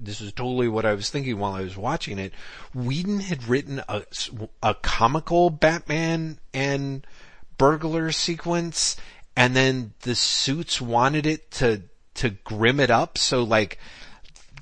[0.00, 2.32] this is totally what I was thinking while I was watching it.
[2.74, 4.02] Whedon had written a,
[4.62, 7.06] a comical Batman and
[7.58, 8.96] burglar sequence
[9.36, 11.82] and then the suits wanted it to,
[12.14, 13.18] to grim it up.
[13.18, 13.78] So like,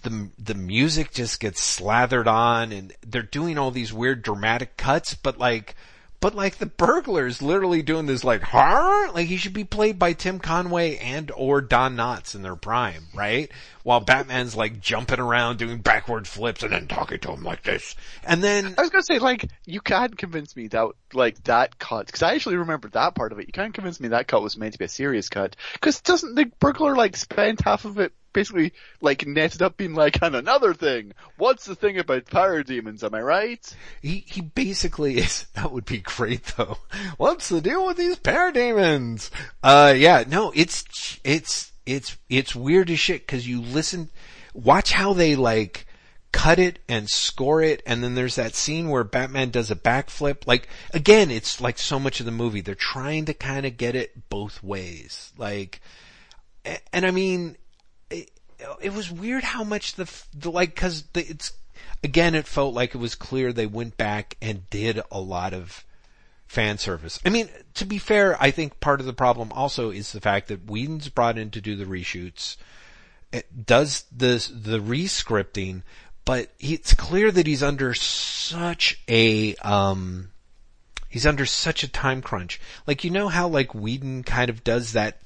[0.02, 5.14] the, the music just gets slathered on and they're doing all these weird dramatic cuts,
[5.14, 5.74] but like,
[6.20, 9.10] but like the burglar's literally doing this like, huh?
[9.14, 13.04] Like he should be played by Tim Conway and or Don Knotts in their prime,
[13.14, 13.50] right?
[13.84, 17.94] While Batman's like jumping around doing backward flips and then talking to him like this.
[18.24, 22.06] And then, I was gonna say, like, you can't convince me that, like, that cut,
[22.06, 23.46] because I actually remember that part of it.
[23.46, 25.56] You can't convince me that cut was meant to be a serious cut.
[25.72, 30.22] Because doesn't the burglar, like, spend half of it basically, like, netted up being like,
[30.22, 33.76] on another thing, what's the thing about parademons, am I right?
[34.02, 36.78] he, he basically is, that would be great though.
[37.16, 39.30] What's the deal with these parademons?
[39.62, 44.10] Uh, yeah, no, it's, it's, it's, it's weird as shit cause you listen,
[44.54, 45.86] watch how they like,
[46.30, 50.46] cut it and score it and then there's that scene where Batman does a backflip.
[50.46, 52.60] Like, again, it's like so much of the movie.
[52.60, 55.32] They're trying to kind of get it both ways.
[55.38, 55.80] Like,
[56.92, 57.56] and I mean,
[58.80, 61.52] it, was weird how much the, the like, cause it's,
[62.02, 65.84] again, it felt like it was clear they went back and did a lot of
[66.46, 67.20] fan service.
[67.24, 70.48] I mean, to be fair, I think part of the problem also is the fact
[70.48, 72.56] that Whedon's brought in to do the reshoots,
[73.32, 75.82] it does the, the rescripting,
[76.24, 80.30] but it's clear that he's under such a, um,
[81.08, 82.60] he's under such a time crunch.
[82.86, 85.20] Like, you know how like Whedon kind of does that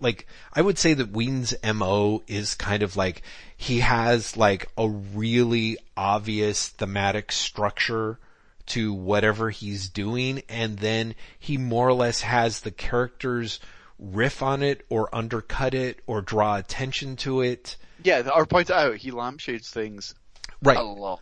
[0.00, 3.22] like I would say that Whedon's MO is kind of like
[3.56, 8.18] he has like a really obvious thematic structure
[8.66, 13.60] to whatever he's doing and then he more or less has the characters
[13.98, 17.76] riff on it or undercut it or draw attention to it.
[18.04, 20.14] Yeah, or point out, oh, he lampshades things
[20.62, 20.78] Right.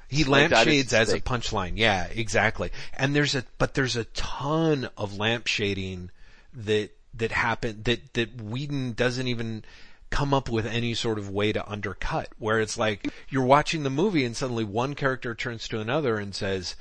[0.08, 1.72] He Like, lampshades as a punchline.
[1.76, 2.70] Yeah, exactly.
[2.92, 6.10] And there's a, but there's a ton of lampshading
[6.54, 9.64] that, that happen, that, that Whedon doesn't even
[10.11, 13.90] come up with any sort of way to undercut, where it's like, you're watching the
[13.90, 16.74] movie and suddenly one character turns to another and says,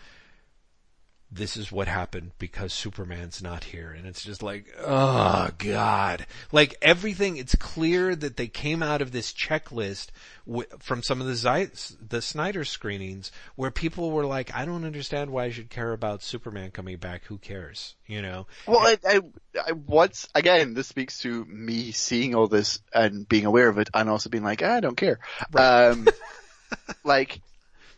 [1.31, 3.91] this is what happened because Superman's not here.
[3.91, 6.25] And it's just like, oh god.
[6.51, 10.07] Like everything, it's clear that they came out of this checklist
[10.47, 14.85] w- from some of the Zei- the Snyder screenings where people were like, I don't
[14.85, 17.25] understand why I should care about Superman coming back.
[17.25, 17.93] Who cares?
[18.07, 18.47] You know?
[18.65, 19.19] Well, I, I,
[19.67, 23.89] I, what's, again, this speaks to me seeing all this and being aware of it
[23.93, 25.19] and also being like, "Ah, I don't care.
[25.55, 26.07] Um,
[27.03, 27.39] like,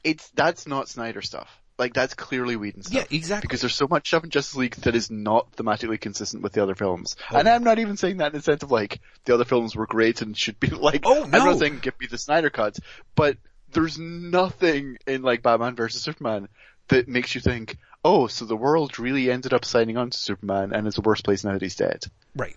[0.04, 1.61] it's, that's not Snyder stuff.
[1.82, 2.94] Like, that's clearly Whedon stuff.
[3.12, 3.48] Yeah, exactly.
[3.48, 6.62] Because there's so much stuff in Justice League that is not thematically consistent with the
[6.62, 7.16] other films.
[7.32, 7.38] Oh.
[7.38, 9.88] And I'm not even saying that in the sense of like, the other films were
[9.88, 11.58] great and should be like, Oh, no.
[11.58, 12.78] Saying give me the Snyder cut,
[13.16, 13.38] but
[13.74, 16.48] there's nothing in like Batman versus Superman
[16.90, 20.74] that makes you think, oh, so the world really ended up signing on to Superman
[20.74, 22.04] and it's a worse place now that he's dead.
[22.36, 22.56] Right.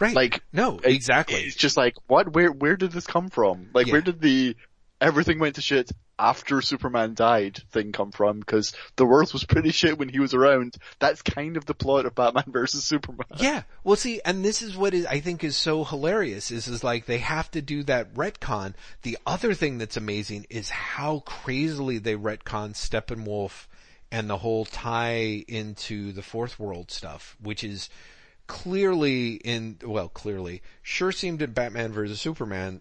[0.00, 0.16] Right.
[0.16, 1.36] Like, no, exactly.
[1.36, 3.68] It's just like, what, where, where did this come from?
[3.72, 3.92] Like, Yeah.
[3.92, 4.56] where did the
[5.04, 9.70] everything went to shit after Superman died thing come from because the world was pretty
[9.70, 10.76] shit when he was around.
[10.98, 13.26] That's kind of the plot of Batman versus Superman.
[13.36, 13.64] Yeah.
[13.82, 17.04] Well, see, and this is what is, I think is so hilarious is, is like
[17.04, 18.74] they have to do that retcon.
[19.02, 23.66] The other thing that's amazing is how crazily they retcon Steppenwolf
[24.10, 27.90] and the whole tie into the fourth world stuff, which is
[28.46, 32.80] clearly in, well, clearly, sure seemed in Batman versus Superman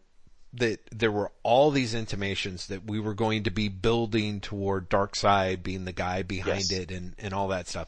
[0.55, 5.63] that there were all these intimations that we were going to be building toward Darkseid
[5.63, 6.71] being the guy behind Yes.
[6.71, 7.87] it and, and all that stuff.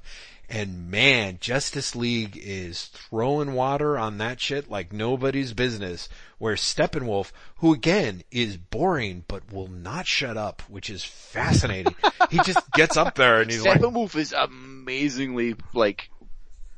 [0.49, 6.07] And man, Justice League is throwing water on that shit like nobody's business.
[6.37, 11.95] Where Steppenwolf, who again is boring but will not shut up, which is fascinating.
[12.31, 16.09] he just gets up there and he's like, Steppenwolf is amazingly like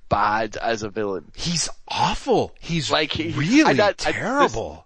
[0.10, 1.32] bad as a villain.
[1.36, 2.54] he's awful.
[2.60, 4.86] He's Like he, really and that- and this- terrible.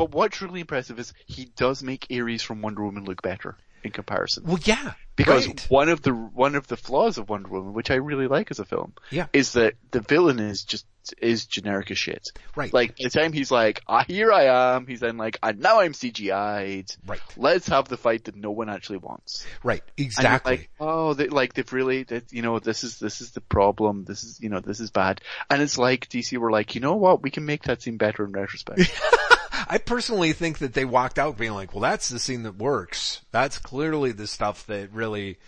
[0.00, 3.90] But what's really impressive is he does make Ares from Wonder Woman look better in
[3.92, 4.44] comparison.
[4.44, 5.66] well, yeah, Because right.
[5.70, 8.58] one of the one of the flaws of Wonder Woman, which I really like as
[8.58, 9.26] a film, Yeah.
[9.32, 10.84] is that the villain is just
[11.22, 12.28] is generic as shit.
[12.54, 12.70] Right.
[12.74, 15.80] Like by the time he's like, ah, here I am, he's then like, and now
[15.80, 16.94] I'm CGI'd.
[17.06, 17.20] Right.
[17.38, 19.46] Let's have the fight that no one actually wants.
[19.64, 20.52] right, exactly.
[20.58, 24.04] Like, oh, they, like they've really, that you know, this is this is the problem.
[24.04, 25.22] This is you know, this is bad.
[25.48, 28.22] And it's like DC were like, you know what, we can make that seem better
[28.26, 28.80] in retrospect.
[29.70, 33.20] I personally think that they walked out being like, well, that's the scene that works.
[33.30, 35.38] That's clearly the stuff that really,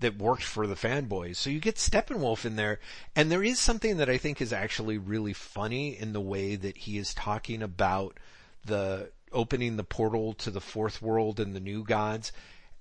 [0.00, 1.36] that worked for the fanboys.
[1.36, 2.78] So you get Steppenwolf in there,
[3.16, 6.76] and there is something that I think is actually really funny in the way that
[6.76, 8.18] he is talking about
[8.66, 12.32] the opening the portal to the fourth world and the new gods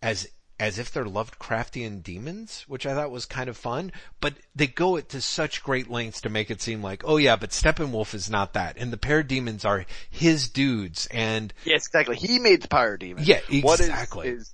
[0.02, 0.28] as
[0.60, 4.98] as if they're Lovecraftian demons, which I thought was kind of fun, but they go
[4.98, 8.30] it to such great lengths to make it seem like, oh yeah, but Steppenwolf is
[8.30, 12.18] not that, and the parademons are his dudes, and yes, exactly.
[12.18, 13.26] He made the parademon.
[13.26, 14.28] Yeah, What is- exactly.
[14.30, 14.52] is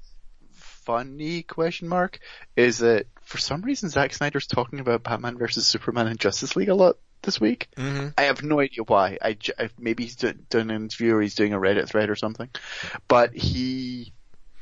[0.54, 2.20] funny question mark
[2.56, 6.70] is that for some reason Zack Snyder's talking about Batman versus Superman and Justice League
[6.70, 7.68] a lot this week.
[7.76, 8.14] Mhm.
[8.20, 9.18] I have no idea why.
[9.20, 12.16] I, j- maybe he's do- done an interview or he's doing a Reddit thread or
[12.16, 12.50] something.
[13.08, 14.14] But he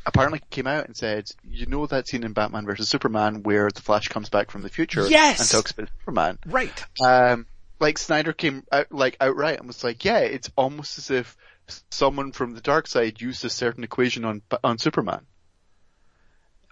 [0.05, 3.81] apparently came out and said, you know that scene in Batman versus Superman where the
[3.81, 5.39] Flash comes back from the future Yes!
[5.39, 6.39] and talks about Superman.
[6.45, 7.45] right, Um,
[7.79, 11.35] like Snyder came out, like outright and was like, yeah, it's almost as if
[11.91, 15.25] someone from the dark side used a certain equation on on Superman.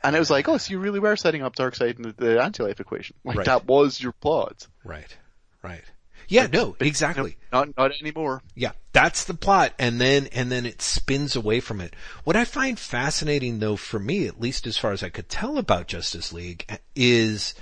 [0.04, 2.42] And it was like, oh, so you really were setting up Darkseid in the, the
[2.42, 3.16] anti-life equation.
[3.24, 3.46] Like Right.
[3.46, 4.68] that was your plot.
[4.84, 5.16] right,
[5.62, 5.84] right.
[6.32, 7.36] Yeah, no, exactly.
[7.52, 8.42] Not not anymore.
[8.56, 11.94] Yeah, that's the plot, and then and then it spins away from it.
[12.24, 15.58] What I find fascinating, though, for me, at least as far as I could tell
[15.58, 17.54] about Justice League, is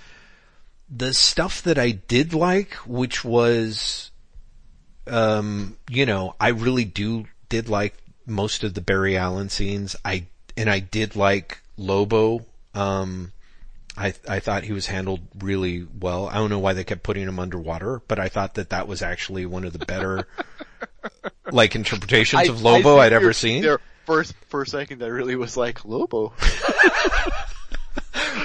[0.88, 4.12] the stuff that I did like, which was,
[5.08, 7.98] um, you know, I really do did like
[8.28, 9.96] most of the Barry Allen scenes.
[10.06, 12.46] I and I did like Lobo.
[12.76, 13.32] Um,
[14.00, 16.28] I I thought he was handled really well.
[16.28, 19.02] I don't know why they kept putting him underwater, but I thought that that was
[19.02, 20.26] actually one of the better
[21.52, 23.66] like interpretations of Lobo I'd ever seen.
[24.06, 26.34] First, for a second, I really was like Lobo.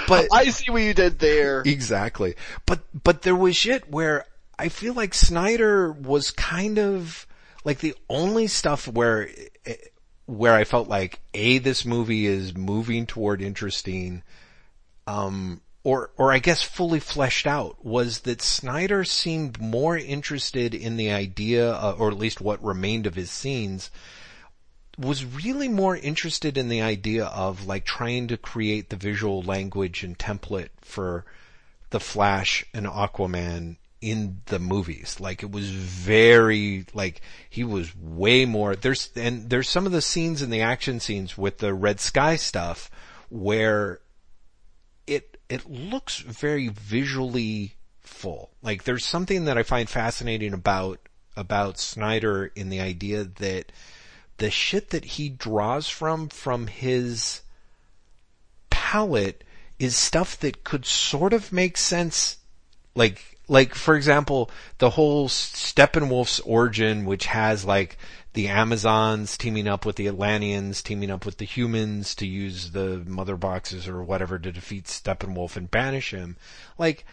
[0.07, 1.63] But I see what you did there.
[1.65, 2.35] exactly.
[2.65, 4.25] But but there was shit where
[4.59, 7.25] I feel like Snyder was kind of
[7.63, 9.29] like the only stuff where
[9.65, 9.75] eh,
[10.27, 14.21] where I felt like a this movie is moving toward interesting
[15.07, 20.97] um or or I guess fully fleshed out was that Snyder seemed more interested in
[20.97, 23.91] the idea uh, or at least what remained of his scenes
[24.97, 30.03] was really more interested in the idea of like trying to create the visual language
[30.03, 31.25] and template for
[31.89, 35.19] the Flash and Aquaman in the movies.
[35.19, 40.01] Like it was very like he was way more there's and there's some of the
[40.01, 42.89] scenes in the action scenes with the red sky stuff
[43.29, 43.99] where
[45.49, 48.51] it looks very visually full.
[48.61, 50.99] Like there's something that I find fascinating about
[51.37, 53.71] about Snyder in the idea that
[54.37, 57.41] the shit that he draws from from his
[58.69, 59.43] palette
[59.79, 62.37] is stuff that could sort of make sense
[62.93, 67.97] like like for example the whole Steppenwolf's origin which has like
[68.35, 73.03] the Amazons teaming up with the Atlanteans teaming up with the humans to use the
[73.07, 76.37] mother boxes or whatever to defeat Steppenwolf and banish him
[76.77, 77.05] like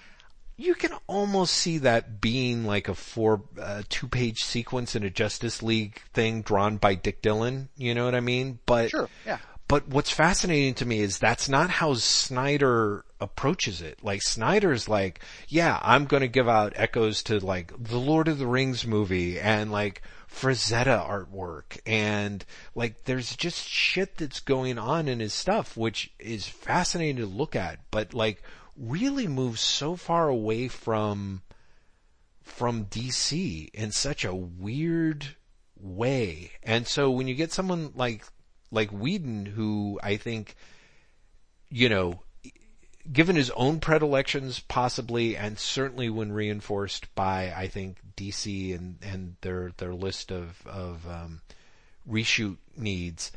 [0.58, 5.10] you can almost see that being like a four uh, two page sequence in a
[5.10, 9.38] Justice League thing drawn by Dick Dillon you know what I mean but Sure, yeah.
[9.66, 14.02] but what's fascinating to me is that's not how Snyder approaches it.
[14.02, 18.46] Like Snyder's like, yeah, I'm gonna give out echoes to like the Lord of the
[18.46, 20.02] Rings movie and like
[20.32, 22.44] Frazetta artwork and
[22.74, 27.54] like there's just shit that's going on in his stuff which is fascinating to look
[27.54, 28.42] at but like
[28.76, 31.42] really moves so far away from
[32.42, 35.36] from DC in such a weird
[35.82, 36.52] way.
[36.62, 38.24] And so when you get someone like
[38.70, 40.56] like Whedon who I think
[41.70, 42.22] you know
[43.10, 49.36] given his own predilections possibly and certainly when reinforced by I think DC and and
[49.40, 51.40] their their list of of um,
[52.08, 53.32] reshoot needs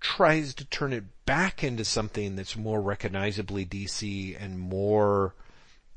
[0.00, 5.34] tries to turn it back into something that's more recognizably DC and more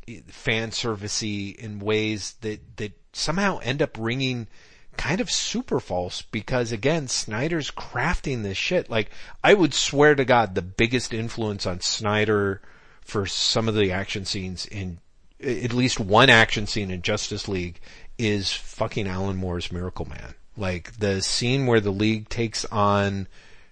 [0.08, 4.48] eh, fan servicey in ways that that somehow end up ringing
[4.96, 8.90] kind of super false because again Snyder's crafting this shit.
[8.90, 9.10] Like
[9.44, 12.62] I would swear to god the biggest influence on Snyder
[13.08, 15.00] for some of the action scenes in
[15.42, 17.80] at least one action scene in Justice League
[18.18, 20.34] is fucking Alan Moore's Miracleman.
[20.58, 23.28] Like the scene where the League takes on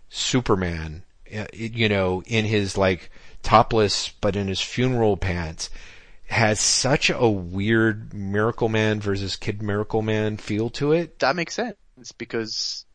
[0.07, 1.03] Superman,
[1.36, 3.12] uh, you know, in his like
[3.44, 5.70] topless but in his funeral pants
[6.28, 11.20] has such a weird Miracleman versus Kid Miracleman feel to it.
[11.20, 11.76] That makes sense
[12.18, 12.86] because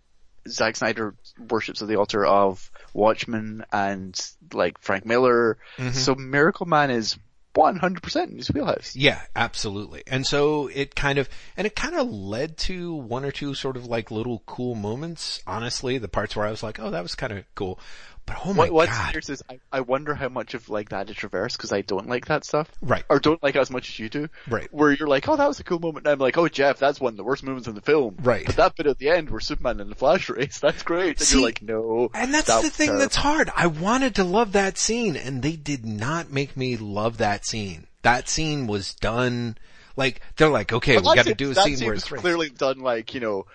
[0.48, 1.14] Zack Snyder
[1.50, 4.18] worships at the altar of Watchmen and
[4.52, 5.58] like Frank Miller.
[5.76, 5.92] Mm-hmm.
[5.92, 7.18] So Miracleman is
[7.54, 8.94] 100% in his wheelhouse.
[8.94, 10.02] Yeah, absolutely.
[10.06, 13.76] And so it kind of, and it kind of led to one or two sort
[13.76, 17.14] of like little cool moments, honestly, the parts where I was like, oh, that was
[17.14, 17.80] kind of cool.
[18.26, 19.14] But oh my what, god!
[19.14, 22.08] What's is I, I wonder how much of like that is reversed because I don't
[22.08, 23.04] like that stuff, right?
[23.08, 24.68] Or don't like it as much as you do, right?
[24.72, 27.00] Where you're like, oh, that was a cool moment, and I'm like, oh, Jeff, that's
[27.00, 28.46] one of the worst moments in the film, right?
[28.46, 31.18] But that bit at the end where Superman and the Flash race, that's great.
[31.18, 33.00] And See, you're like, no, and that's that the thing terrible.
[33.00, 33.50] that's hard.
[33.56, 37.86] I wanted to love that scene, and they did not make me love that scene.
[38.02, 39.56] That scene was done
[39.96, 42.80] like they're like, okay, we got to do a scene, scene where it's clearly done
[42.80, 43.46] like you know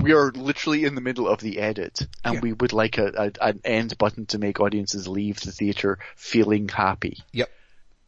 [0.00, 2.40] we are literally in the middle of the edit, and Yeah.
[2.40, 6.68] we would like a, a an end button to make audiences leave the theater feeling
[6.68, 7.18] happy.
[7.32, 7.50] Yep.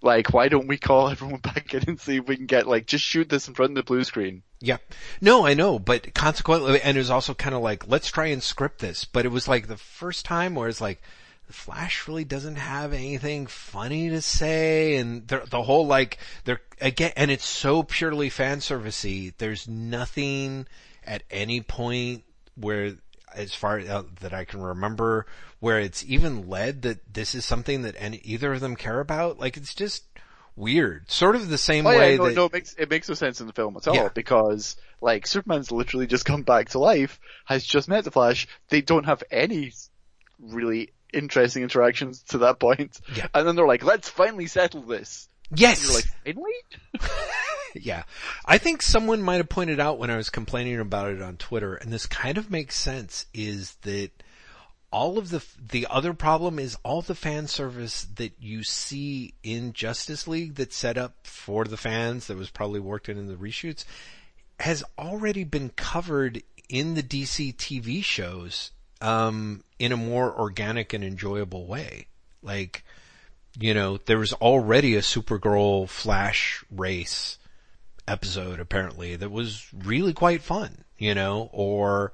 [0.00, 2.86] Like, why don't we call everyone back in and see if we can get like
[2.86, 4.42] just shoot this in front of the blue screen?
[4.60, 4.78] Yeah.
[5.20, 8.42] No, I know, but consequently, and it was also kind of like, let's try and
[8.42, 11.00] script this, but it was like the first time where it's like,
[11.46, 16.60] the Flash really doesn't have anything funny to say, and the, the whole like, they're,
[16.80, 20.66] again, and it's so purely fan servicey, there's nothing
[21.09, 22.22] at any point
[22.55, 22.94] where,
[23.35, 25.26] as far uh, that I can remember,
[25.59, 29.40] where it's even led that this is something that any, either of them care about,
[29.40, 30.05] like it's just,
[30.56, 31.09] Weird.
[31.09, 33.14] Sort of the same Oh way yeah, no, that no, it makes it makes no
[33.14, 34.09] sense in the film at all Yeah.
[34.12, 38.48] because like Superman's literally just come back to life, has just met the Flash.
[38.68, 39.72] They don't have any
[40.40, 43.28] really interesting interactions to that point, Yeah.
[43.35, 46.52] and then they're like, "Let's finally settle this." Yes, like, "Finally?"
[47.74, 48.04] Yeah.
[48.44, 51.74] I think someone might have pointed out when I was complaining about it on Twitter,
[51.74, 54.10] and this kind of makes sense, is that
[54.90, 59.74] all of the, the other problem is all the fan service that you see in
[59.74, 63.34] Justice League that's set up for the fans that was probably worked in in the
[63.34, 63.84] reshoots
[64.60, 71.04] has already been covered in the DC TV shows, um, in a more organic and
[71.04, 72.06] enjoyable way.
[72.42, 72.84] Like,
[73.59, 77.39] you know, there was already a Supergirl Flash race
[78.06, 82.12] episode apparently that was really quite fun, you know, or,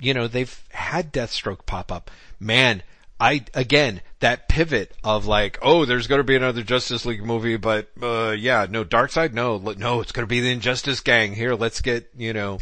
[0.00, 2.10] you know, they've had Deathstroke pop up.
[2.38, 2.82] Man,
[3.18, 7.90] I, again, that pivot of like, oh, there's gonna be another Justice League movie, but,
[8.00, 11.34] uh, yeah, no, Darkseid, no, no, it's gonna be the Injustice Gang.
[11.34, 12.58] Here, let's get, you know,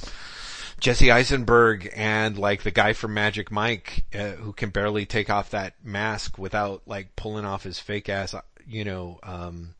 [0.78, 5.50] Jesse Eisenberg and like the guy from Magic Mike, uh, who can barely take off
[5.50, 9.74] that mask without like pulling off his fake ass, uh, you know, um,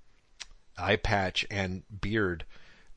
[0.79, 2.45] eye patch and beard.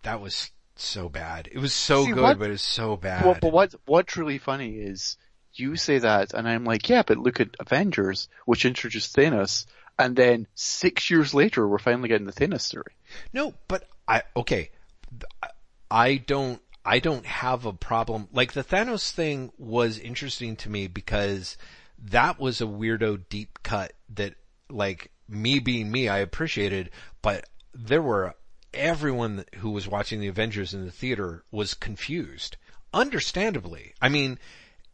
[0.03, 1.49] That was so bad.
[1.51, 3.25] It was so See, good, what- but it was so bad.
[3.25, 5.17] Well, but what what's really funny is
[5.53, 9.65] you say that, and I'm like, yeah, but look at Avengers, which introduced Thanos,
[9.97, 12.93] and then six years later, we're finally getting the Thanos story.
[13.33, 14.69] No, but I okay.
[15.91, 20.87] I don't I don't have a problem like the Thanos thing was interesting to me
[20.87, 21.57] because
[21.97, 24.35] that was a weirdo deep cut that
[24.69, 26.89] like me being me I appreciated,
[27.21, 28.35] but there were
[28.73, 32.57] everyone who was watching the Avengers in the theater was confused.
[32.93, 33.93] Understandably.
[34.01, 34.39] I mean,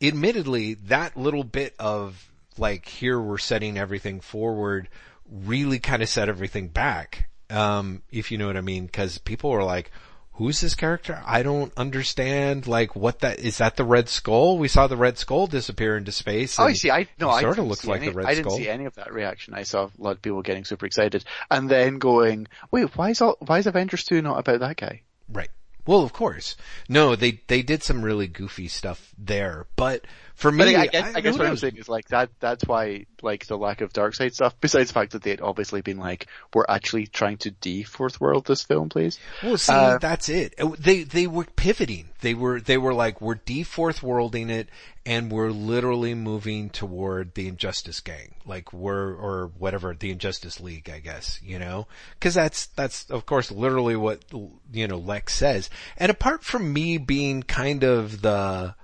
[0.01, 4.89] admittedly that little bit of like here we're setting everything forward
[5.29, 9.49] really kind of set everything back um if you know what i mean because people
[9.49, 9.91] were like
[10.35, 14.67] who's this character i don't understand like what that is that the red skull we
[14.67, 16.91] saw the red skull disappear into space Oh, I see.
[16.91, 18.57] I no, I sort of didn't looks like any, the Red I didn't Skull.
[18.57, 19.53] see any of that reaction.
[19.53, 23.21] I saw a lot of people getting super excited, and then going, "Wait, why is
[23.21, 25.01] all, why is Avengers two not about that guy?"
[25.31, 25.49] right
[25.85, 26.55] Well, of course.
[26.89, 30.05] No, they they did some really goofy stuff there, but
[30.35, 32.29] for me, I, I guess, I, I guess what I'm saying is like that.
[32.39, 34.53] That's why like the lack of Darkseid stuff.
[34.59, 38.45] Besides the fact that they'd obviously been like, we're actually trying to de fourth world
[38.45, 39.17] this film, please.
[39.41, 40.53] Well, see, Uh, that's it.
[40.59, 42.09] Uh, They they were pivoting.
[42.21, 44.67] They were they were like we're de fourth worlding it,
[45.05, 50.89] and we're literally moving toward the Injustice Gang, like we're or whatever the Injustice League,
[50.89, 51.39] I guess.
[51.43, 51.87] You know,
[52.19, 54.25] because that's that's of course literally what
[54.73, 55.69] you know Lex says.
[55.95, 58.75] And apart from me being kind of the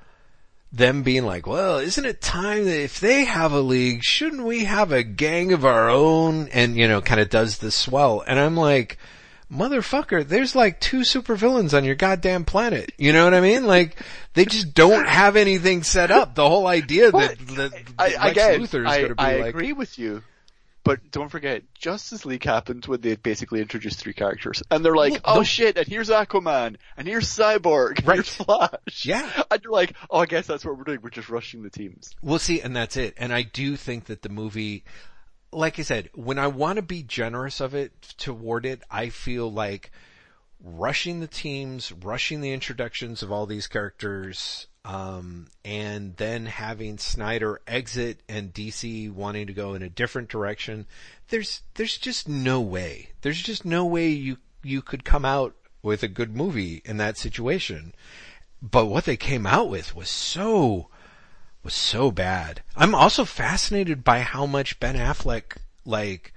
[0.72, 4.64] them being like, well, isn't it time that if they have a league, shouldn't we
[4.64, 6.48] have a gang of our own?
[6.49, 8.23] And, you know, kind of does the swell.
[8.26, 8.98] And I'm like,
[9.52, 12.93] motherfucker, there's like two supervillains on your goddamn planet.
[12.98, 13.65] You know what I mean?
[13.65, 13.98] Like,
[14.34, 16.35] they just don't have anything set up.
[16.35, 19.73] The whole idea that, that I, Lex Luthor is going to be I like, agree
[19.73, 20.23] with you.
[20.84, 24.64] But don't forget, Justice League happened when they basically introduced three characters.
[24.72, 28.16] And they're like, oh no- shit, and here's Aquaman, and here's Cyborg, and Right.
[28.16, 29.06] here's Flash.
[29.06, 29.30] Yeah.
[29.52, 32.16] And you're like, oh I guess that's what we're doing, we're just rushing the teams.
[32.24, 33.14] We'll see, and that's it.
[33.18, 34.84] And I do think that the movie,
[35.52, 39.52] like I said, when I want to be generous of it toward it, I feel
[39.52, 39.91] like
[40.64, 47.62] rushing the teams, rushing the introductions of all these characters, um, and then having Snyder
[47.68, 50.88] exit and DC wanting to go in a different direction.
[51.30, 53.10] There's, there's just no way.
[53.22, 57.18] There's just no way you, you could come out with a good movie in that
[57.18, 57.94] situation.
[58.62, 60.90] But what they came out with was so,
[61.64, 62.62] was so bad.
[62.76, 66.34] I'm also fascinated by how much Ben Affleck, like,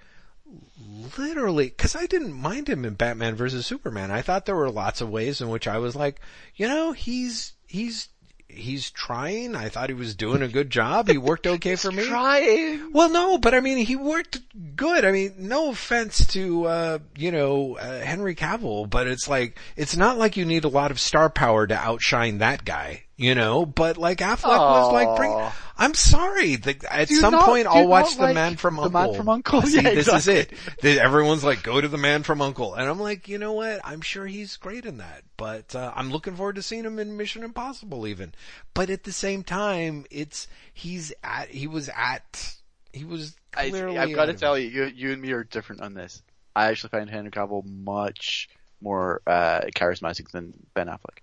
[1.19, 4.11] literally, cause I didn't mind him in Batman vs Superman.
[4.11, 6.21] I thought there were lots of ways in which I was like,
[6.57, 8.09] you know, he's, he's,
[8.49, 9.55] he's trying.
[9.55, 11.09] I thought he was doing a good job.
[11.09, 12.05] He worked okay for me.
[12.05, 12.93] Trying!
[12.93, 14.41] Well, no, but I mean, he worked
[14.77, 15.05] good.
[15.05, 19.97] I mean, no offense to, uh, you know, uh, Henry Cavill, but it's like, it's
[19.97, 23.65] not like you need a lot of star power to outshine that guy, you know,
[23.65, 27.87] but like Affleck was like, bring, I'm sorry, the, at Do some not- point I'll
[27.87, 28.91] watch not The like Man from Uncle.
[28.91, 29.25] The Uncle.
[29.25, 29.83] Man from U.N.C.L.?
[29.83, 30.53] See, Yeah, this is it.
[30.83, 32.75] The- Everyone's like, go to The Man from Uncle.
[32.75, 33.81] And I'm like, you know what?
[33.85, 37.17] I'm sure he's great in that, but, uh, I'm looking forward to seeing him in
[37.17, 38.35] Mission Impossible even.
[38.75, 42.55] But at the same time, it's, he's at, he was at,
[42.93, 45.83] he was I, clearly I've got to tell you, you, you and me are different
[45.83, 46.23] on this.
[46.57, 48.49] I actually find Henry Cavill much
[48.81, 51.19] more uh, charismatic than Ben Affleck.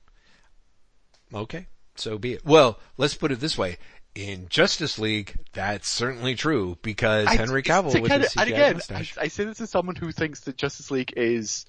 [1.34, 1.65] Okay,
[2.01, 2.45] so be it.
[2.45, 3.77] Well, let's put it this way.
[4.13, 8.81] In Justice League, that's certainly true because I- Henry Cavill was kinda- his and again.
[8.89, 11.65] I, I say this as someone who thinks that Justice League is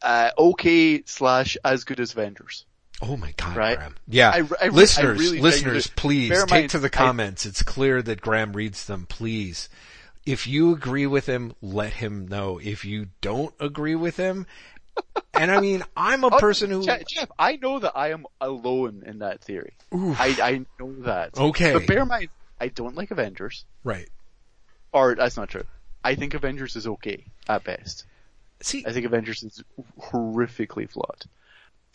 [0.00, 2.64] uh, okay slash as good as Avengers.
[3.02, 3.76] Oh my god, Right?
[3.78, 3.94] Graeme.
[4.08, 4.30] Yeah.
[4.30, 7.44] I- I re- I listeners, really listeners, please take mind, to the comments.
[7.44, 9.68] it's clear that Graeme reads them, please.
[10.24, 12.58] If you agree with him, let him know.
[12.62, 14.46] If you don't agree with him,
[15.34, 18.26] and I mean, I'm a Oh, person who, Je- Jeff, I know that I am
[18.40, 19.74] alone in that theory.
[19.92, 21.36] I, I know that.
[21.36, 21.72] Okay.
[21.72, 22.28] But bear in mind,
[22.60, 23.64] I don't like Avengers.
[23.82, 24.08] right.
[24.92, 25.64] Or, that's not true.
[26.04, 28.04] I think Avengers is okay, at best.
[28.62, 29.62] See, I think Avengers is
[30.00, 31.24] horrifically flawed.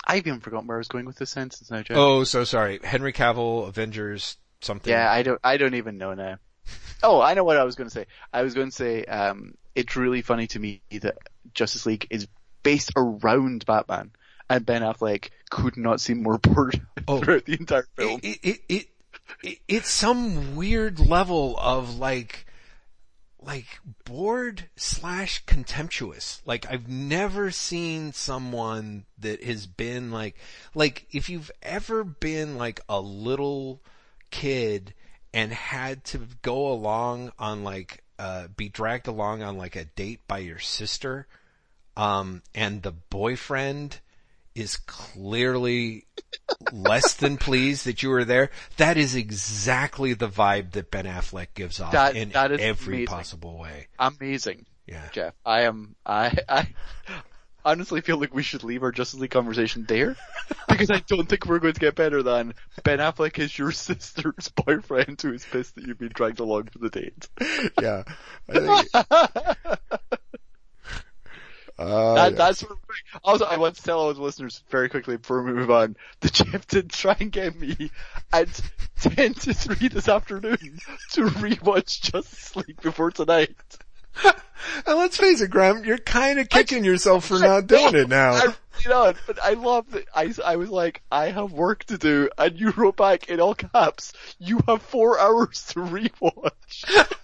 [0.05, 1.95] I've even forgotten where I was going with this sentence now, Jeff.
[1.97, 2.80] oh, so sorry.
[2.84, 4.91] Henry Cavill, Avengers, something.
[4.91, 6.38] Yeah, I don't, I don't even know now.
[7.01, 8.05] Oh, I know what I was going to say.
[8.34, 11.17] I was going to say, um, it's really funny to me that
[11.53, 12.27] Justice League is
[12.64, 14.11] based around Batman,
[14.49, 17.19] and Ben Affleck could not seem more bored Oh.
[17.19, 18.19] throughout the entire film.
[18.23, 18.88] it, it, it,
[19.44, 22.45] it, it's some weird level of like,
[23.41, 23.65] like
[24.06, 26.41] bored slash contemptuous.
[26.45, 30.36] Like I've never seen someone that has been like,
[30.76, 33.81] like if you've ever been like a little
[34.31, 34.94] kid
[35.34, 40.27] and had to go along on like, uh, be dragged along on like a date
[40.27, 41.26] by your sister,
[41.99, 43.99] um, and the boyfriend
[44.55, 46.05] is clearly
[46.71, 48.49] less than pleased that you were there.
[48.77, 52.95] That is exactly the vibe that Ben Affleck gives off That- in that is every
[52.95, 53.07] amazing.
[53.07, 53.88] possible way.
[53.99, 55.07] Amazing, Yeah.
[55.11, 55.34] Jeff.
[55.45, 56.67] I am, I, I
[57.63, 60.15] honestly feel like we should leave our Justice League conversation there,
[60.67, 62.53] because I don't think we're going to get better than
[62.84, 66.80] Ben Affleck is your sister's boyfriend who is pissed that you've been dragged along for
[66.80, 67.30] the date.
[67.81, 68.03] Yeah.
[71.80, 72.77] I uh, That, that's what,
[73.23, 76.30] also I want to tell all the listeners very quickly before we move on The
[76.30, 77.91] Jeff did try and get me
[78.34, 78.47] at
[79.01, 80.80] 10 to 3 this afternoon
[81.14, 83.56] to rewatch Justice League before tonight.
[84.23, 88.31] and let's face it, Graeme, you're kind of kicking yourself for not doing it now.
[88.31, 88.56] I really
[88.88, 92.60] not, but I love that I, I was like, I have work to do, and
[92.60, 96.85] you wrote back in all caps, you have four hours to rewatch.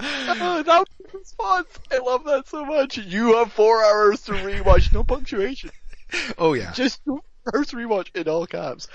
[0.00, 1.68] oh, that was the response.
[1.92, 2.98] I love that so much.
[2.98, 5.70] You have four hours to rewatch, no punctuation.
[6.38, 6.72] Oh yeah.
[6.72, 7.20] Just four
[7.54, 8.88] hours to rewatch in all caps.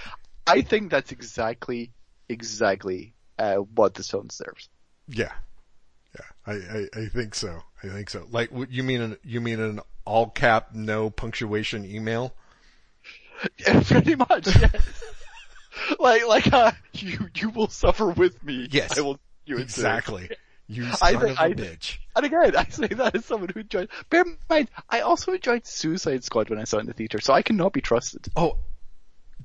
[0.46, 1.94] I think that's exactly,
[2.28, 4.68] exactly, uh, what this film deserves.
[5.08, 5.32] Yeah.
[6.14, 6.26] Yeah.
[6.46, 7.62] I, I, I think so.
[7.82, 8.28] I think so.
[8.30, 12.34] Like, what you mean an, you mean an all cap, no punctuation email?
[13.60, 15.04] Yeah, pretty much, yes.
[16.00, 18.68] like, like, uh, you, you will suffer with me.
[18.72, 18.98] Yes.
[18.98, 20.30] I will, you Exactly.
[20.68, 21.98] You I son think- of a I- bitch.
[22.16, 25.66] And again, I say that as someone who enjoyed, bear in mind, I also enjoyed
[25.66, 28.28] Suicide Squad when I saw it in the theater, so I cannot be trusted.
[28.36, 28.58] Oh,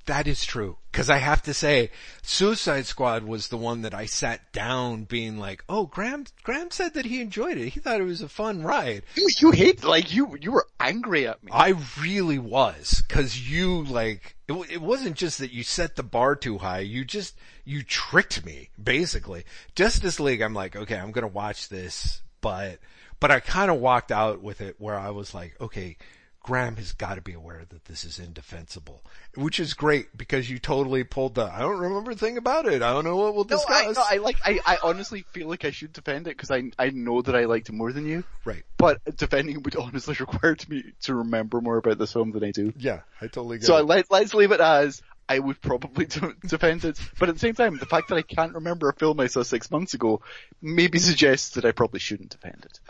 [0.06, 0.77] that is true.
[0.93, 1.90] Cause I have to say,
[2.22, 6.94] Suicide Squad was the one that I sat down being like, oh, Graeme, Graeme said
[6.94, 7.70] that he enjoyed it.
[7.70, 9.05] He thought it was a fun ride.
[9.14, 11.52] You, you hate, like, you, you were angry at me.
[11.55, 16.35] I really was, cause you like, it, it wasn't just that you set the bar
[16.35, 19.44] too high, you just, you tricked me, basically.
[19.77, 22.81] Justice League, I'm like, okay, I'm gonna watch this, but,
[23.20, 25.97] but I kinda walked out with it where I was like, okay,
[26.43, 29.05] Graeme has gotta be aware that this is indefensible.
[29.37, 32.83] Which is great, because you totally pulled the, I don't remember a thing about it,
[32.83, 33.97] I don't know what we'll No, I, discuss.
[33.97, 36.91] no, I like, I, I honestly feel like I should defend it because I, I
[36.91, 38.62] know that I liked it more than you, right.
[38.79, 42.73] but defending would honestly require me to remember more about this film than I do.
[42.77, 43.85] Yeah, I totally get So it.
[43.85, 47.55] let, let's leave it as I would probably de- defend it, but at the same
[47.55, 50.23] time, the fact that I can't remember a film I saw six months ago
[50.62, 52.81] maybe suggests that I probably shouldn't defend it.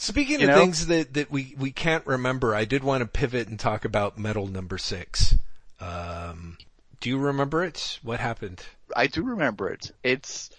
[0.00, 0.60] Speaking You of know?
[0.60, 4.16] things that, that we, we can't remember, I did want to pivot and talk about
[4.16, 5.34] metal number six.
[5.80, 6.56] Um,
[7.00, 7.98] do you remember it?
[8.04, 8.64] What happened?
[8.94, 9.90] I do remember it.
[10.04, 10.50] It's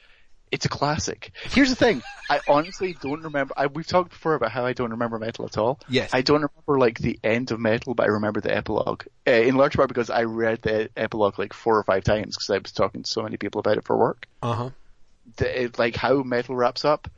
[0.51, 1.31] it's a classic.
[1.43, 2.01] Here's the thing.
[2.29, 3.53] I honestly don't remember.
[3.55, 5.79] I, we've talked before about how I don't remember metal at all.
[5.87, 6.09] Yes.
[6.11, 9.03] I don't remember like the end of metal, but I remember the epilogue.
[9.27, 12.49] Uh, in large part because I read the epilogue like four or five times because
[12.49, 14.27] I was talking to so many people about it for work.
[14.41, 15.69] Uh huh.
[15.77, 17.09] Like how metal wraps up.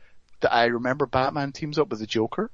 [0.42, 2.52] That I remember Batman teams up with the Joker.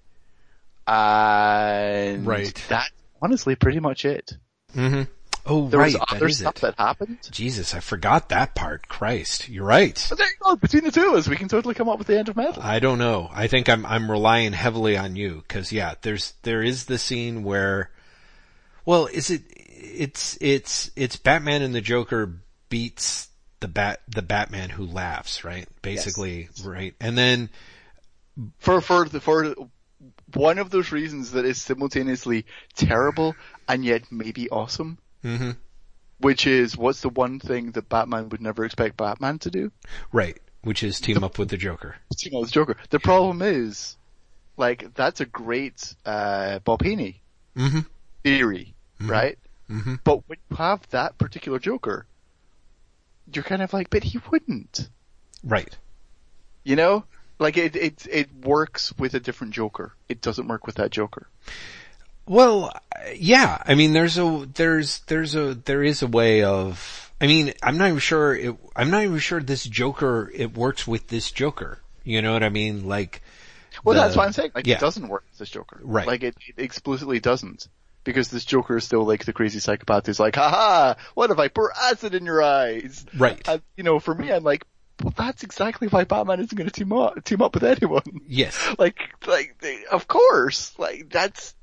[0.88, 2.64] And Right.
[2.70, 2.90] that's
[3.22, 4.34] honestly pretty much it.
[4.76, 5.04] Mm-hmm.
[5.46, 5.86] Oh, There right.
[5.86, 6.62] was That other is stuff it.
[6.62, 7.20] that happened.
[7.32, 8.88] Jesus, I forgot that part.
[8.90, 10.06] Christ, you're right.
[10.10, 10.56] But there you go.
[10.58, 12.62] Between the two of us, we can totally come up with the end of metal.
[12.62, 13.30] I don't know.
[13.34, 17.44] I think I'm I'm relying heavily on you because yeah, there's there is the scene
[17.44, 17.92] where,
[18.86, 19.44] well, is it?
[19.56, 22.34] It's it's it's Batman and the Joker
[22.70, 23.30] beats
[23.62, 27.50] the bat the Batman who laughs right basically right and then
[28.60, 29.56] for for for
[30.34, 32.46] one of those reasons that is simultaneously
[32.76, 33.38] terrible
[33.68, 35.00] and yet maybe awesome.
[35.24, 35.52] hmm
[36.20, 39.72] Which is what's the one thing that Batman would never expect Batman to do?
[40.12, 42.76] right which is team up with the Joker You know, the Joker.
[42.90, 43.98] The problem is,
[44.58, 47.24] like, that's a great uh, Bob Haney
[47.56, 47.80] hmm
[48.24, 48.76] theory,
[49.08, 49.38] right?
[49.68, 52.08] hmm But when you have that particular Joker,
[53.32, 54.90] you're kind of like, but he wouldn't.
[55.44, 55.78] right
[56.64, 57.06] You know?
[57.40, 59.94] Like it, it, it works with a different Joker.
[60.10, 61.28] It doesn't work with that Joker.
[62.26, 62.74] Well,
[63.16, 63.62] yeah.
[63.66, 67.12] I mean, there's a there's there's a there is a way of.
[67.20, 68.36] I mean, I'm not even sure.
[68.36, 71.80] It, I'm not even sure this Joker it works with this Joker.
[72.04, 72.88] You know what I mean?
[72.88, 73.22] Like,
[73.84, 74.52] Well, the- that's what I'm saying.
[74.56, 74.76] Like, yeah.
[74.76, 75.80] it doesn't work with this Joker.
[75.84, 76.08] Right.
[76.08, 77.68] Like, it, it explicitly doesn't.
[78.04, 81.50] Because this Joker is still like the crazy psychopath who's like, haha, what if I
[81.50, 83.06] pour acid in your eyes?
[83.18, 83.46] Right.
[83.46, 84.64] And, you know, for me, I'm like,
[85.04, 88.02] well, that's exactly why Batman isn't going to team up, team up with anyone.
[88.28, 88.58] Yes.
[88.80, 89.56] like, like,
[89.92, 91.54] of course, like, that's,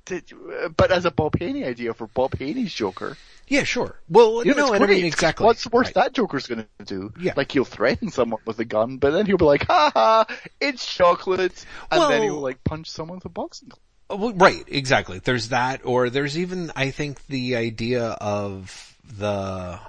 [0.77, 3.16] but as a Bob Haney idea for Bob Haney's Joker,
[3.48, 3.97] Yeah, sure.
[4.09, 5.44] Well, you know, no, I mean exactly.
[5.44, 6.05] What's the worst Right.
[6.05, 7.12] that Joker's gonna do?
[7.19, 7.32] Yeah.
[7.36, 10.27] Like he'll threaten someone with a gun, but then he'll be like, ha ha,
[10.61, 13.81] it's chocolate, and then he'll like punch someone with a boxing glove.
[14.11, 15.19] Oh, Well, right, exactly.
[15.19, 19.81] There's that, or there's even, I think, the idea of the,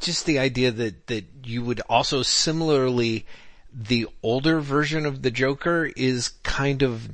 [0.00, 3.26] just the idea that, that you would also similarly,
[3.72, 7.10] the older version of the Joker is kind of,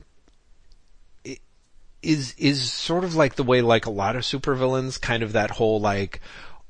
[2.02, 5.50] is, is sort of like the way like a lot of supervillains, kind of that
[5.50, 6.20] whole like,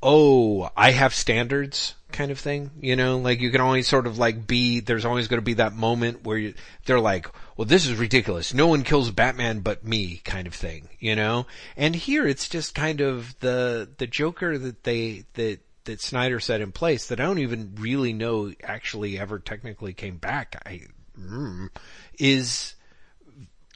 [0.02, 4.18] oh, I have standards kind of thing, you know, like you can always sort of
[4.18, 6.54] like be, there's always going to be that moment where you,
[6.86, 8.54] they're like, well, this is ridiculous.
[8.54, 11.46] No one kills Batman but me kind of thing, you know?
[11.76, 16.60] And here it's just kind of the, the Joker that they, that, that Snyder set
[16.60, 20.60] in place that I don't even really know actually ever technically came back.
[20.66, 20.82] I,
[21.18, 21.68] mm,
[22.18, 22.74] is,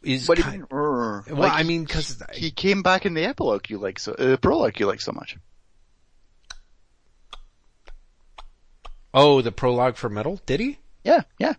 [0.03, 3.25] is But kind, even, uh, well, like, I mean, cause he came back in the
[3.25, 5.37] epilogue you like so, uh, prologue you like so much.
[9.15, 10.79] oh, the prologue for Metal, did he?
[11.05, 11.55] Yeah, yeah.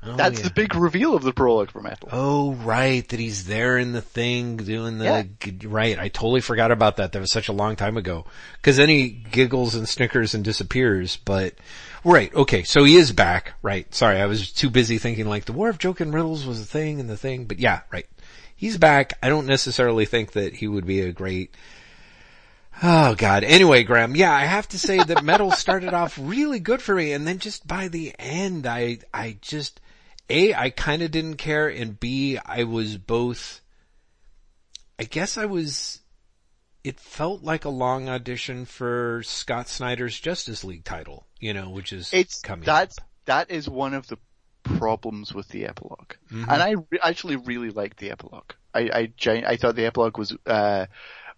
[0.00, 0.44] Oh, That's yeah.
[0.48, 2.08] the big reveal of the prologue for Metal.
[2.12, 5.50] Oh, right, that he's there in the thing doing the, Yeah.
[5.64, 7.10] right, I totally forgot about that.
[7.12, 8.24] That was such a long time ago.
[8.62, 11.54] Cause then he giggles and snickers and disappears, but,
[12.04, 15.52] right, okay, so he is back, right, sorry, I was too busy thinking like the
[15.52, 18.06] War of Joke and Riddles was a thing and the thing, but yeah, right.
[18.54, 19.16] He's back.
[19.22, 21.54] I don't necessarily think that he would be a great,
[22.82, 23.42] Oh god.
[23.44, 27.12] Anyway, Graeme, yeah, I have to say that metal started off really good for me
[27.12, 29.80] and then just by the end I I just
[30.30, 33.60] A, I kinda didn't care and B, I was both
[34.98, 36.00] I guess I was
[36.84, 41.92] it felt like a long audition for Scott Snyder's Justice League title, you know, which
[41.92, 43.04] is It's coming that's up.
[43.26, 44.18] that is one of the
[44.64, 46.42] problems with the epilogue, Mhm.
[46.52, 48.52] and I re- actually really liked the epilogue.
[48.74, 50.86] I I, I thought the epilogue was uh,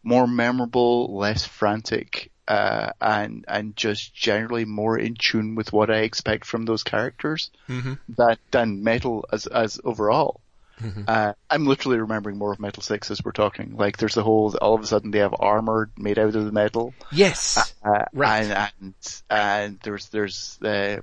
[0.03, 5.99] more memorable, less frantic, uh, and and just generally more in tune with what I
[6.01, 7.99] expect from those characters Mhm.
[8.17, 10.41] that than Metal as as overall.
[10.81, 11.05] Mhm.
[11.07, 13.77] Uh, I'm literally remembering more of Metal Six as we're talking.
[13.77, 16.53] Like there's the whole all of a sudden they have armor made out of the
[16.53, 16.95] metal.
[17.13, 17.57] Yes.
[17.85, 18.45] Uh, Right.
[18.45, 18.95] And, and,
[19.29, 21.03] and there's, there's the,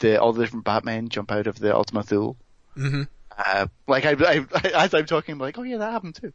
[0.00, 2.36] the, all the different Batmen jump out of the Ultima Thule.
[2.76, 3.06] Mhm.
[3.38, 4.46] Uh, like I, I,
[4.84, 6.32] as I'm talking, I'm like, oh yeah, that happened too.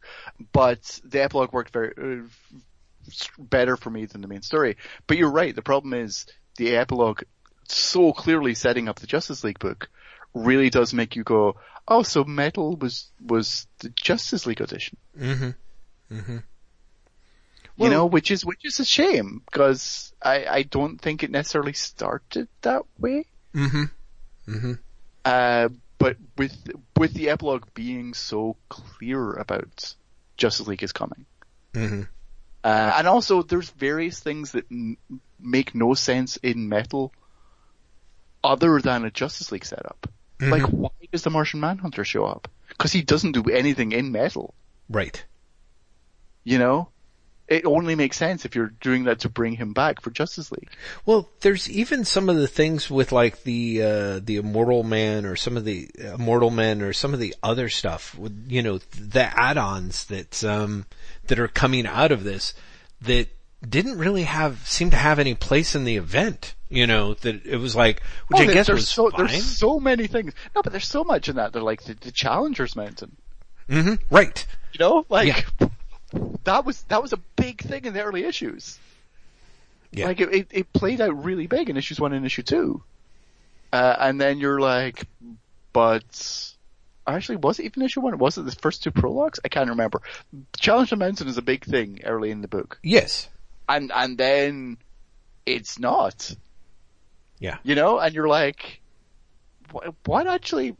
[0.52, 2.22] But the epilogue worked very, uh,
[3.38, 4.76] better for me than the main story.
[5.06, 6.26] But you're right, the problem is
[6.56, 7.22] the epilogue
[7.68, 9.88] so clearly setting up the Justice League book
[10.34, 11.56] really does make you go,
[11.88, 15.54] oh, so Metal was, was the Justice League audition Mhm.
[16.10, 16.42] Mhm.
[17.76, 21.72] you know, which is which is a shame because I I don't think it necessarily
[21.72, 23.24] started that way.
[23.54, 23.90] Mhm.
[24.46, 24.78] Mhm.
[25.24, 25.68] Uh,
[25.98, 26.54] but with
[26.96, 29.94] with the epilogue being so clear about
[30.36, 31.26] Justice League is coming,
[31.72, 32.08] Mhm.
[32.64, 34.96] Uh, and also there's various things that m-
[35.38, 37.12] make no sense in Metal,
[38.42, 40.08] other than a Justice League setup.
[40.40, 42.48] Like, why does the Martian Manhunter show up?
[42.68, 44.52] Because he doesn't do anything in Metal.
[44.90, 45.24] Right.
[46.42, 46.88] You know,
[47.48, 50.68] it only makes sense if you're doing that to bring him back for Justice League.
[51.06, 55.36] Well, there's even some of the things with like the, uh, the Immortal Man or
[55.36, 59.22] some of the Immortal Men or some of the other stuff with, you know, the
[59.22, 60.84] add-ons that, um,
[61.28, 62.54] that are coming out of this
[63.02, 63.28] that
[63.66, 66.54] didn't really have, seem to have any place in the event.
[66.68, 69.26] You know, that it was like, which Oh, I guess there's was so, fine.
[69.26, 70.32] There's so many things.
[70.56, 71.52] No, but there's so much in that.
[71.52, 73.16] They're like the, the Challengers Mountain.
[73.68, 74.44] hmm Right.
[74.72, 75.46] You know, like
[76.44, 78.78] that was that was a big thing in the early issues.
[79.92, 80.06] Yeah.
[80.06, 82.82] Like it, it, it played out really big in issues one and issue two,
[83.72, 85.06] uh, and then you're like,
[85.72, 86.53] but
[87.06, 88.16] actually, was it even issue one?
[88.18, 89.40] Was it the first two prologues?
[89.44, 90.02] I can't remember.
[90.58, 93.28] Challengers Mountain is a big thing early in the book, yes.
[93.68, 94.78] and and then
[95.46, 96.34] it's not.
[97.40, 97.58] Yeah.
[97.62, 98.80] you know, and you're like,
[99.70, 100.76] what, what actually,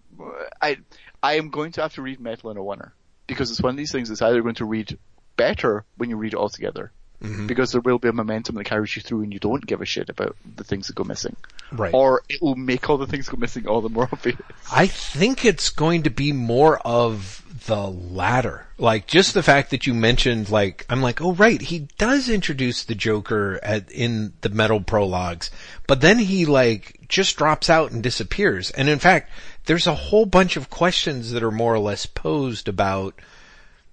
[0.63, 0.79] I,
[1.23, 2.93] I am going to have to read Metal in a oneer
[3.27, 4.99] because it's one of these things that's either going to read
[5.37, 6.93] better when you read it all together
[7.23, 7.47] Mhm.
[7.47, 9.87] because there will be a momentum that carries you through and you don't give a
[9.87, 11.37] shit about the things that go missing
[11.73, 11.95] Right.
[11.95, 14.37] or it will make all the things go missing all the more obvious.
[14.71, 18.67] I think it's going to be more of the latter.
[18.77, 22.85] Like just the fact that you mentioned like, I'm like, oh right, he does introduce
[22.85, 25.51] the Joker at, in the metal prologues,
[25.87, 28.71] but then he like just drops out and disappears.
[28.73, 29.31] And in fact,
[29.67, 33.15] there's a whole bunch of questions that are more or less posed about,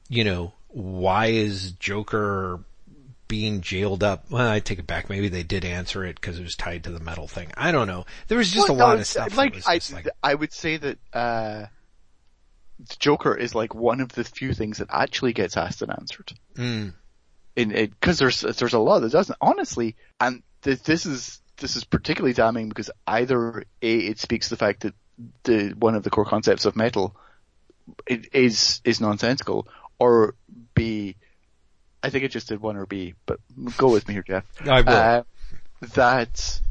[0.10, 2.60] you know, why is Joker
[3.32, 4.30] being jailed up?
[4.30, 5.10] Well, I take it back.
[5.10, 7.50] Maybe they did answer it because it was tied to the metal thing.
[7.56, 8.06] I don't know.
[8.28, 9.30] There was just Well, a no, lot of it's- stuff.
[9.30, 11.66] that Like, was I, like, I would say that, uh,
[12.80, 16.34] the Joker is like one of the few things that actually gets asked and answered.
[16.56, 16.94] mm,
[17.56, 21.84] in because there's there's a lot that doesn't honestly and th- this is this is
[21.84, 24.94] particularly damning because either a it speaks to the fact that
[25.44, 27.16] the one of the core concepts of metal
[28.08, 29.68] it is is nonsensical
[30.00, 30.34] or
[30.74, 31.16] b
[32.04, 33.40] I think I just did one or b but
[33.78, 34.94] go with me here Jeff I will.
[34.94, 35.24] uh,
[35.96, 36.62] that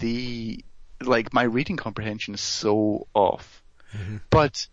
[0.00, 0.64] the
[1.02, 3.62] like my reading comprehension is so off
[3.96, 4.20] Mhm.
[4.30, 4.66] but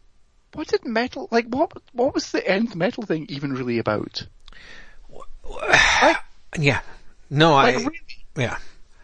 [0.53, 4.27] what did metal like what what was the end metal thing even really about
[6.57, 6.79] Yeah.
[7.29, 7.99] No, like I, really
[8.37, 8.57] yeah,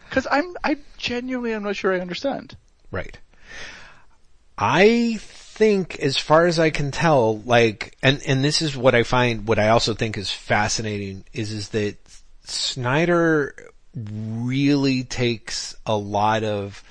[0.08, 2.56] Because I'm, I genuinely I'm not sure I understand.
[2.90, 3.18] right.
[4.58, 5.18] I
[5.62, 9.46] think as far as I can tell, like, and, and this is what I find,
[9.46, 11.98] what I also think is fascinating is, is that
[12.42, 13.54] Snyder
[13.94, 16.82] really takes a lot of,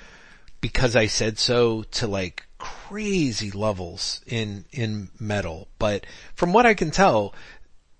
[0.62, 5.68] because I said so to like crazy levels in, in metal.
[5.78, 7.34] But from what I can tell,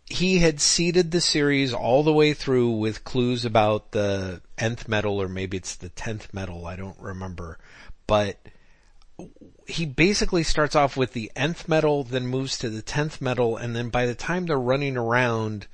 [0.07, 5.20] he had seeded the series all the way through with clues about the nth metal
[5.20, 6.66] or maybe it's the tenth metal.
[6.66, 7.59] I don't remember,
[8.07, 8.39] but
[9.66, 13.74] he basically starts off with the nth metal, then moves to the tenth metal, and
[13.74, 15.66] then by the time they're running around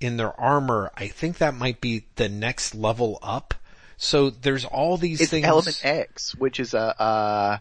[0.00, 3.54] in their armor, I think that might be the next level up.
[3.96, 5.46] So there's all these It's things.
[5.46, 7.60] Element X, which is a, a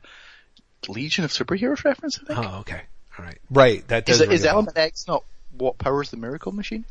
[0.92, 2.40] Legion of Superheroes reference, I think.
[2.40, 2.82] Oh, okay.
[3.18, 3.40] All right.
[3.50, 3.88] Right.
[3.88, 4.46] That does is, is.
[4.46, 5.24] Element X not
[5.58, 6.86] what powers the Miracle Machine?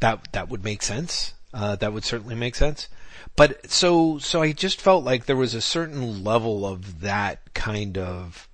[0.00, 1.34] that that would make sense.
[1.52, 2.88] Uh, that would certainly make sense.
[3.36, 7.98] But so so I just felt like there was a certain level of that kind
[7.98, 8.48] of.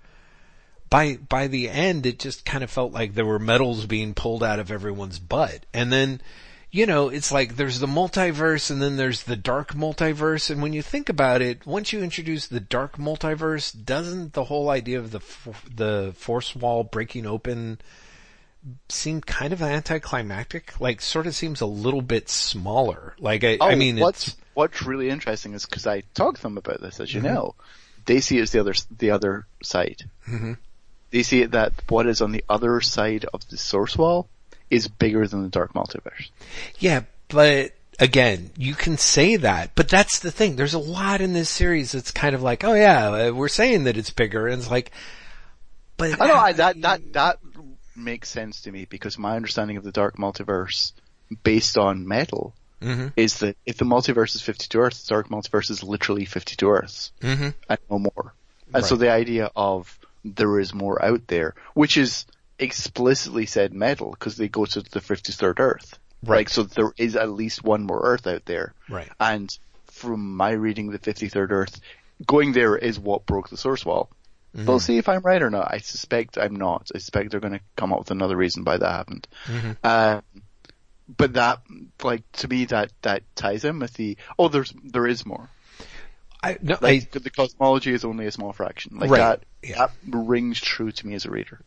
[0.89, 4.43] By by the end, it just kind of felt like there were metals being pulled
[4.43, 6.21] out of everyone's butt, and then.
[6.73, 10.51] You know, it's like there's the multiverse and then there's the dark multiverse.
[10.51, 14.71] And when you think about it, once you introduce the dark multiverse, doesn't the whole
[14.71, 15.21] idea of the,
[15.75, 17.81] the source wall breaking open
[18.89, 20.81] seem kind of anticlimactic.
[20.81, 23.15] Like, sort of seems a little bit smaller.
[23.19, 26.59] Like, I, I mean, Oh, what's what's really interesting is because I talked to them
[26.59, 27.35] about this, as you Mm-hmm.
[27.35, 27.55] know,
[28.07, 30.03] they see it as the other the other side.
[30.29, 30.55] Mm-hmm.
[31.11, 34.29] They see it that what is on the other side of the source wall
[34.71, 36.31] is bigger than the dark multiverse.
[36.79, 40.55] yeah, but again, you can say that, but that's the thing.
[40.57, 43.97] There's a lot in this series that's kind of like, oh yeah, we're saying that
[43.97, 44.93] it's bigger, and it's like,
[45.97, 47.39] but I know I, that that that
[48.01, 50.93] makes sense to me because my understanding of the dark multiverse,
[51.43, 53.13] based on metal, Mhm.
[53.17, 57.13] is that if the multiverse is 52 Earths, the dark multiverse is literally 52 Earths
[57.21, 57.55] Mhm.
[57.69, 58.35] and no more.
[58.73, 62.25] And so the idea of there is more out there, which is
[62.59, 65.99] explicitly said metal because they go to the 53rd Earth.
[66.23, 66.39] Right.
[66.39, 68.75] Like, so there is at least one more Earth out there.
[68.89, 69.11] Right.
[69.19, 69.51] And
[69.87, 71.81] from my reading, the 53rd Earth,
[72.27, 74.11] going there is what broke the source wall.
[74.57, 74.67] Mm-hmm.
[74.67, 75.73] We'll see if I'm right or not.
[75.73, 76.91] I suspect I'm not.
[76.95, 79.29] I suspect they're going to come up with another reason why that happened.
[79.47, 79.71] Mm-hmm.
[79.85, 80.21] Uh,
[81.17, 81.63] but that,
[82.03, 85.49] like, to me, that, that ties in with the, oh, there's, there is more.
[86.43, 88.97] I, no, Like, I, the cosmology is only a small fraction.
[88.99, 89.19] Like Right.
[89.19, 89.77] that, Yeah.
[89.87, 91.61] that rings true to me as a reader.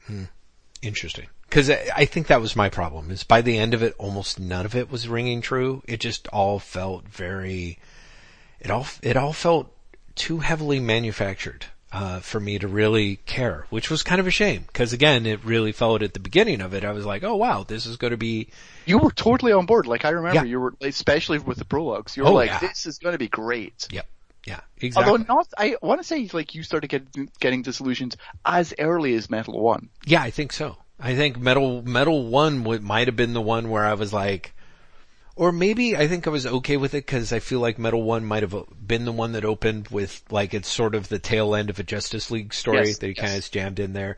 [0.82, 1.28] Interesting.
[1.50, 4.40] Cause I, I think that was my problem is by the end of it, almost
[4.40, 5.84] none of it was ringing true.
[5.88, 7.78] It just all felt very,
[8.60, 9.72] it all, it all felt
[10.16, 14.66] too heavily manufactured, uh, for me to really care, which was kind of a shame.
[14.74, 17.64] Cause again, it really followed at the beginning of it, I was like, oh wow,
[17.64, 18.50] this is going to be,
[18.88, 19.86] You were totally on board.
[19.86, 20.44] Like, I remember Yeah.
[20.50, 22.60] you were, especially with the prologues, you were Oh, like, yeah.
[22.60, 23.88] this is going to be great.
[23.92, 24.08] yep,
[24.48, 25.12] yeah, exactly.
[25.12, 29.30] Although not, I want to say like you started getting, getting disillusioned as early as
[29.30, 29.90] Metal 1.
[30.06, 30.78] Yeah, I think so.
[31.00, 34.54] I think Metal Metal One might have been the one where I was like,
[35.36, 38.26] or maybe I think I was okay with it because I feel like Metal One
[38.26, 38.56] might have
[38.86, 41.84] been the one that opened with like it's sort of the tail end of a
[41.84, 43.50] Justice League story Yes, that he kind of yes.
[43.50, 44.18] jammed in there.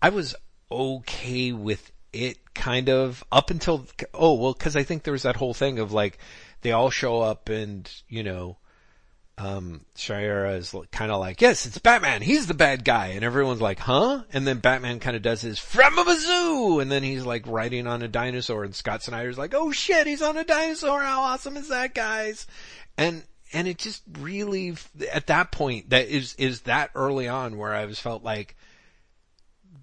[0.00, 0.34] I was
[0.70, 5.36] okay with it kind of up until oh well because I think there was that
[5.36, 6.18] whole thing of like
[6.62, 8.56] they all show up and you know
[9.38, 12.22] um, Shiera is kind of like, yes, it's Batman.
[12.22, 13.08] He's the bad guy.
[13.08, 14.22] And everyone's like, huh?
[14.32, 16.80] And then Batman kind of does his from a zoo.
[16.80, 20.22] And then he's like riding on a dinosaur and Scott Snyder's like, oh shit, he's
[20.22, 21.02] on a dinosaur.
[21.02, 22.46] How awesome is that, guys?
[22.96, 24.74] And, and it just really,
[25.12, 28.56] at that point, that is, is that early on where I was felt like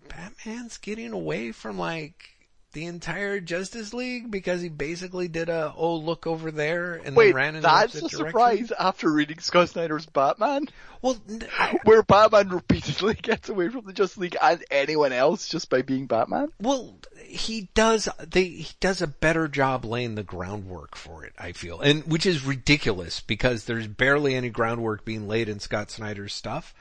[0.09, 2.32] Batman's getting away from like
[2.73, 7.27] the entire Justice League because he basically did a, oh, look over there and Wait,
[7.27, 8.27] then ran in the that's opposite a direction.
[8.27, 10.67] surprise after reading Scott Snyder's Batman,
[11.01, 11.17] Well,
[11.57, 15.81] I- where Batman repeatedly gets away from the Justice League and anyone else just by
[15.83, 16.49] being Batman.
[16.59, 16.95] well,
[17.25, 18.09] he does.
[18.19, 21.33] They he does a better job laying the groundwork for it.
[21.39, 25.89] I feel, and which is ridiculous because there's barely any groundwork being laid in Scott
[25.89, 26.73] Snyder's stuff,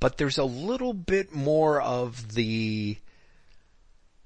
[0.00, 2.98] but there's a little bit more of the.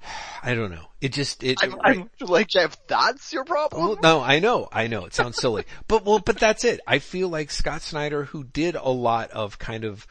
[0.42, 0.86] I don't know.
[1.00, 1.58] It just it.
[1.62, 3.86] I'm, I'm like, Jeff, that's your problem?
[3.86, 5.04] Well, no, I know, I know.
[5.04, 6.80] It sounds silly, but well, but that's it.
[6.86, 10.06] I feel like Scott Snyder, who did a lot of kind of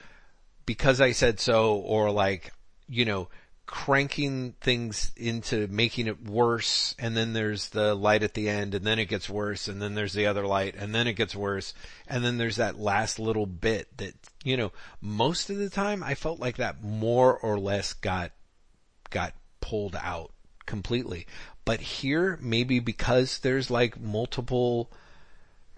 [0.66, 2.52] because I said so, or like
[2.88, 3.30] you know,
[3.66, 8.86] cranking things into making it worse, and then there's the light at the end, and
[8.86, 11.74] then it gets worse, and then there's the other light, and then it gets worse,
[12.08, 14.14] and then there's that last little bit that
[14.44, 18.32] you know, most of the time I felt like that more or less got
[19.10, 20.32] got pulled out
[20.66, 21.26] completely.
[21.64, 24.92] But here, maybe because there's like multiple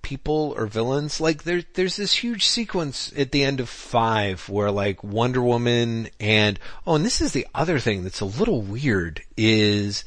[0.02, 4.72] people or villains, like there, there's this huge sequence at the end of five where
[4.72, 9.22] like Wonder Woman and, oh, and this is the other thing that's a little weird
[9.38, 10.04] is,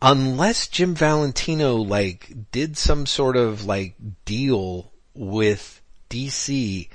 [0.00, 3.94] unless Jim Valentino like did some sort of like
[4.24, 5.80] deal with
[6.10, 6.88] DC,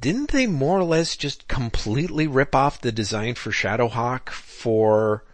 [0.00, 5.24] didn't they more or less just completely rip off the design for Shadowhawk for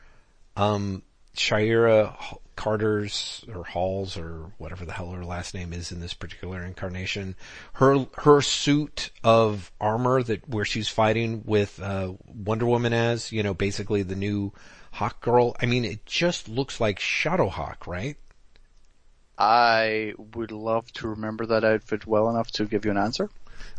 [0.56, 1.02] um
[1.36, 2.16] Shiera
[2.60, 7.34] Carter's or Hall's or whatever the hell her last name is in this particular incarnation.
[7.74, 13.42] Her her suit of armor that where she's fighting with uh, Wonder Woman as you
[13.42, 14.52] know basically the new
[14.92, 15.56] Hawk Girl.
[15.60, 18.16] I mean, it just looks like Shadowhawk, right?
[19.38, 23.30] I would love to remember that outfit well enough to give you an answer.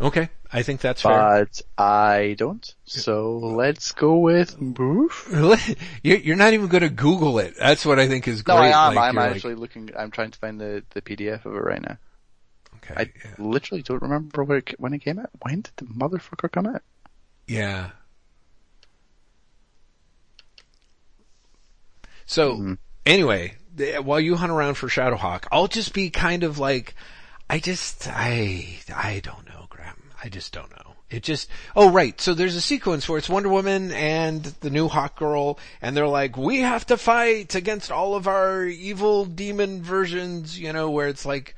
[0.02, 1.11] Okay, I think that's fair.
[1.45, 2.73] But I don't.
[2.86, 5.30] So let's go with Boof.
[6.03, 7.53] You're not even going to Google it.
[7.60, 8.72] That's what I think is No, great.
[8.73, 8.95] I am.
[8.95, 9.91] Like, I'm you're like- actually looking.
[9.95, 11.98] I'm trying to find the, the PDF of it right now.
[12.78, 12.94] okay.
[12.98, 13.32] I yeah.
[13.38, 15.30] literally don't remember when it, when it came out.
[15.44, 16.82] When did the motherfucker come out?
[17.48, 17.91] Yeah.
[22.26, 22.78] So Mhm.
[23.06, 23.56] anyway,
[24.02, 26.95] while you hunt around for Shadowhawk, I'll just be kind of like,
[27.49, 29.61] I just, I, I don't know.
[30.23, 30.95] I just don't know.
[31.10, 34.88] It just, oh right, so there's a sequence where it's Wonder Woman and the new
[34.88, 39.81] Hawk Girl, and they're like, we have to fight against all of our evil demon
[39.81, 41.56] versions, you know, where it's like,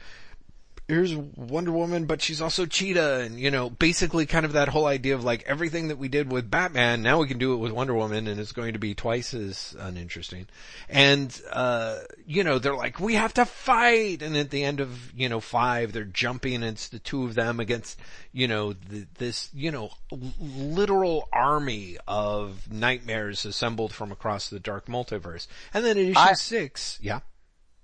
[0.88, 4.85] here's Wonder Woman, but she's also Cheetah, and you know, basically kind of that whole
[4.85, 7.72] idea of like everything that we did with Batman, now we can do it with
[7.72, 10.47] Wonder Woman, and it's going to be twice as uninteresting.
[10.89, 15.14] And uh, you know, they're like, we have to fight, and at the end of
[15.14, 17.99] you know five, they're jumping, and it's the two of them against
[18.31, 19.91] you know the, this you know
[20.39, 25.47] literal army of nightmares assembled from across the dark multiverse.
[25.73, 27.19] And then in issue I- six, yeah.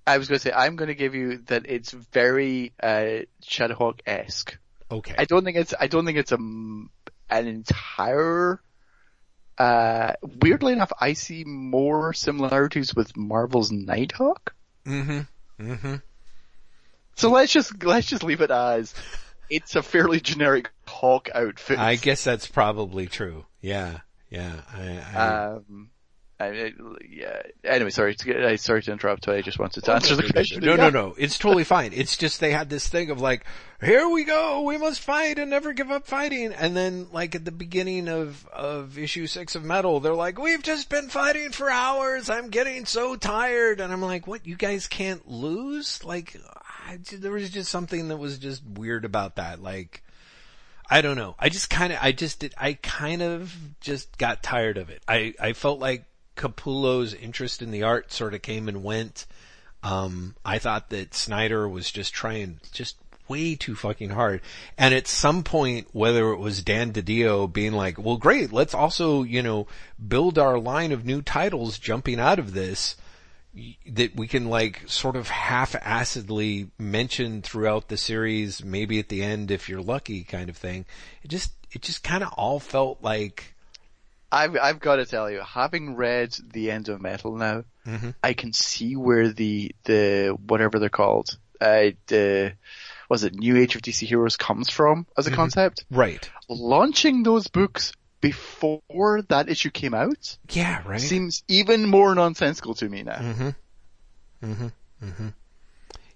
[0.10, 4.00] I was going to say I'm going to give you that it's very uh, Shadowhawk
[4.08, 4.58] esque.
[4.90, 5.14] Okay.
[5.16, 8.60] I don't think it's I don't think it's a an entire.
[9.56, 14.56] Uh, weirdly enough, I see more similarities with Marvel's Nighthawk.
[14.86, 15.20] mm-hmm.
[15.62, 15.96] Mm-hmm.
[17.16, 18.96] So let's just let's just leave it as
[19.50, 21.78] it's a fairly generic Hawk outfit.
[21.78, 23.46] I guess that's probably true.
[23.62, 24.00] Yeah,
[24.32, 24.62] yeah.
[24.74, 25.92] I, I, Um,
[26.40, 26.74] I, I-
[27.10, 27.42] yeah.
[27.66, 29.28] Anyway, sorry to get, I sorry to interrupt.
[29.28, 30.64] I just wanted to answer the question.
[30.64, 31.14] no, no, no.
[31.18, 31.92] It's totally fine.
[31.94, 33.44] It's just they had this thing of like,
[33.82, 36.54] here we go, we must fight and never give up fighting.
[36.54, 40.64] And then like at the beginning of, of issue six of Metal, they're like, we've
[40.64, 42.30] just been fighting for hours.
[42.30, 43.82] I'm getting so tired.
[43.82, 44.48] And I'm like, what?
[44.48, 46.04] You guys can't lose?
[46.06, 46.38] Like,
[46.88, 49.62] I, there was just something that was just weird about that.
[49.62, 50.04] Like,
[50.90, 51.36] I don't know.
[51.38, 55.04] I just kind of, I just did, I kind of just got tired of it.
[55.08, 56.06] I, I felt like
[56.40, 59.26] Capullo's interest in the art sort of came and went.
[59.84, 62.96] Um, I thought that Snyder was just trying just
[63.28, 64.42] way too fucking hard.
[64.78, 69.24] And at some point, whether it was Dan DiDio being like, well great, let's also,
[69.24, 69.68] you know,
[70.06, 72.96] build our line of new titles jumping out of this,
[73.86, 79.52] that we can like sort of half-assedly mention throughout the series, maybe at the end
[79.52, 80.86] if you're lucky kind of thing.
[81.22, 83.54] It just, it just kind of all felt like,
[84.32, 88.14] I've I've got to tell you, having read the end of Metal now, Mhm.
[88.24, 92.54] I can see where the the whatever they're called, uh, the
[93.10, 95.84] was it New Age of DC Heroes comes from as a concept.
[95.90, 96.30] right.
[96.48, 97.92] Launching those books
[98.22, 101.00] before that issue came out Yeah, right.
[101.02, 103.18] seems even more nonsensical to me now.
[103.18, 103.50] mm-hmm.
[104.44, 104.68] Mm-hmm.
[105.04, 105.28] Mm-hmm.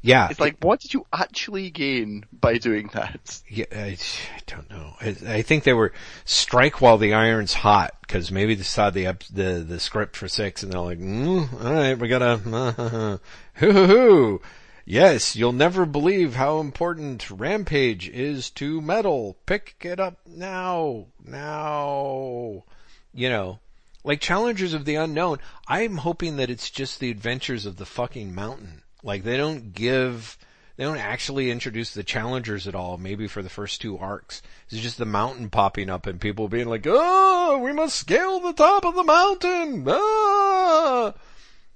[0.03, 0.27] Yeah.
[0.29, 3.41] It's like, what did you actually gain by doing that?
[3.47, 3.97] Yeah, I,
[4.35, 4.95] I don't know.
[4.99, 5.93] I, I think they were
[6.25, 10.61] strike while the iron's hot because maybe they saw the the the script for six
[10.61, 13.17] and they're like, mm, all right, we gotta uh,
[13.55, 14.41] hoo hoo hoo.
[14.85, 19.37] Yes, you'll never believe how important Rampage is to metal.
[19.45, 22.65] Pick it up now, now.
[23.13, 23.59] You know,
[24.03, 25.37] like Challengers of the Unknown.
[25.69, 28.82] I'm hoping that it's just the adventures of the fucking mountain.
[29.03, 30.37] Like they don't give,
[30.77, 34.41] they don't actually introduce the challengers at all, maybe for the first two arcs.
[34.69, 38.53] It's just the mountain popping up and people being like, oh, we must scale the
[38.53, 41.13] top of the mountain, ah!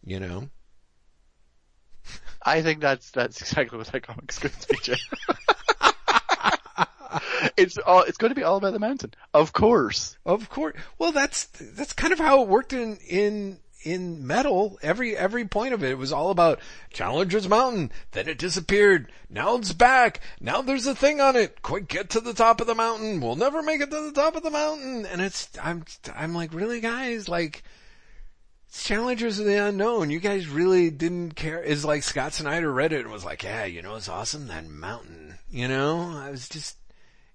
[0.03, 0.49] You know?
[2.41, 4.77] I think that's that's exactly what that comic's going to be.
[4.81, 4.95] Jay.
[7.57, 10.17] it's all it's going to be all about the mountain, of course.
[10.25, 10.77] Of course.
[10.97, 14.77] Well, that's, that's kind of how it worked in, in, in metal.
[14.81, 16.59] Every, every point of it, it was all about
[16.91, 17.91] Challenger's Mountain.
[18.11, 19.11] Then it disappeared.
[19.29, 20.21] Now it's back.
[20.39, 21.61] Now there's a thing on it.
[21.61, 23.21] Quick, get to the top of the mountain.
[23.21, 25.05] We'll never make it to the top of the mountain.
[25.05, 25.85] And it's, I'm,
[26.15, 27.29] I'm like, really guys?
[27.29, 27.63] Like,
[28.67, 30.09] it's Challengers of the Unknown.
[30.09, 31.63] You guys really didn't care.
[31.63, 34.67] It's like Scott Snyder read it and was like, yeah, you know, it's awesome, that
[34.67, 35.35] mountain.
[35.49, 36.11] You know?
[36.17, 36.75] I was just,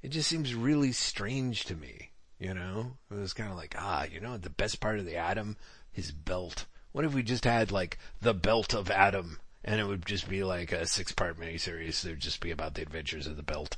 [0.02, 2.10] it just seems really strange to me.
[2.38, 2.98] You know?
[3.10, 5.56] It was kind of like, ah, you know, the best part of the Atom,
[5.92, 6.66] his belt.
[6.92, 10.44] What if we just had like the belt of Atom and it would just be
[10.44, 13.76] like a six part miniseries that would just be about the adventures of the belt.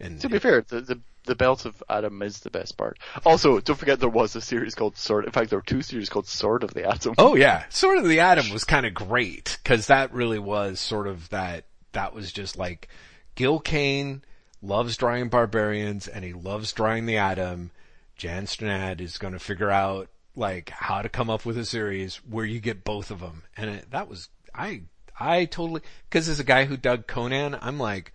[0.00, 2.98] And To be fair, the, the the belt of Atom is the best part.
[3.24, 5.24] Also, don't forget there was a series called Sword.
[5.24, 7.14] In fact, there were two series called Sword of the Atom.
[7.18, 11.06] Oh yeah, Sword of the Atom was kind of great because that really was sort
[11.06, 11.64] of that.
[11.92, 12.88] That was just like
[13.34, 14.24] Gil Kane
[14.60, 17.70] loves drawing barbarians and he loves drawing the Atom.
[18.16, 22.16] Jan Strnad is going to figure out like how to come up with a series
[22.28, 24.82] where you get both of them, and it, that was I
[25.18, 28.12] I totally because as a guy who dug Conan, I'm like.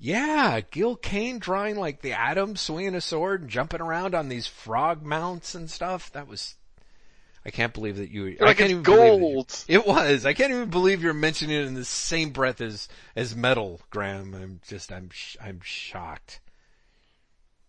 [0.00, 4.46] Yeah, Gil Kane drawing like the Atom swinging a sword and jumping around on these
[4.46, 6.12] frog mounts and stuff.
[6.12, 6.54] That was
[7.44, 8.36] I can't believe that you.
[8.40, 9.64] I like can't it's even believe that you- gold.
[9.66, 10.24] it was.
[10.24, 14.34] I can't even believe you're mentioning it in the same breath as as metal, Graeme.
[14.34, 14.92] I'm just.
[14.92, 15.10] I'm.
[15.12, 16.38] Sh- I'm shocked.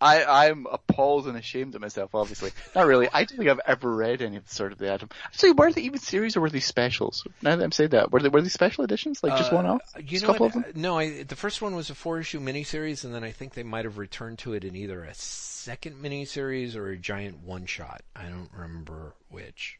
[0.01, 2.51] I, I'm appalled and ashamed of myself, obviously.
[2.73, 3.09] Not really.
[3.11, 5.09] I don't think I've ever read any of the Sword of the Atom.
[5.25, 7.27] Actually, were they even series or were they specials?
[7.41, 9.21] Now that I'm saying that, were they, were they special editions?
[9.21, 9.81] Like just one off?
[9.95, 10.55] Uh, You know couple what?
[10.55, 10.81] of them?
[10.81, 13.63] No, I, the first one was a four issue miniseries, and then I think they
[13.63, 18.01] might have returned to it in either a second miniseries or a giant one shot.
[18.15, 19.79] I don't remember which.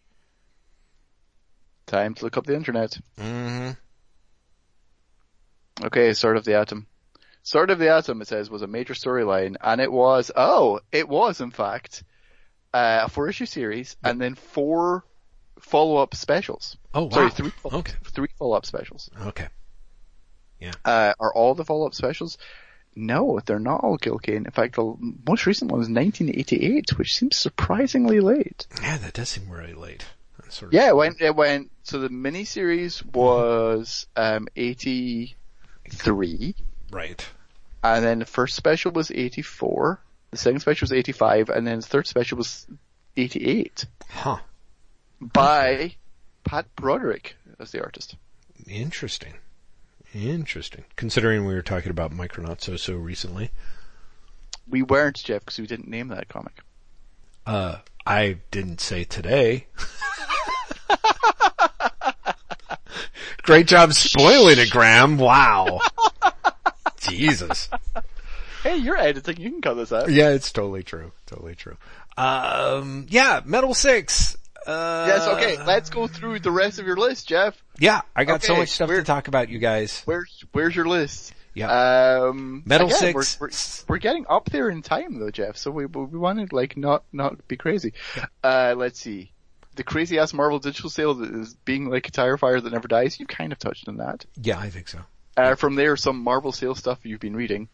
[1.87, 2.97] Time to look up the internet.
[3.17, 3.71] Mm-hmm.
[5.85, 6.87] Okay, Sword of the Atom.
[7.49, 11.09] Sword of the Atom, it says, was a major storyline, and it was, oh, it
[11.09, 12.03] was in fact,
[12.76, 15.03] uh, a four issue series, and then four
[15.59, 16.77] follow-up specials.
[16.93, 17.09] Oh wow.
[17.09, 17.93] Sorry, three, follow- Okay.
[18.03, 19.09] three follow-up specials.
[19.26, 19.47] Okay.
[20.85, 22.38] Uh, are all the follow-up specials?
[22.95, 24.45] No, they're not all Gil Kane.
[24.45, 24.95] In fact, the
[25.27, 28.67] most recent one was 1988, which seems surprisingly late.
[28.81, 30.05] Yeah, that does seem really late.
[30.49, 35.35] Sort of, Yeah, it went, it went, so the miniseries was, um, 83,
[36.91, 37.27] Right.
[37.84, 40.01] And then the first special was 84,
[40.31, 42.68] the second special was 85, and then the third special was
[43.18, 44.38] 88 Huh.
[45.22, 45.95] by
[46.43, 48.15] Pat Broderick as the artist.
[48.68, 49.34] Interesting.
[50.14, 50.84] Interesting.
[50.95, 53.51] Considering we were talking about Micronauts so so recently.
[54.68, 56.60] We weren't, Jeff, because we didn't name that comic.
[57.45, 59.68] Uh, I didn't say today.
[63.43, 65.18] Great job spoiling it, Graeme.
[65.18, 65.80] Wow.
[66.99, 67.69] Jesus.
[68.61, 70.11] Hey, you're editing, you can cut this out.
[70.11, 71.13] Yeah, it's totally true.
[71.27, 71.77] Totally true.
[72.17, 74.35] Um, yeah, Metal Six.
[74.67, 77.55] Uh, Yes, okay, let's go through the rest of your list, Jeff.
[77.80, 80.01] Yeah, I got so much stuff to talk about, you guys.
[80.03, 81.34] Where's, where's your list?
[81.53, 81.69] Yeah.
[82.27, 83.85] Um, Metal again, we're- Six.
[83.88, 86.76] We're, we're getting up there in time though, Jeff, so we, we want to like
[86.76, 87.93] not, not be crazy.
[88.43, 89.31] Uh, let's see.
[89.76, 93.21] The crazy ass Marvel digital sale is being like a tire fire that never dies,
[93.21, 94.26] you kind of touched on that.
[94.41, 94.99] yeah, I think so.
[95.40, 97.70] Uh, from there, some Marvel sales stuff you've been reading.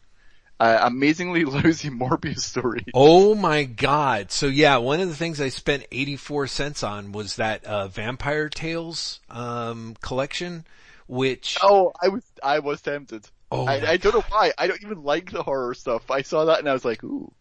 [0.59, 2.85] Uh, amazingly lousy Morbius story.
[2.93, 4.31] Oh my god.
[4.31, 8.47] So yeah, one of the things I spent 84 cents on was that, uh, Vampire
[8.49, 10.65] Tales, um, collection,
[11.07, 13.27] which, Oh, I was, I was tempted.
[13.51, 14.53] Oh I, I don't know why.
[14.57, 16.09] I don't even like the horror stuff.
[16.09, 17.31] I saw that and I was like, ooh.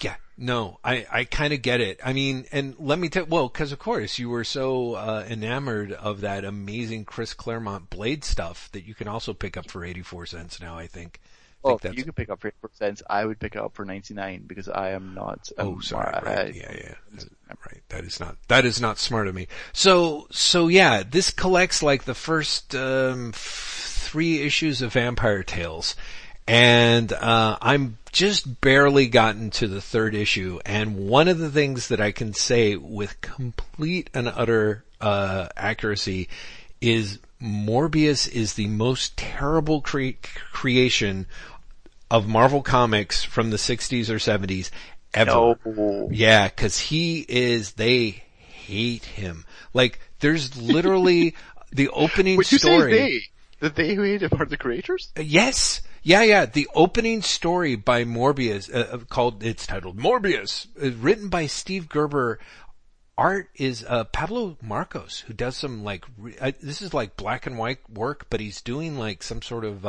[0.00, 1.98] Yeah, no, I, I kind of get it.
[2.04, 5.92] I mean, and let me tell, well, cause of course you were so, uh, enamored
[5.92, 10.26] of that amazing Chris Claremont Blade stuff that you can also pick up for 84
[10.26, 11.20] cents now, I think.
[11.64, 13.74] I Well, think if you could pick up for 8%, I would pick it up
[13.74, 15.50] for 99 because I am not.
[15.58, 16.14] Oh, um, sorry.
[16.14, 16.54] uh, Right.
[16.54, 16.94] Yeah, yeah.
[17.64, 17.82] Right.
[17.88, 19.48] That is not, that is not smart of me.
[19.72, 25.96] So, so yeah, this collects like the first, um, f- three issues of Vampire Tales.
[26.48, 30.60] And, uh, I'm just barely gotten to the third issue.
[30.64, 36.28] And one of the things that I can say with complete and utter, uh, accuracy
[36.80, 40.10] is Morbius is the most terrible cre-
[40.52, 41.26] creation
[42.10, 44.70] of Marvel Comics from the 60s or 70s
[45.12, 45.30] ever.
[45.66, 46.08] No.
[46.12, 49.44] Yeah, cause he is, they hate him.
[49.74, 51.34] Like, there's literally
[51.72, 52.92] the opening Would you story.
[52.92, 53.20] say they?
[53.58, 55.10] The they who hate him are the creators?
[55.20, 55.80] Yes.
[56.06, 56.46] Yeah, yeah.
[56.46, 61.88] The opening story by Morbius, uh, uh, called, it's titled Morbius, uh, written by Steve
[61.88, 62.38] Gerber.
[63.18, 67.44] Art is, uh, Pablo Marcos, who does some like, re- uh, this is like black
[67.44, 69.84] and white work, but he's doing like some sort of,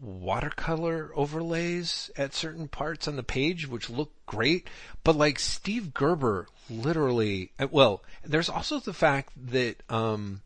[0.00, 4.68] watercolor overlays at certain parts on the page, which look great.
[5.04, 10.40] But like Steve Gerber, literally, well, there's also the fact that, um,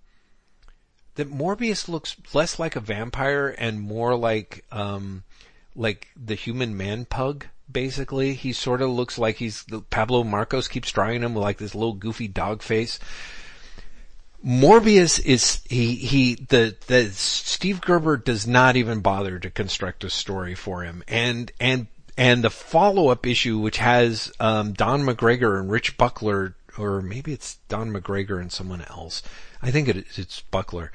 [1.16, 5.24] that Morbius looks less like a vampire and more like um
[5.74, 8.34] like the human man pug basically.
[8.34, 11.94] He sort of looks like he's Pablo Marcos keeps drawing him with like this little
[11.94, 12.98] goofy dog face.
[14.44, 20.10] Morbius is he he the the Steve Gerber does not even bother to construct a
[20.10, 21.02] story for him.
[21.08, 27.02] And and and the follow-up issue which has um Don McGregor and Rich Buckler or
[27.02, 29.22] maybe it's Don McGregor and someone else
[29.62, 30.92] I think it, it's Buckler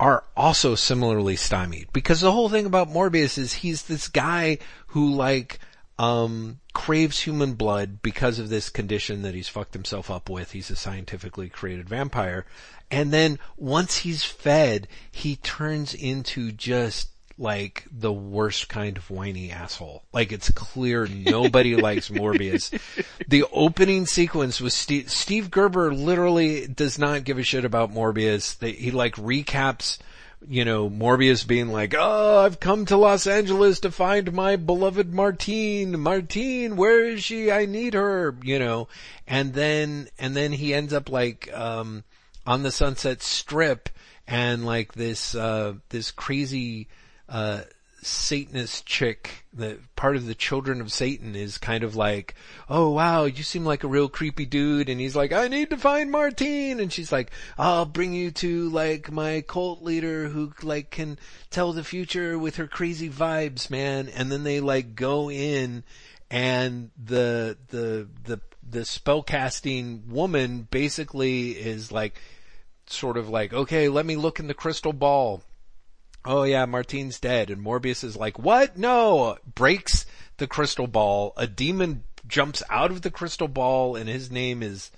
[0.00, 4.58] are also similarly stymied because the whole thing about Morbius is he's this guy
[4.88, 5.60] who like
[5.98, 10.52] um, craves human blood because of this condition that he's fucked himself up with.
[10.52, 12.44] He's a scientifically created vampire.
[12.90, 19.50] And then once he's fed, he turns into just like the worst kind of whiny
[19.50, 20.02] asshole.
[20.12, 22.70] Like it's clear nobody likes Morbius.
[23.26, 28.58] The opening sequence was Steve, Steve Gerber literally does not give a shit about Morbius.
[28.58, 29.98] They, he like recaps
[30.48, 35.12] you know, Morbius being like, oh, I've come to Los Angeles to find my beloved
[35.12, 35.98] Martine.
[35.98, 37.50] Martine, where is she?
[37.50, 38.88] I need her, you know,
[39.26, 42.04] and then, and then he ends up like, um,
[42.46, 43.88] on the Sunset Strip
[44.26, 46.88] and like this, uh, this crazy,
[47.28, 47.62] uh,
[48.02, 52.34] Satanist chick, the part of the children of Satan is kind of like,
[52.68, 54.90] oh wow, you seem like a real creepy dude.
[54.90, 56.80] And he's like, I need to find Martine.
[56.80, 61.18] And she's like, I'll bring you to like my cult leader who like can
[61.48, 64.08] tell the future with her crazy vibes, man.
[64.08, 65.82] And then they like go in
[66.30, 72.20] and the, the, the, the spellcasting woman basically is like,
[72.86, 75.42] sort of like, okay, let me look in the crystal ball
[76.24, 77.50] oh yeah, Martine's dead.
[77.50, 78.76] And Morbius is like, what?
[78.76, 79.38] No!
[79.54, 80.06] Breaks
[80.38, 81.32] the crystal ball.
[81.36, 84.90] A demon jumps out of the crystal ball and his name is,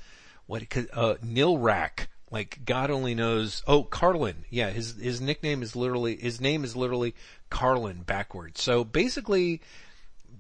[0.47, 0.63] what,
[0.93, 2.07] uh, Nilrak.
[2.31, 4.45] Like, God only knows, oh, Carlin.
[4.51, 7.15] Yeah, his, his nickname is literally, his name is literally
[7.51, 8.61] Carlin backwards.
[8.63, 9.61] So basically,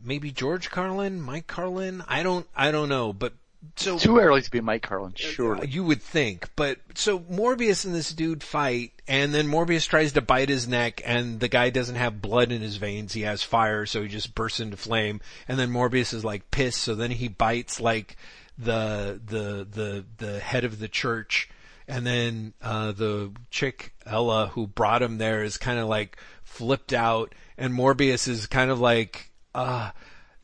[0.05, 3.35] maybe George Carlin, Mike Carlin, I don't, I don't know, but
[3.77, 5.69] so too early to be Mike Carlin, surely.
[5.69, 10.21] You would think, but so Morbius and this dude fight, and then Morbius tries to
[10.21, 13.87] bite his neck, and the guy doesn't have blood in his veins; he has fire,
[13.87, 15.21] so he just bursts into flame.
[15.49, 18.17] And then Morbius is like pissed, so then he bites like
[18.59, 21.49] the the the the head of the church,
[21.87, 26.93] and then uh, the chick Ella who brought him there is kind of like flipped
[26.93, 29.91] out, and Morbius is kind of like, uh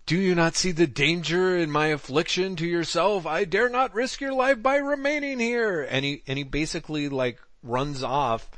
[0.06, 3.26] do you not see the danger in my affliction to yourself?
[3.26, 5.82] I dare not risk your life by remaining here.
[5.82, 8.50] And he, and he basically like runs off.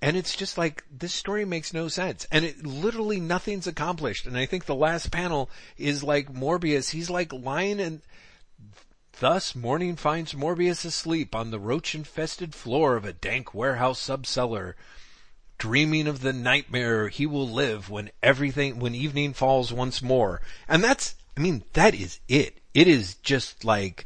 [0.00, 2.26] And it's just like, this story makes no sense.
[2.32, 4.26] And it literally nothing's accomplished.
[4.26, 6.90] And I think the last panel is like Morbius.
[6.90, 8.00] He's like lying and
[9.20, 14.74] thus morning finds Morbius asleep on the roach infested floor of a dank warehouse subcellar
[15.62, 20.40] dreaming of the nightmare he will live when everything, when evening falls once more.
[20.68, 22.58] And that's, I mean, that is it.
[22.74, 24.04] It is just like,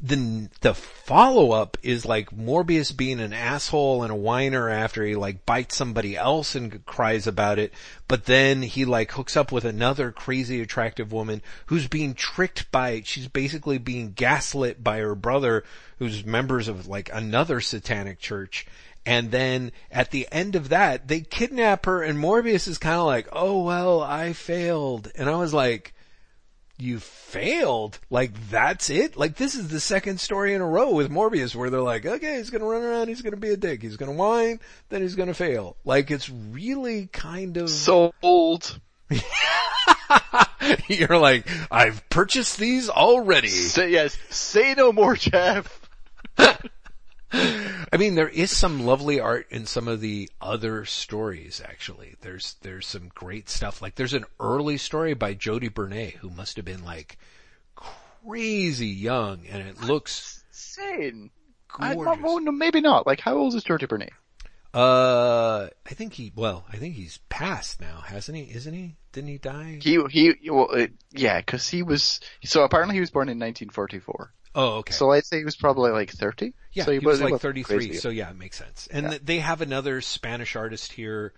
[0.00, 5.16] the, the follow up is like Morbius being an asshole and a whiner after he
[5.16, 7.72] like bites somebody else and cries about it,
[8.06, 13.02] but then he like hooks up with another crazy attractive woman who's being tricked by,
[13.04, 15.64] she's basically being gaslit by her brother
[15.98, 18.64] who's members of like another satanic church
[19.04, 23.06] and then at the end of that, they kidnap her and Morbius is kind of
[23.06, 25.10] like, oh well, I failed.
[25.14, 25.94] And I was like,
[26.78, 27.98] you failed?
[28.08, 29.16] Like that's it?
[29.16, 32.36] Like this is the second story in a row with Morbius where they're like, okay,
[32.36, 35.34] he's gonna run around, he's gonna be a dick, he's gonna whine, then he's gonna
[35.34, 35.76] fail.
[35.84, 38.80] Like it's really kind of sold.
[40.88, 43.48] You're like, I've purchased these already.
[43.48, 45.80] Say, yes, say no more, Jeff.
[47.32, 52.16] I mean, there is some lovely art in some of the other stories, actually.
[52.20, 53.82] There's, there's some great stuff.
[53.82, 57.18] Like there's an early story by Jody Bernay who must have been like
[57.74, 61.30] crazy young and it looks insane.
[61.78, 63.06] I, well, no, maybe not.
[63.06, 64.10] Like how old is Jody Bernay?
[64.74, 68.44] Uh, I think he, well, I think he's passed now, hasn't he?
[68.54, 68.96] Isn't he?
[69.12, 69.78] Didn't he die?
[69.82, 74.32] He, he, well, uh, yeah, cause he was, so apparently he was born in 1944.
[74.54, 74.92] Oh, okay.
[74.92, 76.54] So I'd say he was probably like 30.
[76.72, 77.76] Yeah, so he, he was, like 33.
[77.76, 77.94] Crazy.
[77.94, 78.88] So yeah, it makes sense.
[78.90, 79.18] And yeah.
[79.22, 81.32] they have another Spanish artist here,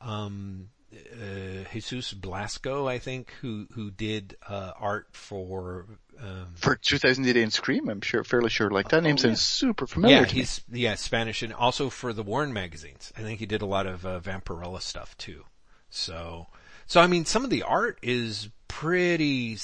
[0.00, 5.86] um, uh, Jesus Blasco, I think, who who did uh, art for
[6.20, 7.88] um, for 2000 AD and Scream.
[7.88, 8.70] I'm sure, fairly sure.
[8.70, 10.18] Like that oh, name sounds super familiar.
[10.18, 10.80] Yeah, he's me.
[10.80, 13.12] yeah Spanish, and also for the Warren magazines.
[13.16, 15.44] I think he did a lot of uh, Vampirella stuff too.
[15.88, 16.48] So,
[16.86, 19.56] so I mean, some of the art is pretty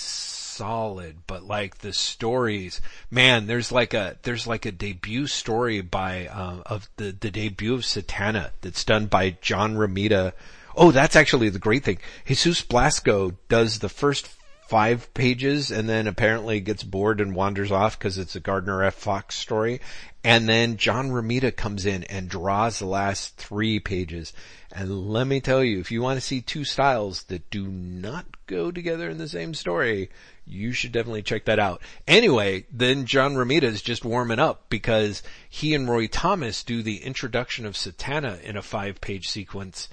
[0.58, 2.80] solid, but like the stories,
[3.10, 7.74] man, there's like a, there's like a debut story by, uh, of the, the debut
[7.74, 10.32] of Satana that's done by John Romita.
[10.76, 11.98] Oh, that's actually the great thing.
[12.26, 14.28] Jesus Blasco does the first
[14.68, 18.94] five pages and then apparently gets bored and wanders off because it's a Gardner F.
[18.94, 19.80] Fox story.
[20.22, 24.34] And then John Romita comes in and draws the last three pages.
[24.70, 28.26] And let me tell you, if you want to see two styles that do not
[28.46, 30.10] go together in the same story,
[30.44, 31.80] you should definitely check that out.
[32.06, 37.02] Anyway, then John Romita is just warming up because he and Roy Thomas do the
[37.02, 39.88] introduction of Satana in a five page sequence,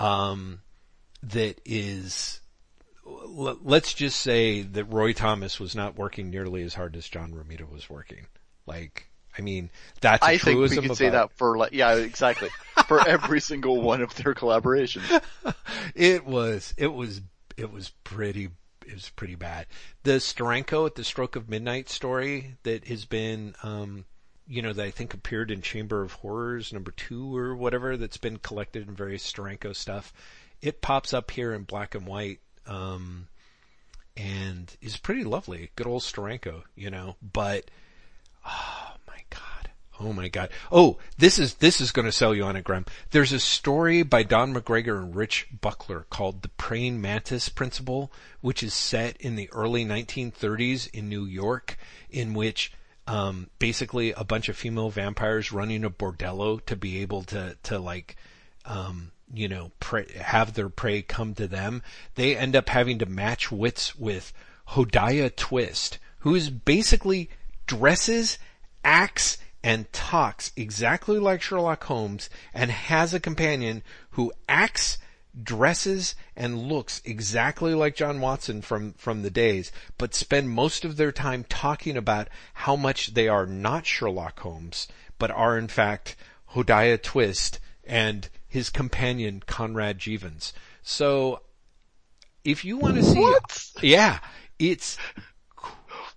[0.00, 0.62] um,
[1.22, 2.40] that is,
[3.06, 7.70] let's just say that Roy Thomas was not working nearly as hard as John Romita
[7.70, 8.26] was working.
[8.66, 9.08] Like,
[9.38, 9.70] I mean,
[10.00, 12.48] that's a I think we could say that for like, yeah, exactly.
[12.88, 15.22] for every single one of their collaborations.
[15.94, 17.20] it was it was
[17.56, 18.48] it was pretty
[18.86, 19.66] it was pretty bad.
[20.02, 24.04] The Steranko at the Stroke of Midnight story that has been um
[24.48, 28.16] you know that I think appeared in Chamber of Horrors number 2 or whatever that's
[28.16, 30.12] been collected in various Steranko stuff.
[30.62, 33.28] It pops up here in black and white um
[34.16, 35.70] and is pretty lovely.
[35.76, 37.70] Good old Steranko, you know, but
[38.46, 39.70] oh my god.
[40.00, 40.50] Oh my god.
[40.70, 42.86] Oh, this is, this is gonna sell you on it, Graeme.
[43.10, 48.62] There's a story by Don McGregor and Rich Buckler called The Praying Mantis Principle, which
[48.62, 51.78] is set in the early 1930s in New York,
[52.10, 52.72] in which
[53.06, 57.78] um, basically a bunch of female vampires running a bordello to be able to, to
[57.78, 58.16] like,
[58.64, 61.82] um, you know, prey, have their prey come to them.
[62.14, 64.32] They end up having to match wits with
[64.70, 67.30] Hodiah Twist, who is basically
[67.66, 68.38] dresses,
[68.84, 74.98] acts, and talks exactly like Sherlock Holmes and has a companion who acts,
[75.42, 80.96] dresses, and looks exactly like John Watson from, from the days, but spend most of
[80.96, 84.86] their time talking about how much they are not Sherlock Holmes,
[85.18, 86.14] but are in fact
[86.54, 90.54] Hodiah Twist and his companion Conrad Jevons.
[90.82, 91.42] So,
[92.42, 93.72] if you want to see, What?
[93.82, 94.18] yeah,
[94.58, 94.96] it's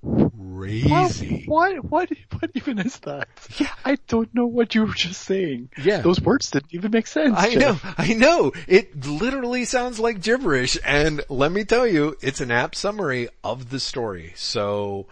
[0.02, 1.44] crazy.
[1.48, 2.10] What, what,
[2.40, 3.28] what even is that?
[3.58, 3.68] Yeah.
[3.84, 5.70] I don't know what you were just saying.
[5.84, 6.00] Yeah.
[6.02, 7.36] Those words didn't even make sense.
[7.38, 7.84] I Jeff.
[7.84, 8.52] know, I know.
[8.68, 13.70] It literally sounds like gibberish, and let me tell you, it's an apt summary of
[13.70, 14.32] the story.
[14.38, 15.08] So,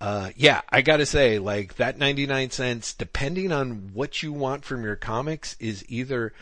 [0.00, 4.82] uh, yeah, I gotta say, like, that 99 cents, depending on what you want from
[4.82, 6.32] your comics, is either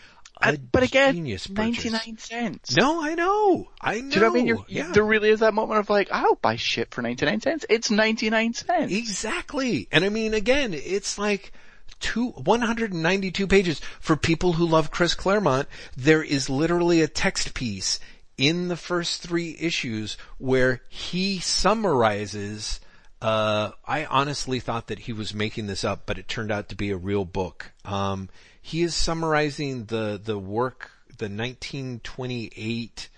[0.41, 2.77] but again, genius 99 cents.
[2.77, 3.69] No, I know.
[3.81, 4.11] I know.
[4.11, 4.47] Do you know what I mean?
[4.47, 4.93] You're, yeah.
[4.93, 7.67] There really is that moment of like, I'll buy shit for 99 cents.
[7.69, 8.93] It's 99 cents.
[8.93, 9.89] Exactly.
[9.91, 11.53] And I mean, again, it's like
[12.01, 13.81] two, 192 pages.
[14.01, 17.99] For people who love Chris Claremont, there is literally a text piece
[18.37, 22.81] in the first three issues where he summarizes
[23.21, 26.77] uh, I honestly thought that he was making this up, but it turned out to
[26.77, 27.73] be a real book.
[27.85, 28.29] Um,
[28.69, 33.09] he is summarizing the the work the 1928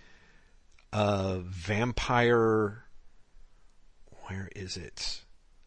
[0.92, 2.84] uh, vampire
[4.26, 5.22] where is it?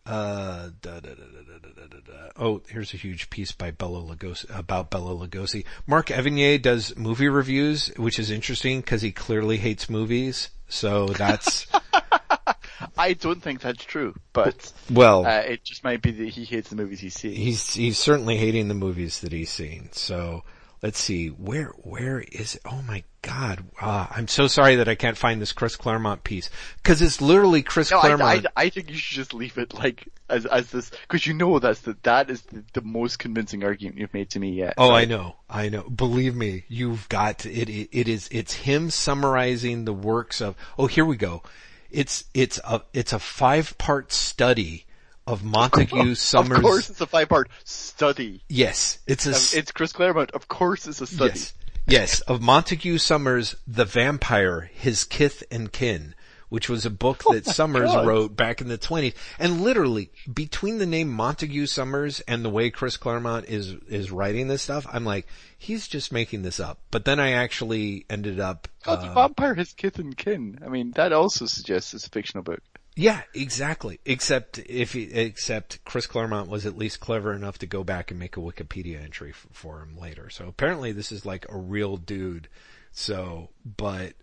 [0.05, 5.65] Uh, da, da, da, oh here's a huge piece by Bela Lugosi about Bela Lugosi.
[5.85, 11.68] Mark Evanier does movie reviews which is interesting cuz he clearly hates movies so that's
[12.97, 16.69] I don't think that's true, but well, uh, it just might be that he hates
[16.69, 17.35] the movies he's seeing.
[17.35, 19.89] he's he's certainly hating the movies that he's seen.
[19.91, 20.43] So
[20.81, 22.61] let's see where where is it?
[22.65, 23.63] Oh my God!
[23.81, 27.63] Ah, I'm so sorry that I can't find this Chris Claremont piece because it's literally
[27.63, 28.47] Chris No, Claremont.
[28.55, 31.59] I, I think you should just leave it like as as this because you know
[31.59, 34.73] that's the that is the, the most convincing argument you've made to me yet.
[34.77, 35.83] Oh, I know, I know.
[35.83, 37.89] Believe me, you've got to, it, it.
[37.91, 38.27] It is.
[38.31, 40.55] It's him summarizing the works of.
[40.77, 41.43] Oh, here we go.
[41.94, 44.86] It's it's a it's a five part study
[45.26, 46.57] of Montague Summers.
[46.57, 48.41] Of course, it's a five part study.
[48.49, 49.30] Yes, it's a.
[49.30, 50.32] Um, it's Chris Claremont.
[50.32, 51.40] Of course, it's a study.
[51.40, 51.53] Yes.
[51.86, 56.15] Yes, of Montague Summers, The Vampire, His Kith and Kin,
[56.53, 58.05] which was a book that Summers God.
[58.05, 59.15] wrote back in the 20s.
[59.39, 64.49] And literally, between the name Montague Summers and the way Chris Claremont is, is writing
[64.49, 65.25] this stuff, I'm like,
[65.57, 66.77] he's just making this up.
[66.91, 70.59] But then I actually ended up, God, the uh, vampire has kith and kin.
[70.63, 72.61] I mean, that also suggests it's a fictional book.
[72.95, 73.99] yeah, exactly.
[74.05, 78.19] Except if he, except Chris Claremont was at least clever enough to go back and
[78.19, 80.30] make a Wikipedia entry f- for him later.
[80.30, 82.47] So apparently this is like a real dude.
[82.91, 84.13] So, but,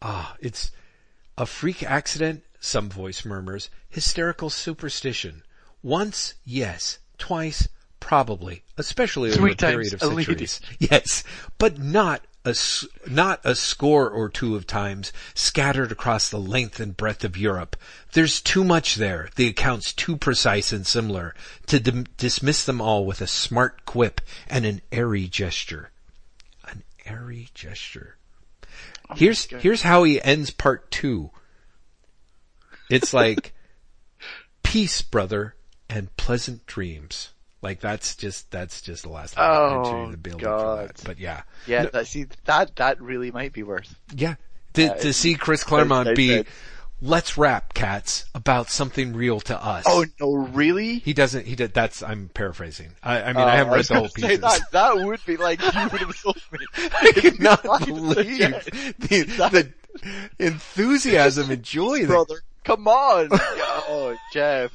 [0.00, 0.70] ah, it's
[1.38, 5.42] a freak accident, some voice murmurs, hysterical superstition.
[5.82, 6.98] Once, yes.
[7.18, 7.68] Twice,
[8.00, 8.62] probably.
[8.76, 10.24] Especially over Three a period of a lady.
[10.46, 10.60] centuries.
[10.78, 11.24] Yes,
[11.58, 16.80] but not a, s- not a score or two of times scattered across the length
[16.80, 17.76] and breadth of Europe.
[18.12, 21.34] There's too much there, the accounts too precise and similar,
[21.66, 25.90] to dim- dismiss them all with a smart quip and an airy gesture.
[26.68, 28.16] An airy gesture.
[29.16, 31.30] Here's, here's how he ends part two.
[32.90, 33.52] It's like
[34.62, 35.54] peace, brother,
[35.88, 37.30] and pleasant dreams.
[37.62, 39.46] Like that's just that's just the last line
[39.86, 40.60] Oh, the building God.
[40.80, 41.00] for that.
[41.00, 43.94] Oh, but yeah, Yeah, No- that, see, that, that really might be worth.
[44.14, 44.34] yeah.
[44.74, 46.44] To, Yeah, to see Chris Claremont be,
[47.02, 49.84] let's rap cats about something real to us.
[49.86, 51.00] Oh no, really?
[51.00, 51.46] He doesn't.
[51.46, 51.74] He did.
[51.74, 52.02] That's.
[52.02, 52.92] I'm paraphrasing.
[53.02, 54.40] I, I mean, I Uh, haven't read the whole pieces.
[54.40, 56.58] That, that would be like, you would have sold me.
[57.02, 58.38] I could not believe
[59.00, 59.22] the,
[59.58, 59.72] the
[60.38, 62.42] enthusiasm and joy that brother.
[62.64, 63.28] Come on.
[63.32, 64.70] oh, Jeff.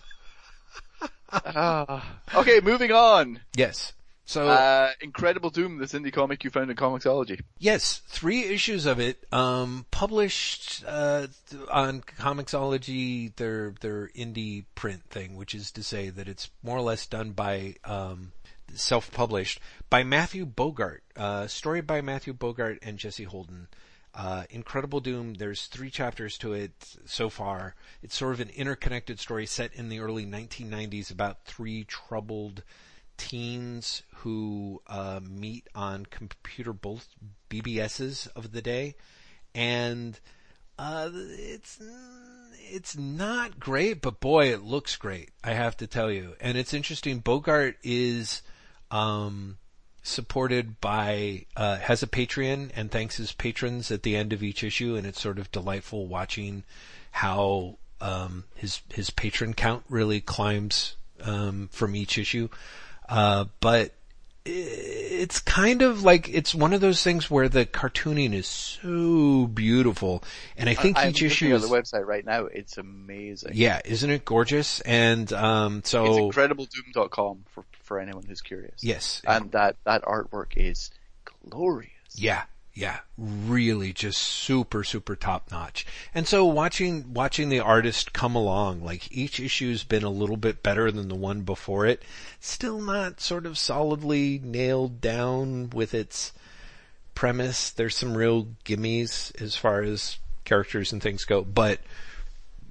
[1.32, 2.18] Ah.
[2.36, 3.40] okay, moving on.
[3.56, 3.94] Yes.
[4.28, 7.40] So Uh, Incredible Doom, this indie comic you found in Comixology.
[7.60, 11.28] yes, three issues of it, um, published, uh,
[11.72, 16.82] on Comixology, their, their indie print thing, which is to say that it's more or
[16.82, 18.34] less done by, um,
[18.76, 23.70] self-published by Matthew Bogart, uh, story by Matthew Bogart and Jesse Holden.
[24.14, 26.72] Uh, Incredible Doom, there's three chapters to it
[27.06, 27.76] so far.
[28.04, 32.64] It's sort of an interconnected story set in the early 1990s about three troubled
[33.18, 37.08] teens who uh, meet on computer both
[37.50, 38.96] BBSs of the day,
[39.54, 40.20] and
[40.80, 41.82] uh, it's
[42.70, 45.32] it's not great, but boy, it looks great.
[45.44, 47.20] I have to tell you, and it's interesting.
[47.20, 48.42] Bogart is
[48.92, 49.58] um,
[50.04, 54.64] supported by uh, has a Patreon and thanks his patrons at the end of each
[54.64, 56.64] issue, and it's sort of delightful watching
[57.12, 62.50] how um, his his patron count really climbs um, from each issue.
[63.10, 63.94] Uh, but
[64.50, 70.24] it's kind of like it's one of those things where the cartooning is so beautiful,
[70.56, 72.46] and I think I'm each issue is the website right now.
[72.46, 73.52] It's amazing.
[73.56, 74.80] yeah, isn't it gorgeous?
[74.82, 78.82] And um, so It's incredibledoom.com for, for anyone who's curious.
[78.84, 80.92] yes, And that, that artwork is
[81.50, 81.92] glorious.
[82.16, 82.44] Yeah,
[82.78, 85.84] yeah, really just super, super top notch.
[86.14, 90.62] And so watching, watching the artist come along, like each issue's been a little bit
[90.62, 92.04] better than the one before it.
[92.40, 96.34] Still not sort of solidly nailed down with its
[97.16, 97.72] premise.
[97.72, 101.80] There's some real gimmies as far as characters and things go, but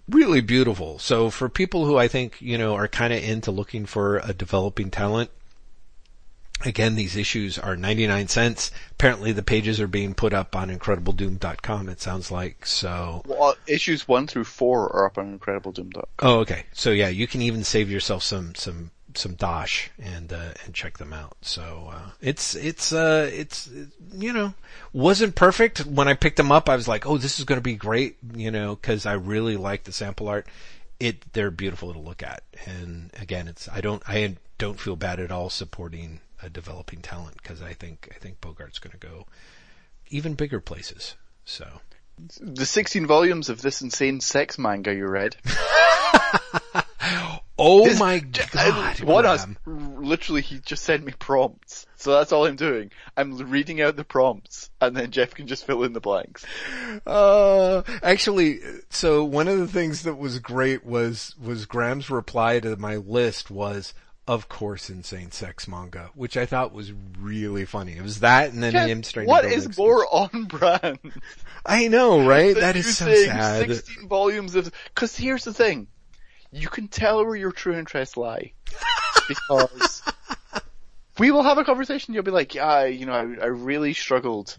[0.09, 1.01] really beautiful.
[1.01, 4.33] So for people who I think, you know, are kind of into looking for a
[4.33, 5.31] developing talent,
[6.65, 8.71] Again, these issues are 99 cents.
[8.93, 12.65] Apparently the pages are being put up on incredibledoom.com, it sounds like.
[12.65, 16.05] So, Well, issues one through four are up on incredibledoom.com.
[16.21, 16.65] oh, okay.
[16.73, 20.97] So yeah, you can even save yourself some, some, some dosh and, uh, and check
[20.97, 21.37] them out.
[21.43, 23.69] So, uh, it's, it's, uh, it's,
[24.15, 24.55] you know,
[24.95, 25.81] wasn't perfect.
[25.85, 28.17] When I picked them up, I was like, oh, this is going to be great,
[28.35, 30.47] you know, cause I really like the sample art.
[30.99, 32.45] It, they're beautiful to look at.
[32.65, 37.37] And again, it's, I don't, I don't feel bad at all supporting a developing talent
[37.43, 39.27] because I think, I think Bogart's going to go
[40.09, 41.15] even bigger places.
[41.45, 41.67] So.
[42.41, 45.37] The 16 volumes of this insane sex manga you read.
[47.59, 48.19] Oh my
[48.55, 49.01] god!
[49.01, 50.03] What us, Graeme.
[50.03, 51.87] literally he just sent me prompts.
[51.97, 52.91] So that's all I'm doing.
[53.17, 56.45] I'm reading out the prompts and then Jeff can just fill in the blanks.
[57.07, 58.61] Uh, actually,
[58.91, 63.51] so one of the things that was great was, was Graeme's reply to my list
[63.51, 63.95] was,
[64.29, 67.97] of course, insane sex manga, which I thought was really funny.
[67.97, 70.99] It was that and then Jeff, him starting what is next more on brand?
[71.67, 72.55] I know, right?
[72.55, 73.69] that is so sad.
[73.69, 75.87] 16 volumes of, cause here's the thing.
[76.53, 78.53] You can tell where your true interests lie.
[79.29, 80.03] Because
[81.19, 84.57] we will have a conversation, you'll be like, yeah, you know, I, I really struggled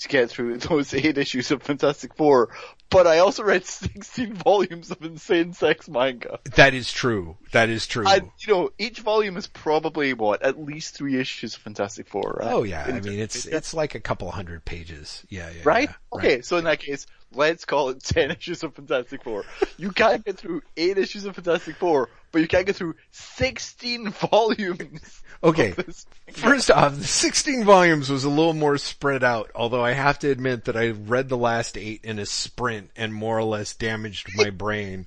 [0.00, 2.50] to get through those eight issues of Fantastic Four,
[2.90, 6.40] but I also read 16 volumes of insane sex manga.
[6.56, 7.36] That is true.
[7.52, 8.06] That is true.
[8.06, 12.38] And, you know, each volume is probably, what, at least three issues of Fantastic Four,
[12.40, 12.52] right?
[12.52, 15.24] oh yeah, I mean it's, it's like a couple hundred pages.
[15.28, 15.62] Yeah, yeah.
[15.64, 15.88] Right?
[15.88, 19.44] yeah, okay, so in that case, let's call it 10 issues of Fantastic Four.
[19.76, 24.10] You can't get through 8 issues of Fantastic Four, but you can't get through 16
[24.30, 25.22] volumes.
[25.42, 25.74] Okay.
[25.76, 26.06] of.
[26.32, 30.30] First off, the 16 volumes was a little more spread out, although I have to
[30.30, 34.28] admit that I read the last eight in a sprint and more or less damaged
[34.34, 35.06] my brain,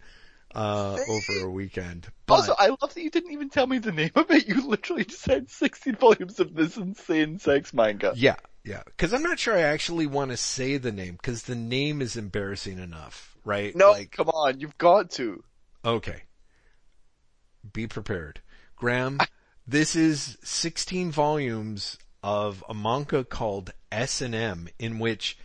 [0.55, 2.07] uh, over a weekend.
[2.25, 4.47] But, Also, I love that you didn't even tell me the name of it.
[4.47, 8.13] You literally just said 16 volumes of this insane sex manga.
[8.15, 11.55] yeah, yeah, cause I'm not sure I actually want to say the name, cause the
[11.55, 13.75] name is embarrassing enough, right?
[13.75, 15.43] No, Like, come on, you've got to.
[15.83, 16.21] okay.
[17.71, 18.41] Be prepared.
[18.75, 19.19] Graeme,
[19.65, 25.37] this is 16 volumes of a manga called S&M in which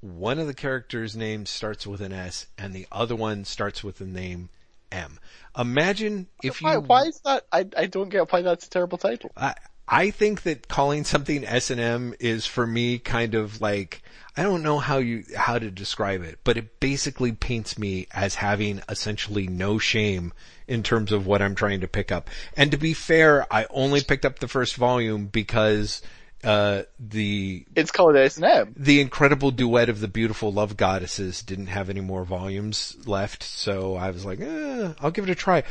[0.00, 3.98] one of the characters' names starts with an S and the other one starts with
[3.98, 4.48] the name
[4.90, 5.18] M.
[5.56, 7.46] Imagine if you why, why is that?
[7.52, 9.30] I, I don't get why that's a terrible title.
[9.36, 9.54] I
[9.90, 14.02] I think that calling something S&M is for me kind of like,
[14.36, 18.36] I don't know how you, how to describe it, but it basically paints me as
[18.36, 20.32] having essentially no shame
[20.68, 22.30] in terms of what I'm trying to pick up.
[22.56, 26.02] And to be fair, I only picked up the first volume because
[26.44, 28.74] uh, the It's called S&M.
[28.76, 33.96] the incredible duet of the beautiful love goddesses didn't have any more volumes left, so
[33.96, 35.64] I was like, eh, I'll give it a try.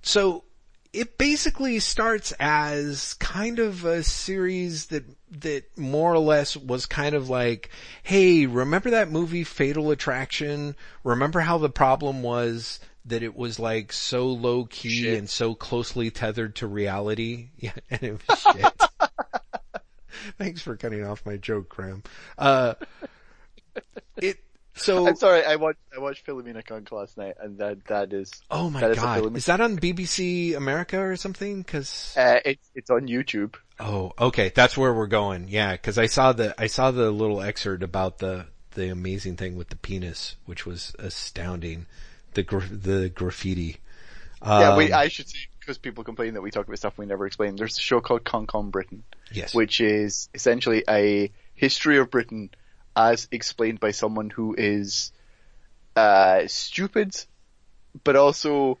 [0.00, 0.44] So
[0.92, 5.04] it basically starts as kind of a series that
[5.40, 7.70] that more or less was kind of like,
[8.02, 10.74] hey, remember that movie Fatal Attraction?
[11.04, 15.18] Remember how the problem was that it was like so low key Shit.
[15.18, 17.50] and so closely tethered to reality?
[17.58, 18.82] Yeah, and it was shit.
[20.38, 22.02] Thanks for cutting off my joke, Graeme.
[22.36, 22.74] Uh,
[24.16, 24.38] it,
[24.78, 28.30] so, I'm sorry, I watched I watched Philomena Cunk last night, and that that is
[28.50, 29.36] oh my that is god, film.
[29.36, 31.64] is that on BBC America or something?
[31.64, 33.54] Cause, uh, it's it's on YouTube.
[33.80, 35.48] oh, okay, that's where we're going.
[35.48, 39.56] Yeah, cause I saw the, I saw the little excerpt about the, the amazing thing
[39.56, 41.86] with the penis, which was astounding.
[42.34, 43.78] The, gra- the graffiti.
[44.44, 45.38] yeah, we Um, I should say
[45.68, 47.56] because people complain that we talk about stuff we never explain.
[47.56, 49.54] There's a show called Cunk on Britain, yes.
[49.54, 52.48] which is essentially a history of Britain
[52.98, 55.12] as explained by someone who is
[55.94, 57.14] uh, stupid,
[58.02, 58.78] but also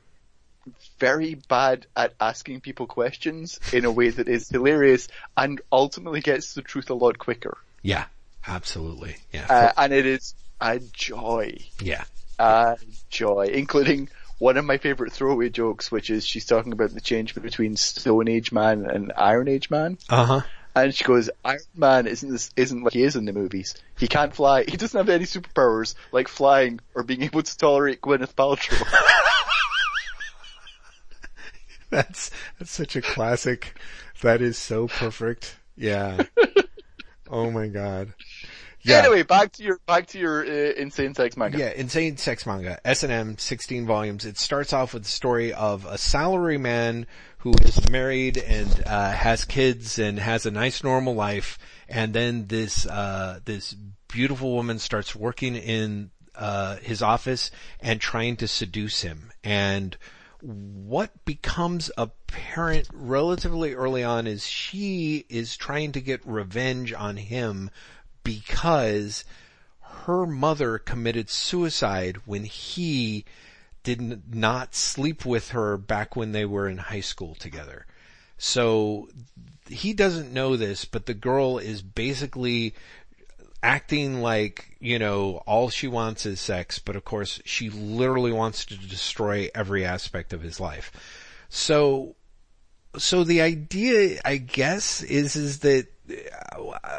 [0.98, 6.54] very bad at asking people questions in a way that is hilarious and ultimately gets
[6.54, 7.56] the truth a lot quicker.
[7.82, 8.06] Yeah,
[8.46, 9.16] absolutely.
[9.32, 9.46] Yeah.
[9.48, 11.56] Uh, and it is a joy.
[11.80, 12.04] yeah.
[12.38, 12.74] uh,
[13.08, 14.08] joy, including
[14.38, 18.28] one of my favorite throwaway jokes, which is she's talking about the change between Stone
[18.28, 20.40] Age man and Iron Age man, Uh huh.
[20.84, 23.74] And she goes, "Iron Man isn't this, isn't like he is in the movies.
[23.98, 24.64] He can't fly.
[24.66, 28.86] He doesn't have any superpowers like flying or being able to tolerate Gwyneth Paltrow."
[31.90, 33.78] That's that's such a classic.
[34.20, 35.56] That is so perfect.
[35.76, 36.24] Yeah.
[37.30, 38.12] oh my god.
[38.82, 38.98] Yeah.
[38.98, 41.58] Anyway, back to your back to your uh, insane sex manga.
[41.58, 42.78] Yeah, insane sex manga.
[42.84, 44.24] S&M, 16 volumes.
[44.24, 47.06] It starts off with the story of a salaryman
[47.38, 51.58] who is married and uh, has kids and has a nice normal life,
[51.88, 53.74] and then this uh, this
[54.08, 57.50] beautiful woman starts working in uh, his office
[57.80, 59.32] and trying to seduce him.
[59.44, 59.96] And
[60.40, 67.70] what becomes apparent relatively early on is she is trying to get revenge on him
[68.22, 69.24] because
[69.80, 73.24] her mother committed suicide when he
[73.96, 77.86] did not sleep with her back when they were in high school together.
[78.36, 79.08] So
[79.66, 82.74] he doesn't know this, but the girl is basically
[83.62, 88.66] acting like, you know, all she wants is sex, but of course she literally wants
[88.66, 90.92] to destroy every aspect of his life.
[91.48, 92.14] So,
[92.98, 95.86] so the idea, I guess, is, is that,
[96.54, 96.98] uh,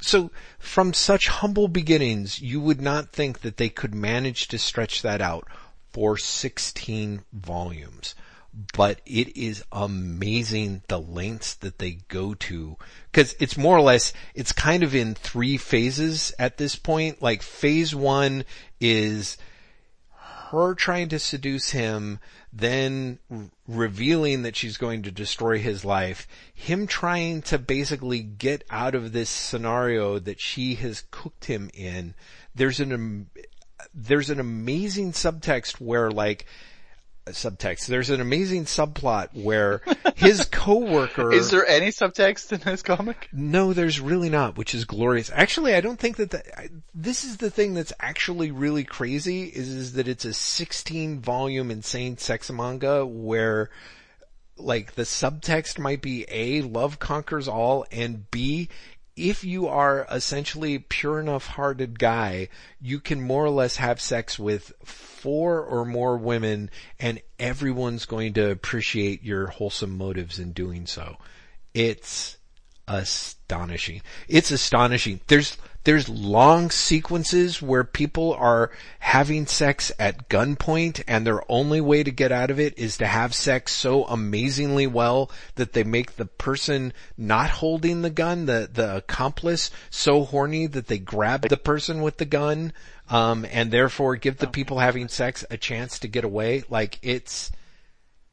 [0.00, 5.02] so from such humble beginnings, you would not think that they could manage to stretch
[5.02, 5.46] that out
[5.92, 8.14] for 16 volumes.
[8.74, 12.76] But it is amazing the lengths that they go to.
[13.12, 17.22] Cause it's more or less, it's kind of in three phases at this point.
[17.22, 18.44] Like phase one
[18.78, 19.38] is
[20.52, 22.20] her trying to seduce him,
[22.52, 23.18] then
[23.66, 29.12] revealing that she's going to destroy his life, him trying to basically get out of
[29.12, 32.14] this scenario that she has cooked him in.
[32.54, 33.30] There's an,
[33.94, 36.46] there's an amazing subtext where like,
[37.26, 39.80] subtext, there's an amazing subplot where
[40.16, 43.28] his coworker Is there any subtext in this comic?
[43.32, 45.30] no, there's really not, which is glorious.
[45.32, 49.44] Actually, I don't think that the, I, this is the thing that's actually really crazy
[49.44, 53.70] is, is that it's a 16 volume insane sex manga where
[54.56, 58.68] like the subtext might be A, love conquers all, and B,
[59.22, 62.48] if you are essentially pure enough hearted guy,
[62.80, 66.68] you can more or less have sex with four or more women
[66.98, 71.16] and everyone's going to appreciate your wholesome motives in doing so.
[71.72, 72.36] It's
[72.88, 74.02] astonishing.
[74.26, 75.20] It's astonishing.
[75.28, 82.02] There's, there's long sequences where people are having sex at gunpoint and their only way
[82.02, 86.16] to get out of it is to have sex so amazingly well that they make
[86.16, 91.56] the person not holding the gun, the, the accomplice, so horny that they grab the
[91.56, 92.72] person with the gun,
[93.10, 96.62] um, and therefore give the people having sex a chance to get away.
[96.68, 97.50] Like it's,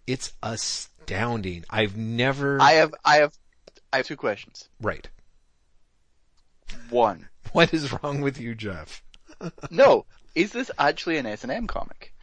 [0.05, 1.65] it's astounding.
[1.69, 3.34] I've never, I have I have
[3.91, 4.69] I have two questions.
[4.80, 5.07] right.
[6.89, 7.28] One.
[7.52, 9.03] What is wrong with you, Jeff?
[9.72, 10.06] No,
[10.36, 12.14] is this actually an S and M comic?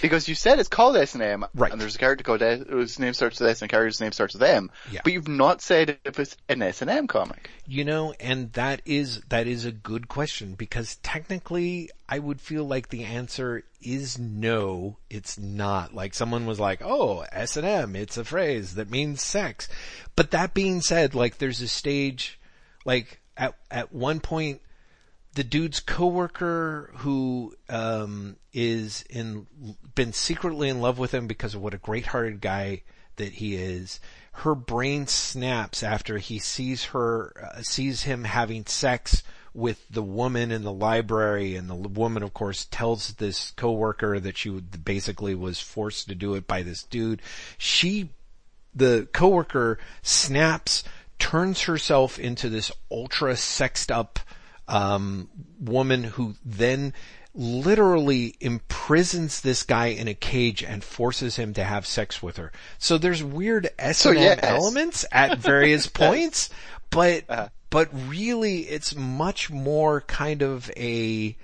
[0.00, 1.72] Because you said it's called S and M, Right.
[1.72, 4.12] And there's a character called S, whose name starts with S, and a character's name
[4.12, 4.70] starts with M.
[4.90, 5.00] Yeah.
[5.02, 7.50] But you've not said if it's an S and M comic.
[7.66, 12.64] You know, and that is that is a good question because technically I would feel
[12.64, 15.94] like the answer is no, it's not.
[15.94, 19.68] Like someone was like, "Oh, S&M, it's a phrase that means sex."
[20.14, 22.38] But that being said, like there's a stage
[22.84, 24.60] like at at one point
[25.34, 29.46] the dude's coworker who um, is in
[29.94, 32.82] been secretly in love with him because of what a great-hearted guy
[33.16, 34.00] that he is.
[34.32, 39.22] Her brain snaps after he sees her uh, sees him having sex
[39.54, 44.38] with the woman in the library and the woman of course tells this coworker that
[44.38, 47.20] she basically was forced to do it by this dude.
[47.58, 48.10] She
[48.74, 50.84] the coworker snaps,
[51.22, 54.18] turns herself into this ultra sexed up
[54.66, 55.28] um,
[55.60, 56.92] woman who then
[57.32, 62.50] literally imprisons this guy in a cage and forces him to have sex with her.
[62.78, 64.40] So there's weird S M yes.
[64.42, 66.50] elements at various points,
[66.90, 67.48] but Uh-huh.
[67.70, 71.36] but really it's much more kind of a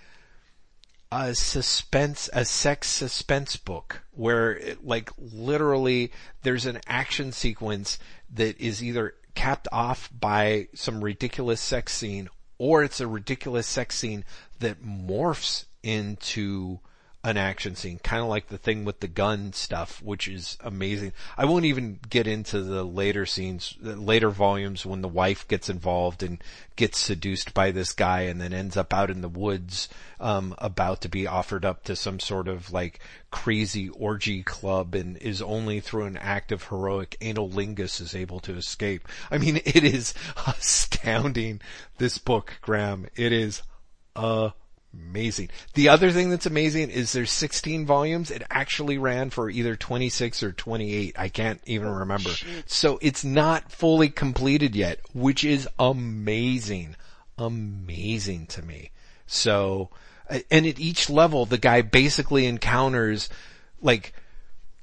[1.12, 7.98] a suspense, a sex suspense book where it, like literally there's an action sequence
[8.34, 12.28] that is either capped off by some ridiculous sex scene
[12.58, 14.24] or it's a ridiculous sex scene
[14.58, 16.80] that morphs into
[17.28, 21.12] an action scene, kind of like the thing with the gun stuff, which is amazing.
[21.36, 25.68] I won't even get into the later scenes, the later volumes when the wife gets
[25.68, 26.42] involved and
[26.76, 29.90] gets seduced by this guy and then ends up out in the woods,
[30.20, 32.98] um, about to be offered up to some sort of like
[33.30, 38.54] crazy orgy club and is only through an act of heroic analingus is able to
[38.54, 39.06] escape.
[39.30, 40.14] I mean, it is
[40.46, 41.60] astounding,
[41.98, 43.08] this book, Graeme.
[43.16, 43.60] It is,
[44.16, 44.50] uh,
[44.94, 45.50] amazing.
[45.74, 48.30] The other thing that's amazing is there's 16 volumes.
[48.30, 51.18] It actually ran for either 26 or 28.
[51.18, 52.30] I can't even remember.
[52.66, 56.96] So it's not fully completed yet, which is amazing.
[57.36, 58.90] Amazing to me.
[59.26, 59.90] So,
[60.50, 63.28] and at each level, the guy basically encounters
[63.80, 64.12] like,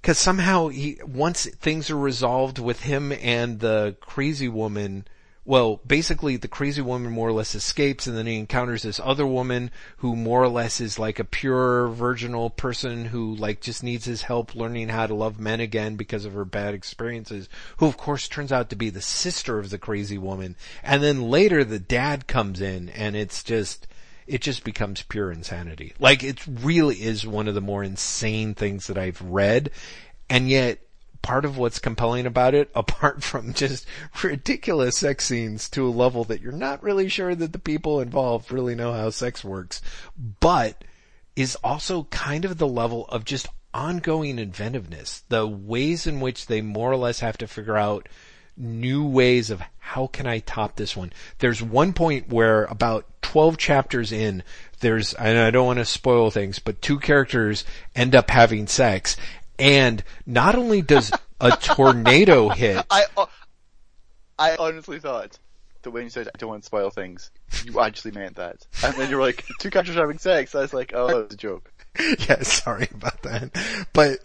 [0.03, 5.05] cause somehow he, once things are resolved with him and the crazy woman,
[5.47, 9.27] well, basically the crazy woman more or less escapes and then he encounters this other
[9.27, 14.05] woman who more or less is like a pure virginal person who like just needs
[14.05, 17.47] his help learning how to love men again because of her bad experiences,
[17.77, 20.55] who of course turns out to be the sister of the crazy woman.
[20.81, 23.85] And then later the dad comes in and it's just,
[24.25, 25.93] it just becomes pure insanity.
[25.99, 29.69] Like it really is one of the more insane things that I've read.
[30.27, 30.79] And yet
[31.25, 33.87] part of what's compelling about it, apart from just
[34.23, 38.51] ridiculous sex scenes to a level that you're not really sure that the people involved
[38.51, 39.81] really know how sex works,
[40.39, 40.83] but
[41.35, 45.23] is also kind of the level of just ongoing inventiveness.
[45.27, 48.07] The ways in which they more or less have to figure out
[48.55, 51.11] new ways of how can I top this one.
[51.39, 54.43] There's one point where about 12 chapters in,
[54.79, 57.65] there's, and I don't want to spoil things, but two characters
[57.95, 59.17] end up having sex
[59.59, 63.25] and not only does a tornado hit, I, uh,
[64.37, 65.37] I honestly thought
[65.83, 67.31] that when you said I don't want to spoil things,
[67.63, 68.65] you actually meant that.
[68.83, 70.53] And then you were like, two characters having sex.
[70.55, 71.71] I was like, oh, that was a joke.
[72.27, 73.51] yeah, sorry about that.
[73.93, 74.19] But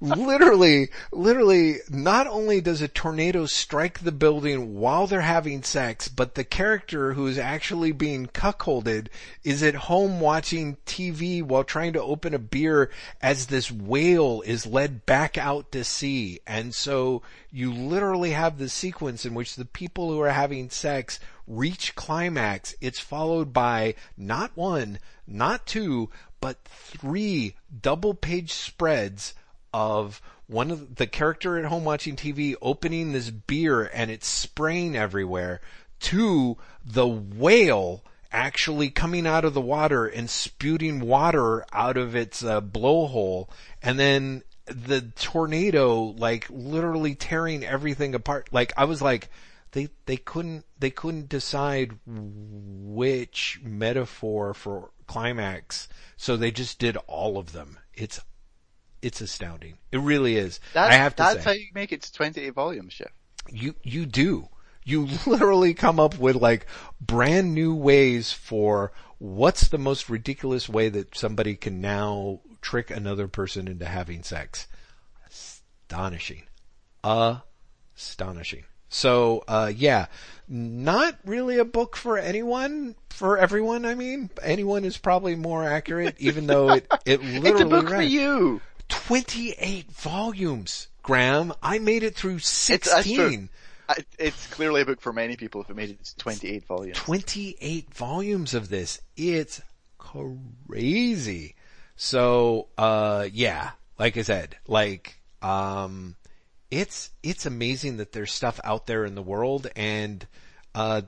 [0.00, 6.34] literally, literally, not only does a tornado strike the building while they're having sex, but
[6.34, 9.08] the character who is actually being cuckolded
[9.44, 12.90] is at home watching TV while trying to open a beer
[13.20, 16.40] as this whale is led back out to sea.
[16.46, 21.20] And so you literally have the sequence in which the people who are having sex
[21.46, 22.74] reach climax.
[22.80, 24.98] It's followed by not one,
[25.28, 26.10] not two,
[26.40, 29.34] but three double page spreads
[29.72, 34.96] of one of the character at home watching TV opening this beer and it's spraying
[34.96, 35.60] everywhere
[36.00, 38.02] to the whale
[38.32, 43.48] actually coming out of the water and spewing water out of its uh, blowhole.
[43.82, 48.48] And then the tornado like literally tearing everything apart.
[48.52, 49.30] Like I was like
[49.72, 57.38] they they couldn't they couldn't decide which metaphor for climax so they just did all
[57.38, 57.78] of them.
[57.94, 58.20] It's
[59.00, 59.78] it's astounding.
[59.92, 60.58] It really is.
[60.74, 61.50] That's, I have to that's say.
[61.50, 63.12] how you make it to 28 volumes, Jeff.
[63.48, 64.48] you you do.
[64.84, 66.66] You literally come up with like
[67.00, 73.28] brand new ways for what's the most ridiculous way that somebody can now trick another
[73.28, 74.66] person into having sex.
[75.28, 76.44] Astonishing.
[77.04, 80.06] Astonishing so uh yeah
[80.48, 83.84] not really a book for anyone for everyone.
[83.84, 87.90] I mean, anyone is probably more accurate, even though it, it literally it's a book
[87.90, 88.60] ran for you.
[88.88, 91.52] 28 volumes, Graeme.
[91.62, 93.28] I made it through It's, that's true.
[93.28, 93.50] 16.
[93.90, 96.96] I- It's clearly a book for many people if it made it to 28 volumes.
[96.96, 99.00] 28 volumes of this.
[99.16, 99.60] It's
[99.98, 101.54] crazy.
[101.96, 106.14] So, uh, yeah, like I said, like, um,
[106.70, 110.26] it's, it's amazing that there's stuff out there in the world and,
[110.74, 111.02] uh,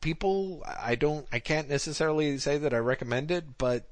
[0.00, 3.88] people, I don't, I can't necessarily say that I recommend it, but,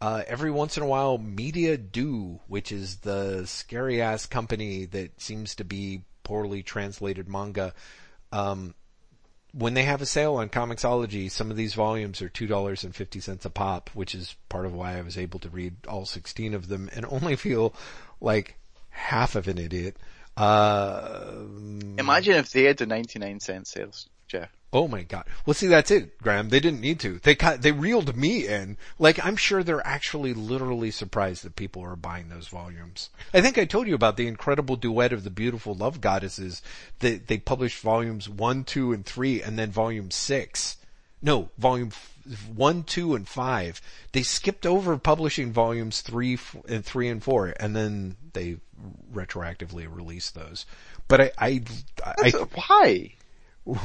[0.00, 5.20] uh, every once in a while, Media Do, which is the scary ass company that
[5.20, 7.74] seems to be poorly translated manga,
[8.32, 8.74] um,
[9.52, 12.96] when they have a sale on Comixology, some of these volumes are two dollars and
[12.96, 16.06] fifty cents a pop, which is part of why I was able to read all
[16.06, 17.74] sixteen of them and only feel
[18.20, 18.56] like
[18.88, 19.96] half of an idiot.
[20.36, 21.44] Uh,
[21.98, 24.48] Imagine if they had the 99 cent sales, Jeff.
[24.72, 25.24] oh my god!
[25.44, 26.48] Well, see, that's it, Graeme.
[26.48, 27.18] They didn't need to.
[27.18, 28.78] They cut, they reeled me in.
[28.98, 33.10] Like I'm sure they're actually literally surprised that people are buying those volumes.
[33.34, 36.62] I think I told you about the incredible duet of the beautiful love goddesses.
[37.00, 40.78] They they published volumes one, two, and three, and then volume six.
[41.20, 41.90] No, volume
[42.54, 43.80] one, two, and five.
[44.12, 46.38] They skipped over publishing volumes three
[46.68, 48.58] and three and four, and then they
[49.12, 50.66] retroactively released those.
[51.08, 51.62] But I, I,
[52.22, 53.14] I, So why?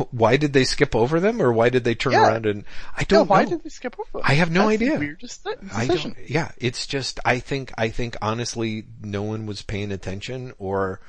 [0.09, 2.27] why did they skip over them, or why did they turn Yeah.
[2.29, 2.63] around and?
[2.95, 3.51] I don't why know.
[3.51, 4.09] did they skip over?
[4.13, 4.21] Them?
[4.25, 4.97] I have no That's idea.
[4.97, 6.13] weirdest thi- I decision.
[6.13, 6.29] don't.
[6.29, 7.19] Yeah, it's just.
[7.25, 7.71] I think.
[7.77, 10.99] I think honestly, no one was paying attention, or.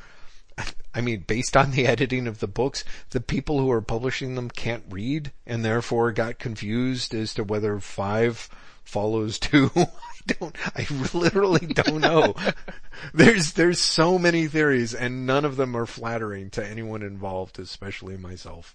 [0.95, 4.51] I mean, based on the editing of the books, the people who are publishing them
[4.51, 8.49] can't read and therefore got confused as to whether five
[8.85, 9.71] follows two.
[9.77, 9.87] I
[10.27, 12.35] don't, I literally don't know.
[13.15, 18.17] there's, there's so many theories and none of them are flattering to anyone involved, especially
[18.17, 18.75] myself.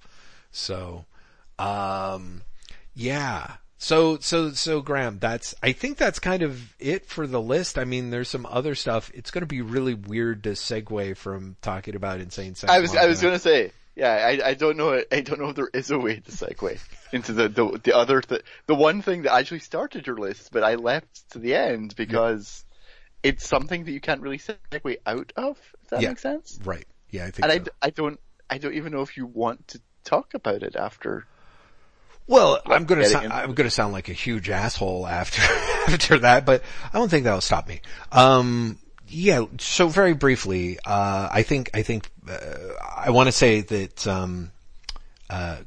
[0.51, 1.05] So,
[1.59, 2.43] um,
[2.95, 3.55] yeah.
[3.83, 7.77] So, so, so Graeme, that's, I think that's kind of it for the list.
[7.77, 9.11] I mean, there's some other stuff.
[9.13, 12.71] It's going to be really weird to segue from talking about insane sex.
[12.71, 15.57] I was, I was gonna say, yeah, I, I don't know, I don't know if
[15.57, 16.79] there is a way to segue
[17.11, 20.63] into the, the, the other, th- the one thing that actually started your list, but
[20.63, 22.63] I left to the end because
[23.21, 26.07] it's something that you can't really segue out of, if that Yeah.
[26.09, 26.57] makes sense.
[26.63, 26.85] Right.
[27.09, 27.63] Yeah, I think And I, so.
[27.65, 28.19] d- I don't,
[28.49, 31.27] I don't even know if you want to talk about it after.
[32.27, 35.41] Well, I'm gonna sound, I'm gonna sound like a huge asshole after
[35.87, 36.63] after that, but
[36.93, 37.81] I don't think that'll stop me.
[38.11, 39.45] Um, yeah.
[39.59, 42.39] So very briefly, uh, I think I think uh,
[42.95, 44.51] I want to say that um,
[45.29, 45.57] uh,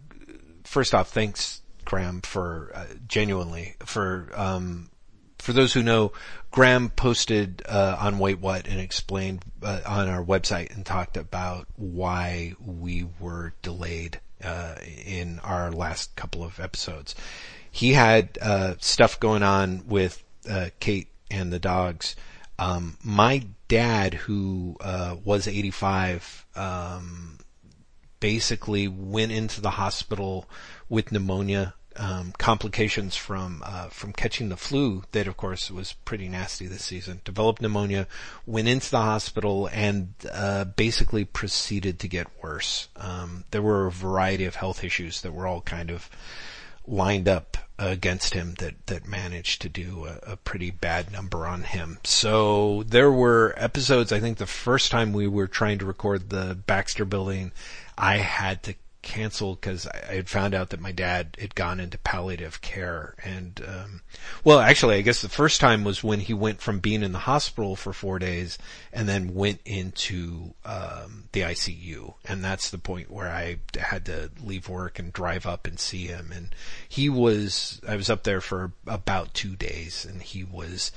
[0.65, 4.91] first off, thanks, Graeme, for uh, genuinely for um,
[5.39, 6.13] for those who know,
[6.51, 11.69] Graeme posted uh, on Wait What and explained uh, on our website and talked about
[11.77, 17.15] why we were delayed uh, in our last couple of episodes.
[17.71, 22.17] He had uh, stuff going on with uh, Kate and the dogs.
[22.59, 27.39] Um, my dad, who uh, was 85, um,
[28.21, 30.49] basically went into the hospital
[30.89, 35.05] with pneumonia, um, complications from uh, from catching the flu.
[35.13, 37.21] That of course was pretty nasty this season.
[37.25, 38.07] Developed pneumonia,
[38.47, 42.89] went into the hospital, and uh, basically proceeded to get worse.
[42.97, 46.11] Um, there were a variety of health issues that were all kind of
[46.87, 51.63] lined up against him that that managed to do a, a pretty bad number on
[51.63, 51.99] him.
[52.05, 54.13] So there were episodes.
[54.13, 57.53] I think the first time we were trying to record the Baxter Building,
[57.99, 58.75] I had to
[59.07, 63.15] cancel because I, I had found out that my dad had gone into palliative care
[63.25, 64.03] and um
[64.43, 67.21] well actually I guess the first time was when he went from being in the
[67.21, 68.59] hospital for 4 days
[68.93, 74.31] and then went into um the ICU and that's the point where I had to
[74.43, 76.33] leave work and drive up and see him.
[76.35, 76.55] And
[76.89, 80.91] he was I was up there for about 2 days and he was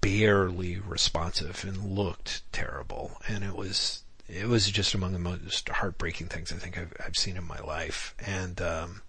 [0.00, 3.20] barely responsive and looked terrible.
[3.26, 7.16] And it was it was just among the most heartbreaking things I think I've, I've
[7.16, 8.14] seen in my life.
[8.24, 9.02] And, um,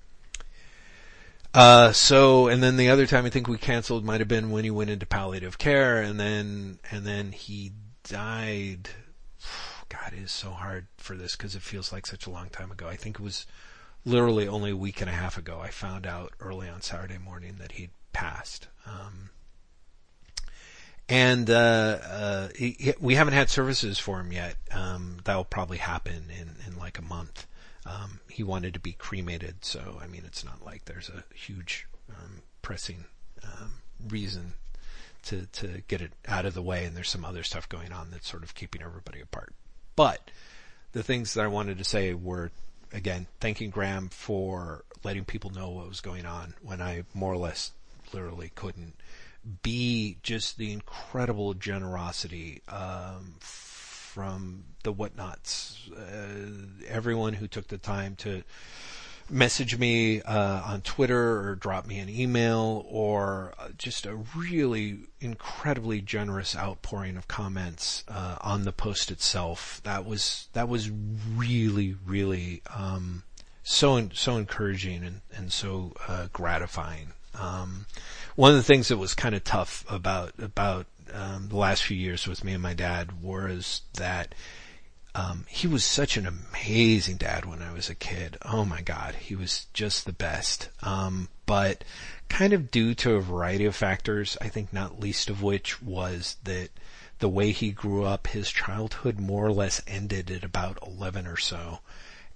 [1.54, 4.64] uh, so, and then the other time I think we canceled might have been when
[4.64, 7.72] he went into palliative care and then, and then he
[8.04, 8.90] died.
[9.90, 12.72] God, it is so hard for this because it feels like such a long time
[12.72, 12.88] ago.
[12.88, 13.46] I think it was
[14.06, 17.58] literally only a week and a half ago I found out early on Saturday morning
[17.60, 18.68] that he'd passed.
[18.86, 19.30] Um,
[21.12, 24.56] and uh, uh, he, we haven't had services for him yet.
[24.72, 27.46] Um, that'll probably happen in, in like a month.
[27.86, 31.86] Um, he wanted to be cremated, so I mean, it's not like there's a huge
[32.10, 33.06] um, pressing
[33.44, 33.74] um,
[34.08, 34.54] reason
[35.24, 36.86] to to get it out of the way.
[36.86, 39.54] And there's some other stuff going on that's sort of keeping everybody apart.
[39.98, 40.32] But
[40.94, 42.52] the things that I wanted to say were
[42.94, 47.38] again thanking Graeme for letting people know what was going on when I more or
[47.38, 47.74] less
[48.14, 48.94] literally couldn't.
[49.64, 58.16] B, just the incredible generosity um, from the whatnots, uh, everyone who took the time
[58.18, 58.44] to
[59.30, 65.00] message me uh, on Twitter or drop me an email or uh, just a really
[65.22, 69.80] incredibly generous outpouring of comments uh, on the post itself.
[69.84, 73.24] That was that was really really um,
[73.64, 77.14] so so encouraging and and so uh, gratifying.
[77.34, 77.86] Um,
[78.36, 81.98] one of the things that was kind of tough about about um, the last few
[81.98, 84.34] years with me and my dad was that
[85.14, 88.38] um, he was such an amazing dad when I was a kid.
[88.44, 90.70] Oh my God, he was just the best.
[90.82, 91.84] Um, but
[92.30, 96.38] kind of due to a variety of factors, I think not least of which was
[96.46, 96.70] that
[97.20, 101.38] the way he grew up, his childhood more or less ended at about 11 or
[101.38, 101.80] so.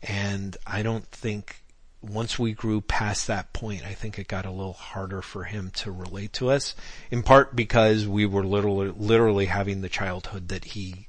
[0.03, 1.63] And I don't think
[2.09, 5.71] once we grew past that point, I think it got a little harder for him
[5.75, 6.75] to relate to us,
[7.11, 11.07] in part because we were literally, literally having the childhood that he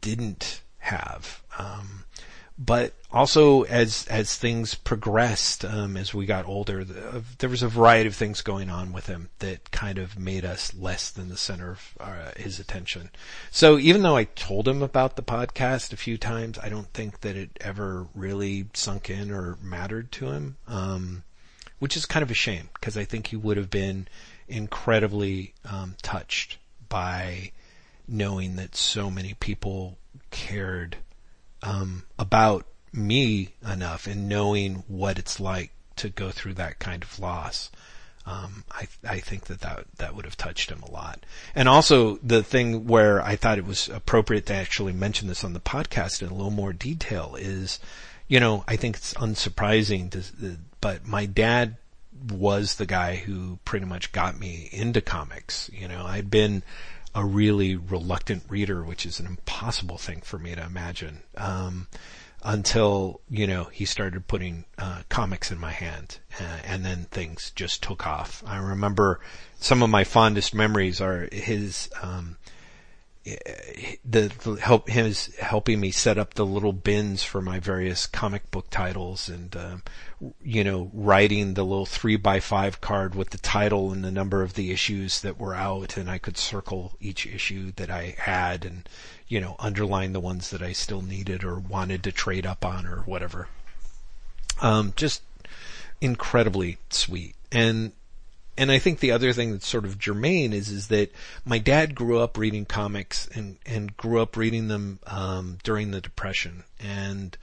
[0.00, 1.42] didn't have.
[1.58, 2.01] Um,
[2.58, 7.68] but also as as things progressed, um, as we got older, the, there was a
[7.68, 11.36] variety of things going on with him that kind of made us less than the
[11.36, 13.10] center of uh, his attention.
[13.50, 17.20] So even though I told him about the podcast a few times, I don't think
[17.20, 21.24] that it ever really sunk in or mattered to him, um,
[21.78, 24.08] which is kind of a shame because I think he would have been
[24.48, 26.58] incredibly um, touched
[26.88, 27.52] by
[28.06, 29.96] knowing that so many people
[30.30, 30.98] cared
[31.62, 37.18] um, about me enough and knowing what it's like to go through that kind of
[37.18, 37.70] loss.
[38.24, 41.24] Um, I I think that, that that would have touched him a lot.
[41.54, 45.54] And also the thing where I thought it was appropriate to actually mention this on
[45.54, 47.80] the podcast in a little more detail is,
[48.28, 51.76] you know, I think it's unsurprising to, but my dad
[52.30, 55.68] was the guy who pretty much got me into comics.
[55.72, 56.62] You know, I'd been
[57.14, 61.22] a really reluctant reader, which is an impossible thing for me to imagine.
[61.36, 61.88] Um,
[62.44, 67.52] until you know he started putting uh, comics in my hand, uh, and then things
[67.54, 68.42] just took off.
[68.46, 69.20] I remember
[69.60, 72.36] some of my fondest memories are his um,
[73.24, 78.50] the, the, help his helping me set up the little bins for my various comic
[78.50, 79.76] book titles and uh,
[80.42, 84.42] you know writing the little three by five card with the title and the number
[84.42, 88.64] of the issues that were out and I could circle each issue that I had
[88.64, 88.88] and
[89.28, 92.86] you know underline the ones that I still needed or wanted to trade up on
[92.86, 93.48] or whatever.
[94.60, 95.22] Um, just
[96.00, 97.36] incredibly sweet.
[97.52, 97.92] And
[98.56, 101.12] and I think the other thing that's sort of germane is is that
[101.44, 106.00] my dad grew up reading comics and and grew up reading them um, during the
[106.00, 107.36] Depression and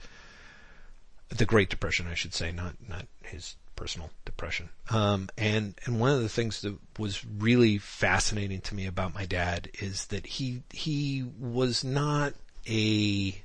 [1.28, 4.68] the Great Depression, I should say, not not his personal depression.
[4.90, 9.24] Um, and and one of the things that was really fascinating to me about my
[9.24, 12.34] dad is that he he was not
[12.68, 13.42] a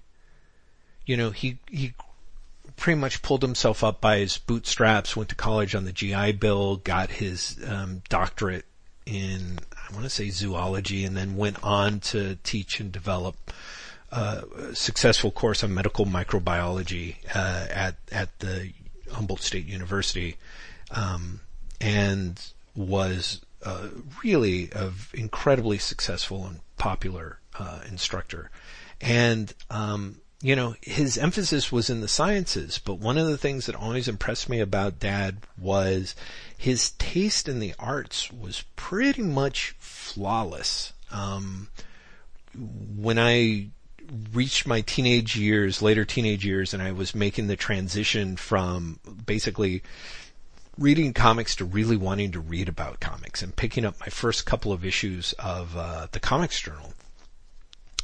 [1.05, 1.93] you know he he
[2.75, 6.77] pretty much pulled himself up by his bootstraps, went to college on the GI Bill,
[6.77, 8.65] got his um, doctorate
[9.05, 13.51] in, I want to say zoology, and then went on to teach and develop
[14.11, 18.71] uh, a successful course on medical microbiology uh, at at the
[19.11, 20.37] Humboldt State University,
[20.91, 21.41] um,
[21.81, 22.41] and
[22.75, 23.87] was uh,
[24.23, 28.49] really a incredibly successful and popular uh, instructor.
[29.01, 33.65] And um, you know, his emphasis was in the sciences, but one of the things
[33.65, 36.15] that always impressed me about dad was
[36.57, 40.93] his taste in the arts was pretty much flawless.
[41.11, 41.69] Um,
[42.53, 43.69] when I
[44.33, 49.83] reached my teenage years, later teenage years, and I was making the transition from basically
[50.77, 54.73] reading comics to really wanting to read about comics and picking up my first couple
[54.73, 56.93] of issues of uh, the Comics Journal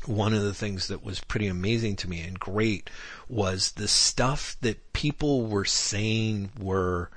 [0.06, 2.90] one of the things that was pretty amazing to me and great
[3.30, 7.10] was the stuff that people were saying were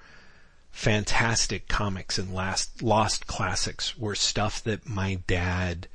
[0.71, 5.87] fantastic comics and last lost classics were stuff that my dad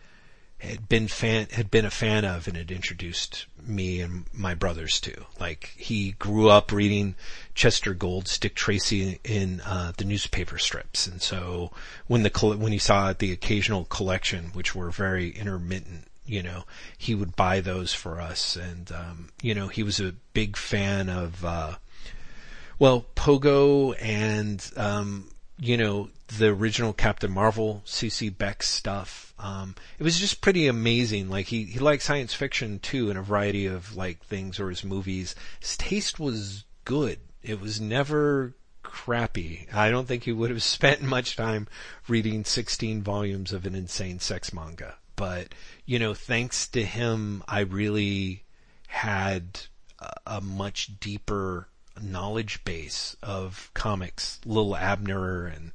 [0.59, 4.99] had been fan had been a fan of and had introduced me and my brothers
[4.99, 5.25] to.
[5.39, 7.15] Like he grew up reading
[7.55, 11.71] Chester Gould's Dick Tracy in uh, the newspaper strips, and so
[12.07, 16.63] when the when he saw the occasional collection, which were very intermittent you know,
[16.97, 18.55] he would buy those for us.
[18.55, 21.75] And, um, you know, he was a big fan of, uh,
[22.77, 29.33] well, Pogo and, um, you know, the original Captain Marvel, CC Beck stuff.
[29.39, 31.29] Um, it was just pretty amazing.
[31.29, 34.83] Like he, he liked science fiction too in a variety of like things or his
[34.83, 35.33] movies.
[35.59, 37.19] His taste was good.
[37.41, 39.67] It was never crappy.
[39.73, 41.67] I don't think he would have spent much time
[42.07, 44.95] reading 16 volumes of an insane sex manga.
[45.19, 45.53] But,
[45.85, 48.43] you know, thanks to him, I really
[48.87, 49.59] had
[50.25, 51.67] a, much deeper
[52.01, 55.73] knowledge base of comics, Little Abner and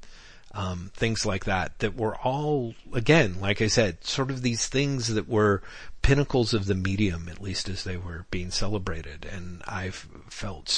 [0.53, 5.09] um, things like that, that were all, again, like I said, sort of these things
[5.09, 5.63] that were
[6.01, 9.27] pinnacles of the medium, at least as they were being celebrated.
[9.31, 10.71] And I've felt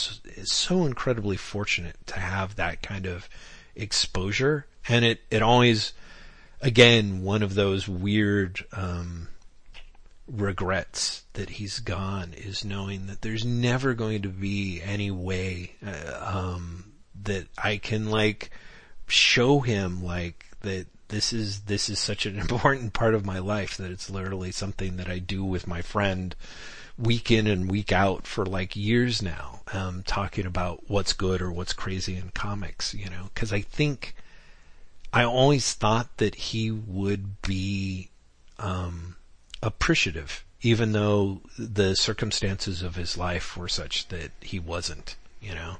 [0.43, 3.29] so incredibly fortunate to have that kind of
[3.77, 4.67] exposure.
[4.89, 5.93] And it, it always,
[6.61, 9.29] again, one of those weird, um,
[10.27, 16.35] regrets that he's gone is knowing that there's never going to be any way, uh,
[16.35, 18.51] um, that I can like,
[19.07, 23.77] show him like that this is this is such an important part of my life
[23.77, 26.35] that it's literally something that I do with my friend
[26.99, 31.53] week in and week out for like years now, um, talking about what's good or
[31.53, 34.15] what's crazy in comics, you know, cause I think
[35.13, 38.11] I always thought that he would be,
[38.59, 39.17] um,
[39.63, 45.77] appreciative, even though the circumstances of his life were such that he wasn't, you know.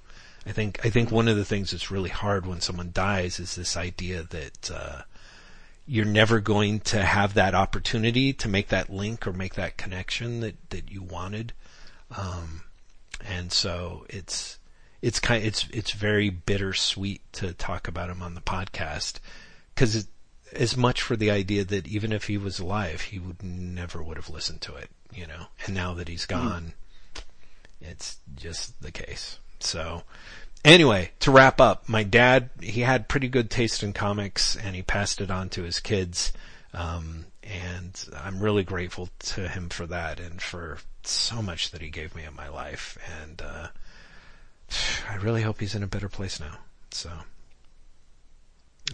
[0.47, 3.57] I think I think one of the things that's really hard when someone dies is
[3.57, 5.03] this idea that uh,
[5.87, 10.41] you're never going to have that opportunity to make that link or make that connection
[10.41, 11.53] that that you wanted,
[12.17, 12.63] um,
[13.25, 14.59] and so it's
[15.03, 19.21] it's kind it's it's very bittersweet to talk about him on the podcast
[19.75, 20.09] because
[20.53, 24.17] as much for the idea that even if he was alive, he would never would
[24.17, 25.47] have listened to it, you know.
[25.65, 26.49] And now that he's mm-hmm.
[26.49, 26.73] gone,
[27.15, 27.91] mm-hmm.
[27.91, 29.39] it's just the case.
[29.61, 30.03] So
[30.65, 34.83] anyway, to wrap up, my dad, he had pretty good taste in comics and he
[34.83, 36.33] passed it on to his kids.
[36.73, 41.89] Um, and I'm really grateful to him for that and for so much that he
[41.89, 42.99] gave me in my life.
[43.23, 43.69] And, uh,
[45.09, 46.59] I really hope he's in a better place now.
[46.91, 47.11] So.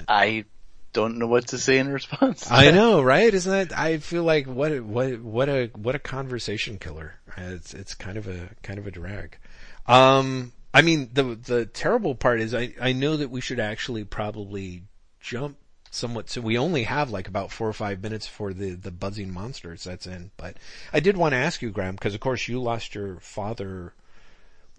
[0.09, 0.44] I
[0.92, 2.51] don't know what to say in response.
[2.51, 3.33] I know, right?
[3.33, 3.78] Isn't that?
[3.78, 7.15] I feel like what what what a what a conversation killer.
[7.36, 9.39] It's it's kind of a kind of a drag.
[9.86, 14.05] Um, I mean, the the terrible part is I I know that we should actually
[14.05, 14.84] probably
[15.20, 15.57] jump
[15.91, 16.31] somewhat.
[16.31, 19.84] So we only have like about four or five minutes for the the buzzing monsters
[19.84, 20.31] that's in.
[20.36, 20.57] But
[20.92, 23.94] I did want to ask you, Graeme, because of course you lost your father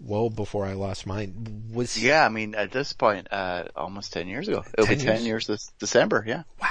[0.00, 1.70] well before I lost mine.
[1.72, 4.64] Was yeah, I mean at this point, uh, almost ten years ago.
[4.74, 5.26] It'll 10 be ten years?
[5.26, 6.24] years this December.
[6.26, 6.42] Yeah.
[6.60, 6.68] Wow.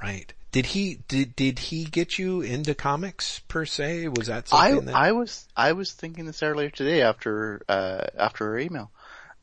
[0.00, 0.32] Right.
[0.50, 4.08] Did he did did he get you into comics per se?
[4.08, 4.94] Was that something I that...
[4.94, 8.90] I was I was thinking this earlier today after uh after her email.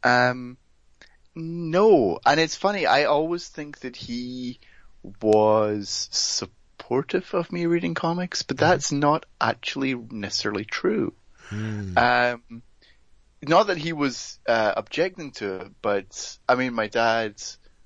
[0.04, 0.58] Um
[1.36, 2.86] no, and it's funny.
[2.86, 4.60] I always think that he
[5.22, 8.66] was supportive of me reading comics, but mm-hmm.
[8.66, 11.14] that's not actually necessarily true.
[11.50, 11.98] Mm.
[11.98, 12.64] Um
[13.48, 17.42] not that he was uh, objecting to it, but I mean, my dad,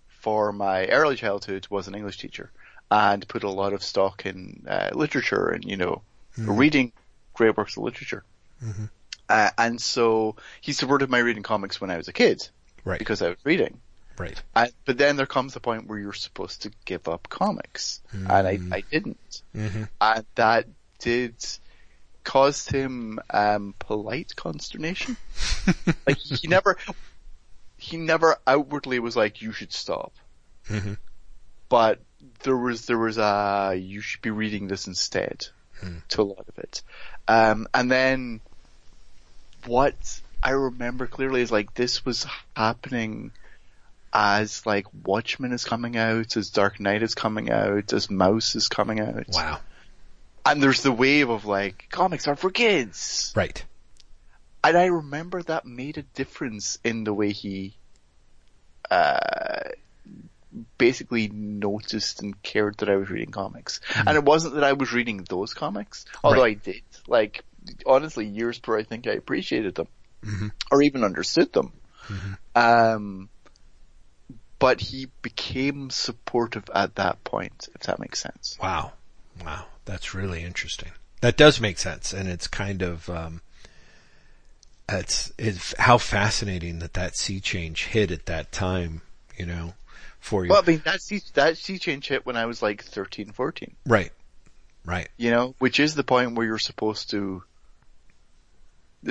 [0.07, 2.51] for my early childhood, was an English teacher
[2.91, 6.01] and put a lot of stock in uh, literature and you know
[6.37, 6.55] mm-hmm.
[6.55, 6.91] reading
[7.33, 8.23] great works of literature.
[8.63, 8.85] Mm-hmm.
[9.27, 12.47] Uh, and so he supported my reading comics when I was a kid,
[12.83, 12.99] right?
[12.99, 13.79] Because I was reading,
[14.17, 14.41] right?
[14.55, 18.29] And, but then there comes the point where you're supposed to give up comics, mm-hmm.
[18.29, 19.83] and I, I didn't, mm-hmm.
[20.01, 20.65] and that
[20.97, 21.35] did
[22.23, 25.17] caused him um, polite consternation.
[26.07, 26.77] like he never,
[27.77, 30.13] he never outwardly was like, "You should stop,"
[30.67, 30.93] mm-hmm.
[31.69, 31.99] but
[32.43, 35.47] there was there was a you should be reading this instead
[35.79, 35.97] hmm.
[36.09, 36.81] to a lot of it,
[37.27, 38.41] um, and then
[39.65, 43.31] what I remember clearly is like this was happening
[44.11, 48.67] as like Watchmen is coming out, as Dark Knight is coming out, as Maus is
[48.67, 49.27] coming out.
[49.29, 49.59] Wow.
[50.45, 53.63] And there's the wave of like comics are for kids, right?
[54.63, 57.75] And I remember that made a difference in the way he
[58.91, 59.69] uh,
[60.77, 63.79] basically noticed and cared that I was reading comics.
[63.89, 64.07] Mm-hmm.
[64.07, 66.57] And it wasn't that I was reading those comics, although right.
[66.57, 66.81] I did.
[67.07, 67.43] Like,
[67.85, 69.87] honestly, years before I think I appreciated them.
[70.25, 70.47] Mm-hmm.
[70.71, 71.71] Or even understood them.
[72.07, 72.33] Mm-hmm.
[72.55, 73.29] Um,
[74.57, 78.57] but he became supportive at that point, if that makes sense.
[78.61, 78.91] Wow.
[79.45, 79.67] Wow.
[79.85, 80.91] That's really interesting.
[81.21, 82.11] That does make sense.
[82.11, 83.41] And it's kind of, um,
[84.91, 89.01] it's, it's how fascinating that that sea change hit at that time,
[89.37, 89.73] you know,
[90.19, 90.51] for you.
[90.51, 93.75] Well, I mean, that sea, that sea change hit when I was like 13, 14.
[93.85, 94.11] Right.
[94.85, 95.09] Right.
[95.17, 97.43] You know, which is the point where you're supposed to,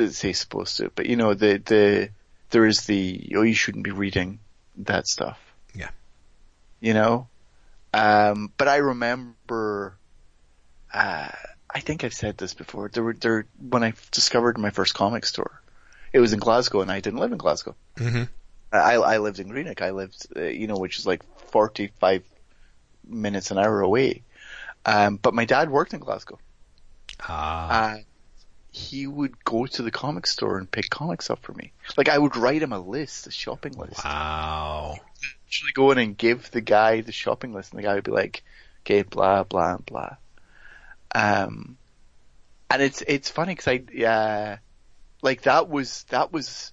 [0.08, 2.10] say supposed to, but you know, the, the,
[2.50, 4.40] there is the, oh, you shouldn't be reading
[4.78, 5.38] that stuff.
[5.74, 5.90] Yeah.
[6.80, 7.28] You know?
[7.92, 9.96] Um, but I remember,
[10.92, 11.28] uh,
[11.70, 12.90] I think I've said this before.
[12.92, 15.60] There were, there, when I discovered my first comic store,
[16.12, 17.74] it was in Glasgow, and I didn't live in Glasgow.
[17.96, 18.24] hmm
[18.70, 19.80] I I lived in Greenock.
[19.80, 22.22] I lived, uh, you know, which is like forty five
[23.06, 24.22] minutes an hour away.
[24.84, 26.38] Um, but my dad worked in Glasgow.
[27.20, 27.92] Ah.
[27.92, 27.98] Uh,
[28.70, 31.72] he would go to the comic store and pick comics up for me.
[31.96, 34.04] Like I would write him a list, a shopping list.
[34.04, 34.96] wow.
[35.46, 38.10] Actually go in and give the guy the shopping list, and the guy would be
[38.10, 38.42] like,
[38.82, 40.16] "Okay, blah blah blah."
[41.14, 41.78] Um,
[42.70, 44.58] and it's it's funny because I yeah,
[45.22, 46.72] like that was that was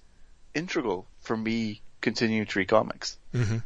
[0.54, 3.18] integral for me continuing to read comics.
[3.32, 3.58] hmm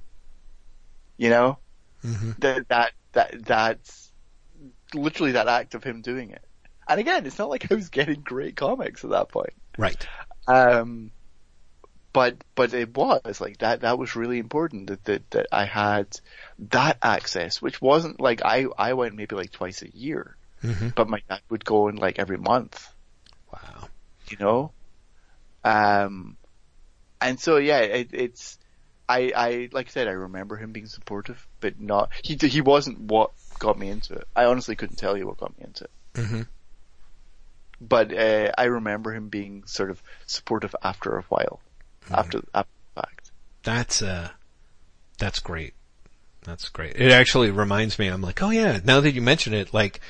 [1.19, 1.59] You know
[2.03, 4.13] hmm that that that that's
[4.95, 6.45] literally that act of him doing it.
[6.89, 9.53] And again, it's not like I was getting great comics at that point.
[9.79, 10.07] Right.
[10.47, 11.13] Um,
[12.13, 13.81] but but it was like that.
[13.83, 16.09] That was really important that that, that I had
[16.71, 21.09] that access, which wasn't like I I went maybe like twice a year, hmm but
[21.09, 22.89] my dad would go in like every month.
[23.53, 23.89] Wow.
[24.31, 24.73] You know,
[25.65, 26.37] um,
[27.21, 28.59] and so yeah, it, it's
[29.09, 33.01] I I like I said I remember him being supportive, but not he he wasn't
[33.01, 34.29] what got me into it.
[34.35, 35.91] I honestly couldn't tell you what got me into it.
[36.21, 36.43] hmm
[37.81, 41.61] but uh, I remember him being sort of supportive after a while,
[42.11, 43.31] after after the fact.
[43.63, 44.29] That's uh,
[45.19, 45.75] that's great.
[46.43, 46.97] That's great.
[46.97, 48.09] It actually reminds me.
[48.09, 48.81] I'm like, oh yeah.
[48.85, 50.01] Now that you mention it, like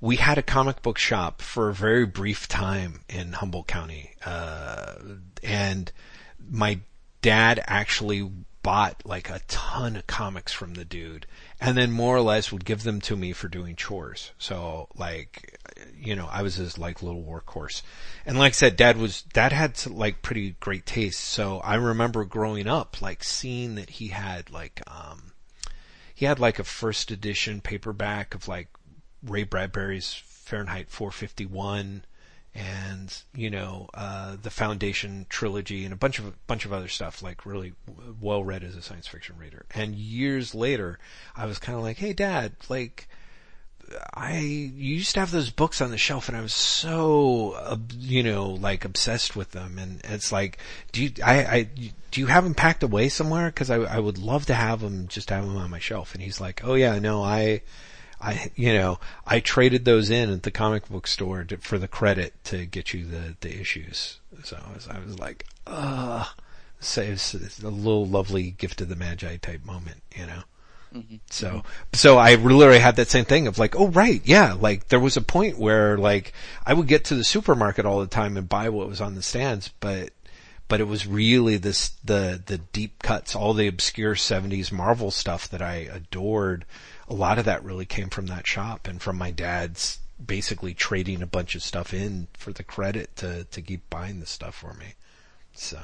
[0.00, 4.94] we had a comic book shop for a very brief time in Humboldt County, uh,
[5.42, 5.92] and
[6.50, 6.80] my
[7.22, 8.30] dad actually
[8.62, 11.26] bought like a ton of comics from the dude,
[11.60, 14.32] and then more or less would give them to me for doing chores.
[14.38, 15.58] So like,
[15.98, 17.82] you know, I was his like little workhorse.
[18.26, 21.20] And like I said, dad was, dad had like pretty great taste.
[21.20, 25.32] So I remember growing up, like seeing that he had like, um,
[26.14, 28.68] he had like a first edition paperback of like
[29.22, 32.04] Ray Bradbury's Fahrenheit 451
[32.54, 37.22] and you know uh, the Foundation trilogy and a bunch of bunch of other stuff
[37.22, 37.72] like really
[38.20, 39.66] well read as a science fiction reader.
[39.74, 40.98] And years later,
[41.36, 43.08] I was kind of like, "Hey, Dad, like."
[44.14, 47.76] I you used to have those books on the shelf, and I was so uh,
[47.98, 49.78] you know like obsessed with them.
[49.80, 50.58] And it's like,
[50.92, 51.62] do you I, I
[52.12, 53.46] do you have them packed away somewhere?
[53.46, 56.14] Because I I would love to have them just have them on my shelf.
[56.14, 57.62] And he's like, oh yeah, no, I
[58.20, 61.88] I you know I traded those in at the comic book store to, for the
[61.88, 64.20] credit to get you the the issues.
[64.44, 66.26] So I was I was like, ugh.
[66.80, 70.42] So it's, it's a little lovely gift of the magi type moment, you know.
[70.94, 71.16] Mm-hmm.
[71.30, 74.98] So, so I literally had that same thing of like, oh right, yeah, like there
[74.98, 76.32] was a point where like
[76.66, 79.22] I would get to the supermarket all the time and buy what was on the
[79.22, 80.10] stands, but,
[80.68, 85.48] but it was really this, the, the deep cuts, all the obscure 70s Marvel stuff
[85.50, 86.64] that I adored.
[87.10, 91.22] A lot of that really came from that shop and from my dad's basically trading
[91.22, 94.74] a bunch of stuff in for the credit to, to keep buying the stuff for
[94.74, 94.94] me.
[95.52, 95.78] So,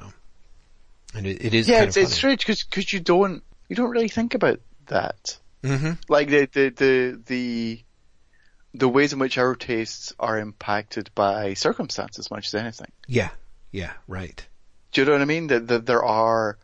[1.14, 4.08] and it, it is Yeah, it's, it's strange because because you don't you don't really
[4.08, 5.36] think about that.
[5.64, 7.82] hmm Like the the the the
[8.74, 12.92] the ways in which our tastes are impacted by circumstance as much as anything.
[13.08, 13.30] Yeah.
[13.72, 13.92] Yeah.
[14.06, 14.46] Right.
[14.92, 15.48] Do you know what I mean?
[15.48, 16.58] That, that there are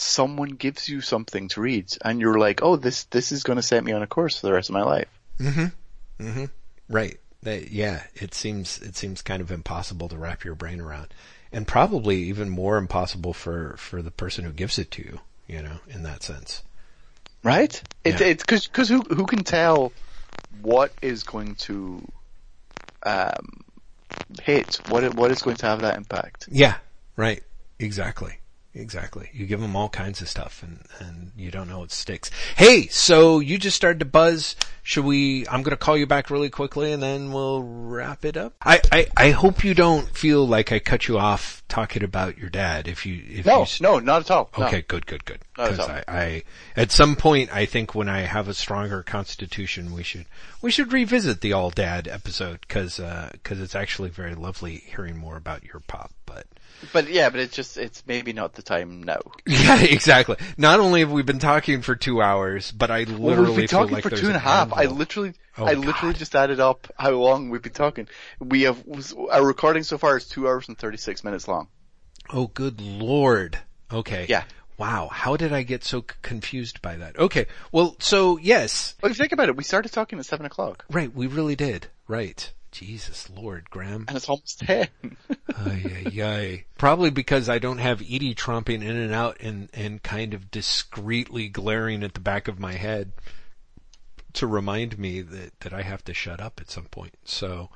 [0.00, 3.62] someone gives you something to read, and you're like, oh, this this is going to
[3.62, 5.08] set me on a course for the rest of my life.
[5.38, 6.24] Mm-hmm.
[6.24, 6.44] Mm-hmm.
[6.88, 7.18] Right.
[7.42, 8.02] That, yeah.
[8.14, 11.08] It seems it seems kind of impossible to wrap your brain around,
[11.52, 15.20] and probably even more impossible for for the person who gives it to you.
[15.46, 16.62] You know, in that sense.
[17.42, 17.82] Right?
[18.04, 18.26] It, Yeah.
[18.28, 19.92] It's because because who who can tell
[20.62, 22.06] what is going to
[23.04, 23.64] um,
[24.42, 24.80] hit?
[24.88, 26.48] What what is going to have that impact?
[26.50, 26.76] Yeah.
[27.16, 27.42] Right.
[27.78, 28.39] Exactly.
[28.72, 29.28] Exactly.
[29.32, 32.30] You give them all kinds of stuff and, and you don't know what sticks.
[32.56, 34.54] Hey, so you just started to buzz.
[34.84, 38.36] Should we, I'm going to call you back really quickly and then we'll wrap it
[38.36, 38.54] up.
[38.62, 42.48] I, I, I hope you don't feel like I cut you off talking about your
[42.48, 44.50] dad if you, if No, you, s- no, not at all.
[44.56, 44.66] No.
[44.66, 45.40] Okay, good, good, good.
[45.58, 45.88] At Because.
[45.88, 46.42] I, I,
[46.76, 50.26] at some point, I think when I have a stronger constitution, we should,
[50.62, 55.16] we should revisit the all dad episode because, because uh, it's actually very lovely hearing
[55.16, 56.46] more about your pop, but.
[56.92, 59.20] But yeah, but it's just it's maybe not the time now.
[59.46, 60.36] Yeah, exactly.
[60.56, 63.66] Not only have we been talking for two hours, but I Well, literally we've been
[63.68, 64.72] talking like for two and a half.
[64.72, 68.08] I literally, Oh, I literally just added up how long we've been talking.
[68.38, 68.82] We have
[69.30, 71.68] our recording so far is two hours and thirty six minutes long.
[72.30, 73.58] Oh, good lord.
[73.92, 74.26] Okay.
[74.28, 74.44] Yeah.
[74.78, 75.08] Wow.
[75.12, 77.18] How did I get so c- confused by that?
[77.18, 77.46] Okay.
[77.72, 80.84] Well, so yes, Well, if you think about it, we started talking at seven o'clock,
[80.90, 81.12] right.
[81.14, 81.88] We really did.
[82.08, 82.50] Right.
[82.70, 84.04] Jesus Lord, Graeme.
[84.08, 84.88] and it's almost ten.
[85.56, 86.64] Ay, ay, ay.
[86.78, 91.48] Probably because I don't have Edie tromping in and out and, and kind of discreetly
[91.48, 93.12] glaring at the back of my head
[94.34, 97.14] to remind me that, that I have to shut up at some point.
[97.24, 97.70] So,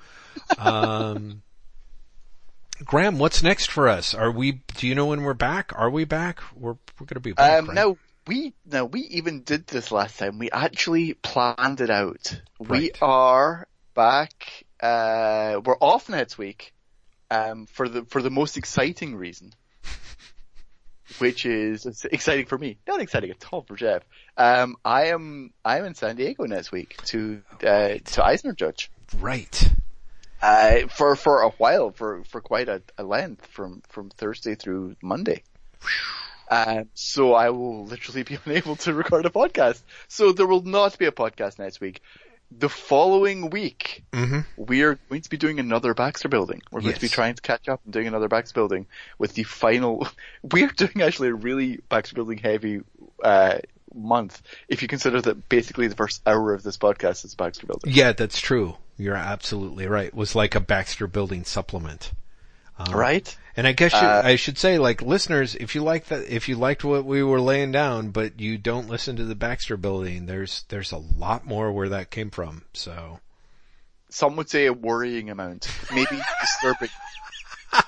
[0.58, 1.42] um,
[2.84, 4.14] Graeme, what's next for us?
[4.14, 4.62] Are we?
[4.76, 5.72] Do you know when we're back?
[5.76, 6.40] Are we back?
[6.54, 7.60] We're we're going to be back.
[7.60, 7.74] Um, right?
[7.74, 10.38] now we now we even did this last time.
[10.38, 12.40] We actually planned it out.
[12.58, 14.63] We are back.
[14.84, 16.74] Uh, we're off next week.
[17.30, 19.54] Um, for the for the most exciting reason,
[21.18, 24.02] which is exciting for me, not exciting at all for Jeff.
[24.36, 28.90] Um, I am I am in San Diego next week to uh, to Eisner Judge.
[29.18, 29.72] Right.
[30.42, 34.96] Uh, for for a while, for for quite a, a length, from from Thursday through
[35.02, 35.42] Monday.
[36.50, 39.82] Um, so I will literally be unable to record a podcast.
[40.08, 42.02] So there will not be a podcast next week.
[42.50, 44.40] The following week, Mm-hmm.
[44.56, 46.62] we are going to be doing another Baxter building.
[46.70, 48.86] We're going to be trying to catch up and doing another Baxter building
[49.18, 50.06] with the final.
[50.42, 52.82] We are doing actually a really Baxter building heavy
[53.22, 53.58] uh,
[53.94, 54.40] month.
[54.68, 57.92] If you consider that basically the first hour of this podcast is Baxter building.
[57.92, 58.76] Yeah, that's true.
[58.96, 60.06] You're absolutely right.
[60.08, 62.12] It was like a Baxter Building supplement.
[62.78, 63.36] Um, Right?
[63.56, 66.48] And I guess you, Uh, I should say, like listeners, if you like that, if
[66.48, 70.26] you liked what we were laying down, but you don't listen to the Baxter Building,
[70.26, 72.64] there's there's a lot more where that came from.
[72.72, 73.20] So
[74.08, 76.88] Some would say a worrying amount, maybe disturbing.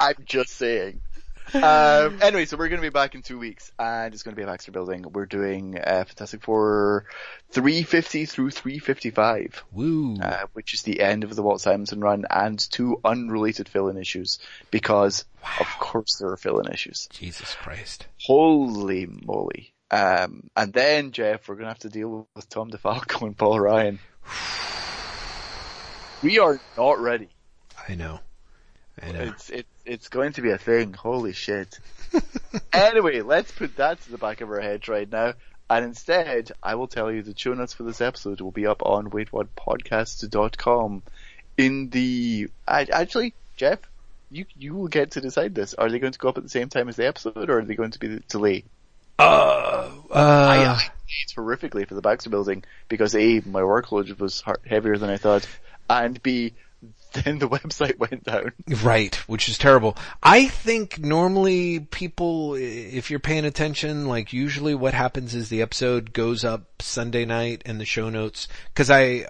[0.00, 1.00] I'm just saying.
[1.52, 4.36] Um, anyway, so we're going to be back in two weeks, and it's going to
[4.36, 5.04] be a Baxter building.
[5.12, 7.06] We're doing uh, Fantastic Four
[7.50, 10.16] 350 through 355, woo.
[10.20, 14.38] uh, which is the end of the Walt Simonson run, and two unrelated fill-in issues,
[14.70, 15.24] because
[15.60, 17.08] of course there are fill-in issues.
[17.12, 18.06] Jesus Christ.
[18.20, 19.72] Holy moly.
[19.90, 23.60] Um, and then, Jeff, we're going to have to deal with Tom DeFalco and Paul
[23.60, 23.98] Ryan.
[26.22, 27.28] We are not ready.
[27.86, 28.18] I know.
[29.02, 29.20] I know.
[29.20, 30.92] It's, it's, it's going to be a thing.
[30.92, 31.78] Holy shit.
[32.72, 35.34] anyway, let's put that to the back of our heads right now.
[35.68, 38.82] And instead, I will tell you the show notes for this episode will be up
[38.84, 41.02] on waitwhatpodcast.com
[41.56, 43.78] in the, I, actually, Jeff,
[44.30, 45.74] you, you will get to decide this.
[45.74, 47.64] Are they going to go up at the same time as the episode or are
[47.64, 48.64] they going to be delayed?
[49.18, 50.90] Uh, I, uh, I
[51.22, 55.46] it's horrifically for the Baxter building because A, my workload was heavier than I thought,
[55.88, 56.54] and B,
[57.14, 58.52] then the website went down.
[58.82, 59.96] Right, which is terrible.
[60.22, 66.12] I think normally people, if you're paying attention, like usually what happens is the episode
[66.12, 69.24] goes up Sunday night and the show notes, cause I,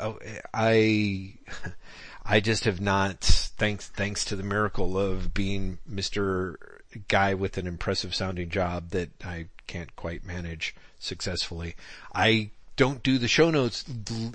[0.53, 1.35] I,
[2.27, 6.57] I just have not, thanks, thanks to the miracle of being Mr.
[7.09, 11.77] Guy with an impressive sounding job that I can't quite manage successfully.
[12.15, 13.85] I don't do the show notes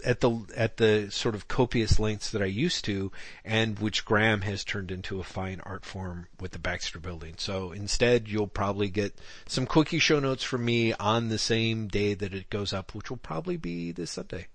[0.05, 3.11] at the at the sort of copious lengths that I used to,
[3.43, 7.35] and which Graeme has turned into a fine art form with the Baxter Building.
[7.37, 9.13] So instead, you'll probably get
[9.47, 13.09] some quickie show notes from me on the same day that it goes up, which
[13.09, 14.47] will probably be this Sunday.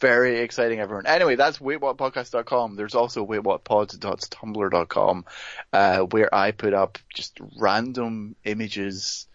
[0.00, 1.06] Very exciting, everyone.
[1.06, 2.74] Anyway, that's waitwhatpodcast.com.
[2.76, 5.24] There's also waitwhatpod.tumblr.com,
[5.74, 9.26] uh, where I put up just random images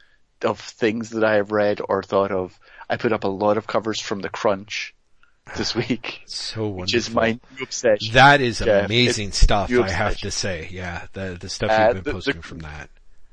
[0.43, 2.59] of things that I have read or thought of.
[2.89, 4.93] I put up a lot of covers from The Crunch
[5.55, 6.81] this week, So wonderful.
[6.81, 8.13] which is my new obsession.
[8.13, 9.71] that is Jeff, amazing it's stuff.
[9.71, 12.59] I have to say, yeah, the the stuff Uh, you've been the- the- posting from
[12.59, 12.89] that.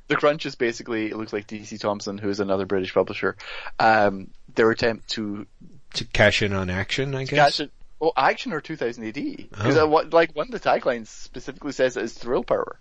[0.08, 3.34] The Crunch is basically, it looks like DC Thomson, who is another British publisher,
[3.78, 5.46] um, their attempt to
[5.94, 7.60] To cash in on action, I guess.
[7.60, 7.70] it.
[8.00, 9.14] Oh, action or 2000 AD?
[9.50, 9.86] Because Oh.
[9.86, 12.78] what, like one of the taglines specifically says it is thrill power.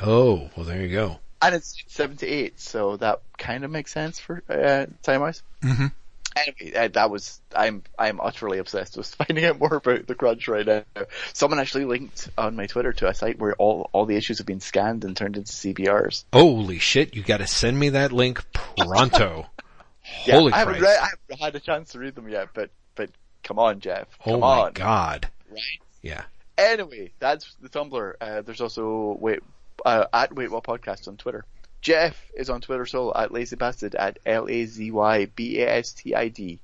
[0.00, 1.20] Oh, well, there you go.
[1.42, 5.42] And it's seven to eight, so that kind of makes sense for uh, time wise.
[5.62, 5.86] Mm-hmm.
[6.36, 10.66] Anyway, that was I'm I'm utterly obsessed with finding out more about the Crunch right
[10.66, 10.84] now.
[11.32, 14.46] Someone actually linked on my Twitter to a site where all all the issues have
[14.46, 16.24] been scanned and turned into CBRs.
[16.32, 17.14] Holy shit!
[17.14, 18.44] You got to send me that link
[18.76, 19.46] pronto.
[20.02, 22.70] Holy Yeah, I haven't read, I haven't had a chance to read them yet, but
[22.94, 23.10] but
[23.42, 25.28] come on, Jeff, oh my on, god!
[25.50, 25.60] right?
[26.02, 26.22] Yeah.
[26.58, 28.14] Anyway, that's the Tumblr.
[28.20, 29.40] Uh, there's also wait
[29.84, 31.44] uh, at Wait What Podcast on Twitter.
[31.82, 35.68] Jeff is on Twitter solo at Lazy Bastard at L A Z Y B A
[35.68, 36.60] S T I D,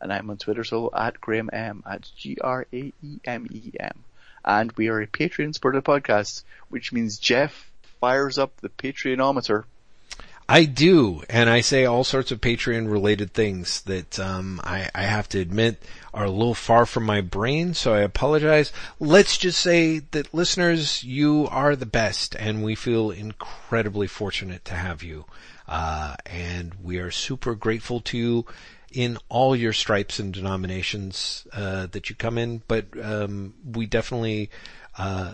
[0.00, 3.72] and I'm on Twitter solo at Graeme M at G R A E M E
[3.78, 4.04] M.
[4.42, 7.70] And we are a Patreon supported podcast, which means Jeff
[8.00, 9.64] fires up the Patreonometer.
[10.52, 15.04] I do, and I say all sorts of Patreon related things that um, I, I
[15.04, 15.82] have to admit
[16.12, 18.70] are a little far from my brain, so I apologize.
[19.00, 24.74] Let's just say that listeners, you are the best, and we feel incredibly fortunate to
[24.74, 25.24] have you.
[25.66, 28.44] Uh, and we are super grateful to you
[28.92, 34.50] in all your stripes and denominations uh, that you come in, but um, we definitely
[34.98, 35.32] uh,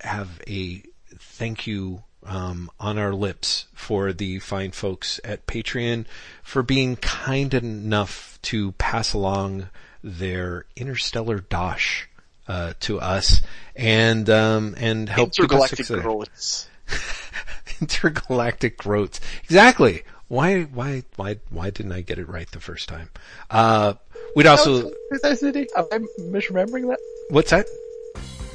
[0.00, 0.80] have a
[1.18, 6.04] thank you um, on our lips for the fine folks at Patreon
[6.42, 9.68] for being kind enough to pass along
[10.02, 12.08] their interstellar dosh
[12.48, 13.42] uh, to us
[13.76, 16.68] and um, and help Intergalactic groats.
[17.80, 19.20] intergalactic groats.
[19.44, 20.02] Exactly.
[20.28, 23.10] Why, why, why, why didn't I get it right the first time?
[23.50, 23.94] Uh,
[24.36, 25.66] we'd also, 2000 AD.
[25.76, 26.98] Am I misremembering that?
[27.30, 27.66] what's that?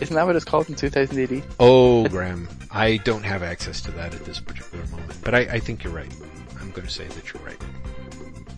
[0.01, 1.43] Isn't that what it's called in 2080?
[1.59, 5.59] Oh, Graeme, I don't have access to that at this particular moment, but I, I
[5.59, 6.13] think you're right.
[6.59, 7.61] I'm going to say that you're right.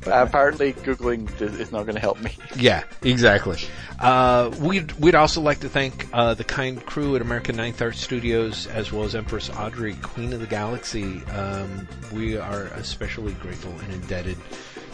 [0.08, 2.32] Uh, apparently, googling is not going to help me.
[2.56, 3.60] Yeah, exactly.
[4.00, 7.96] Uh, we'd we'd also like to thank uh, the kind crew at American Ninth Art
[7.96, 11.24] Studios, as well as Empress Audrey, Queen of the Galaxy.
[11.26, 14.38] Um, we are especially grateful and indebted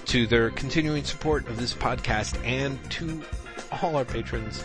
[0.06, 3.22] to their continuing support of this podcast and to
[3.82, 4.64] all our patrons,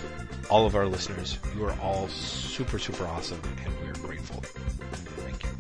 [0.50, 1.38] all of our listeners.
[1.56, 4.40] You are all super super awesome, and we are grateful.
[4.40, 5.50] Thank you.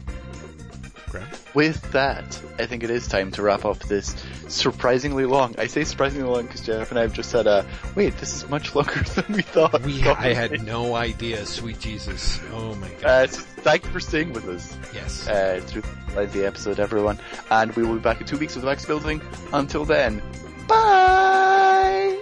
[1.10, 1.26] Graeme?
[1.54, 4.14] With that, I think it is time to wrap up this
[4.48, 5.54] surprisingly long.
[5.58, 8.48] I say surprisingly long because Jeff and I have just said, uh, wait, this is
[8.48, 9.82] much longer than we thought.
[9.82, 12.40] We I had no idea, sweet Jesus.
[12.52, 13.04] Oh my god.
[13.04, 15.26] Uh, so thank you for staying with us yes.
[15.28, 15.82] uh, through
[16.26, 17.18] the episode, everyone.
[17.50, 19.22] And we will be back in two weeks with the Max Building.
[19.52, 20.22] Until then,
[20.66, 22.16] bye!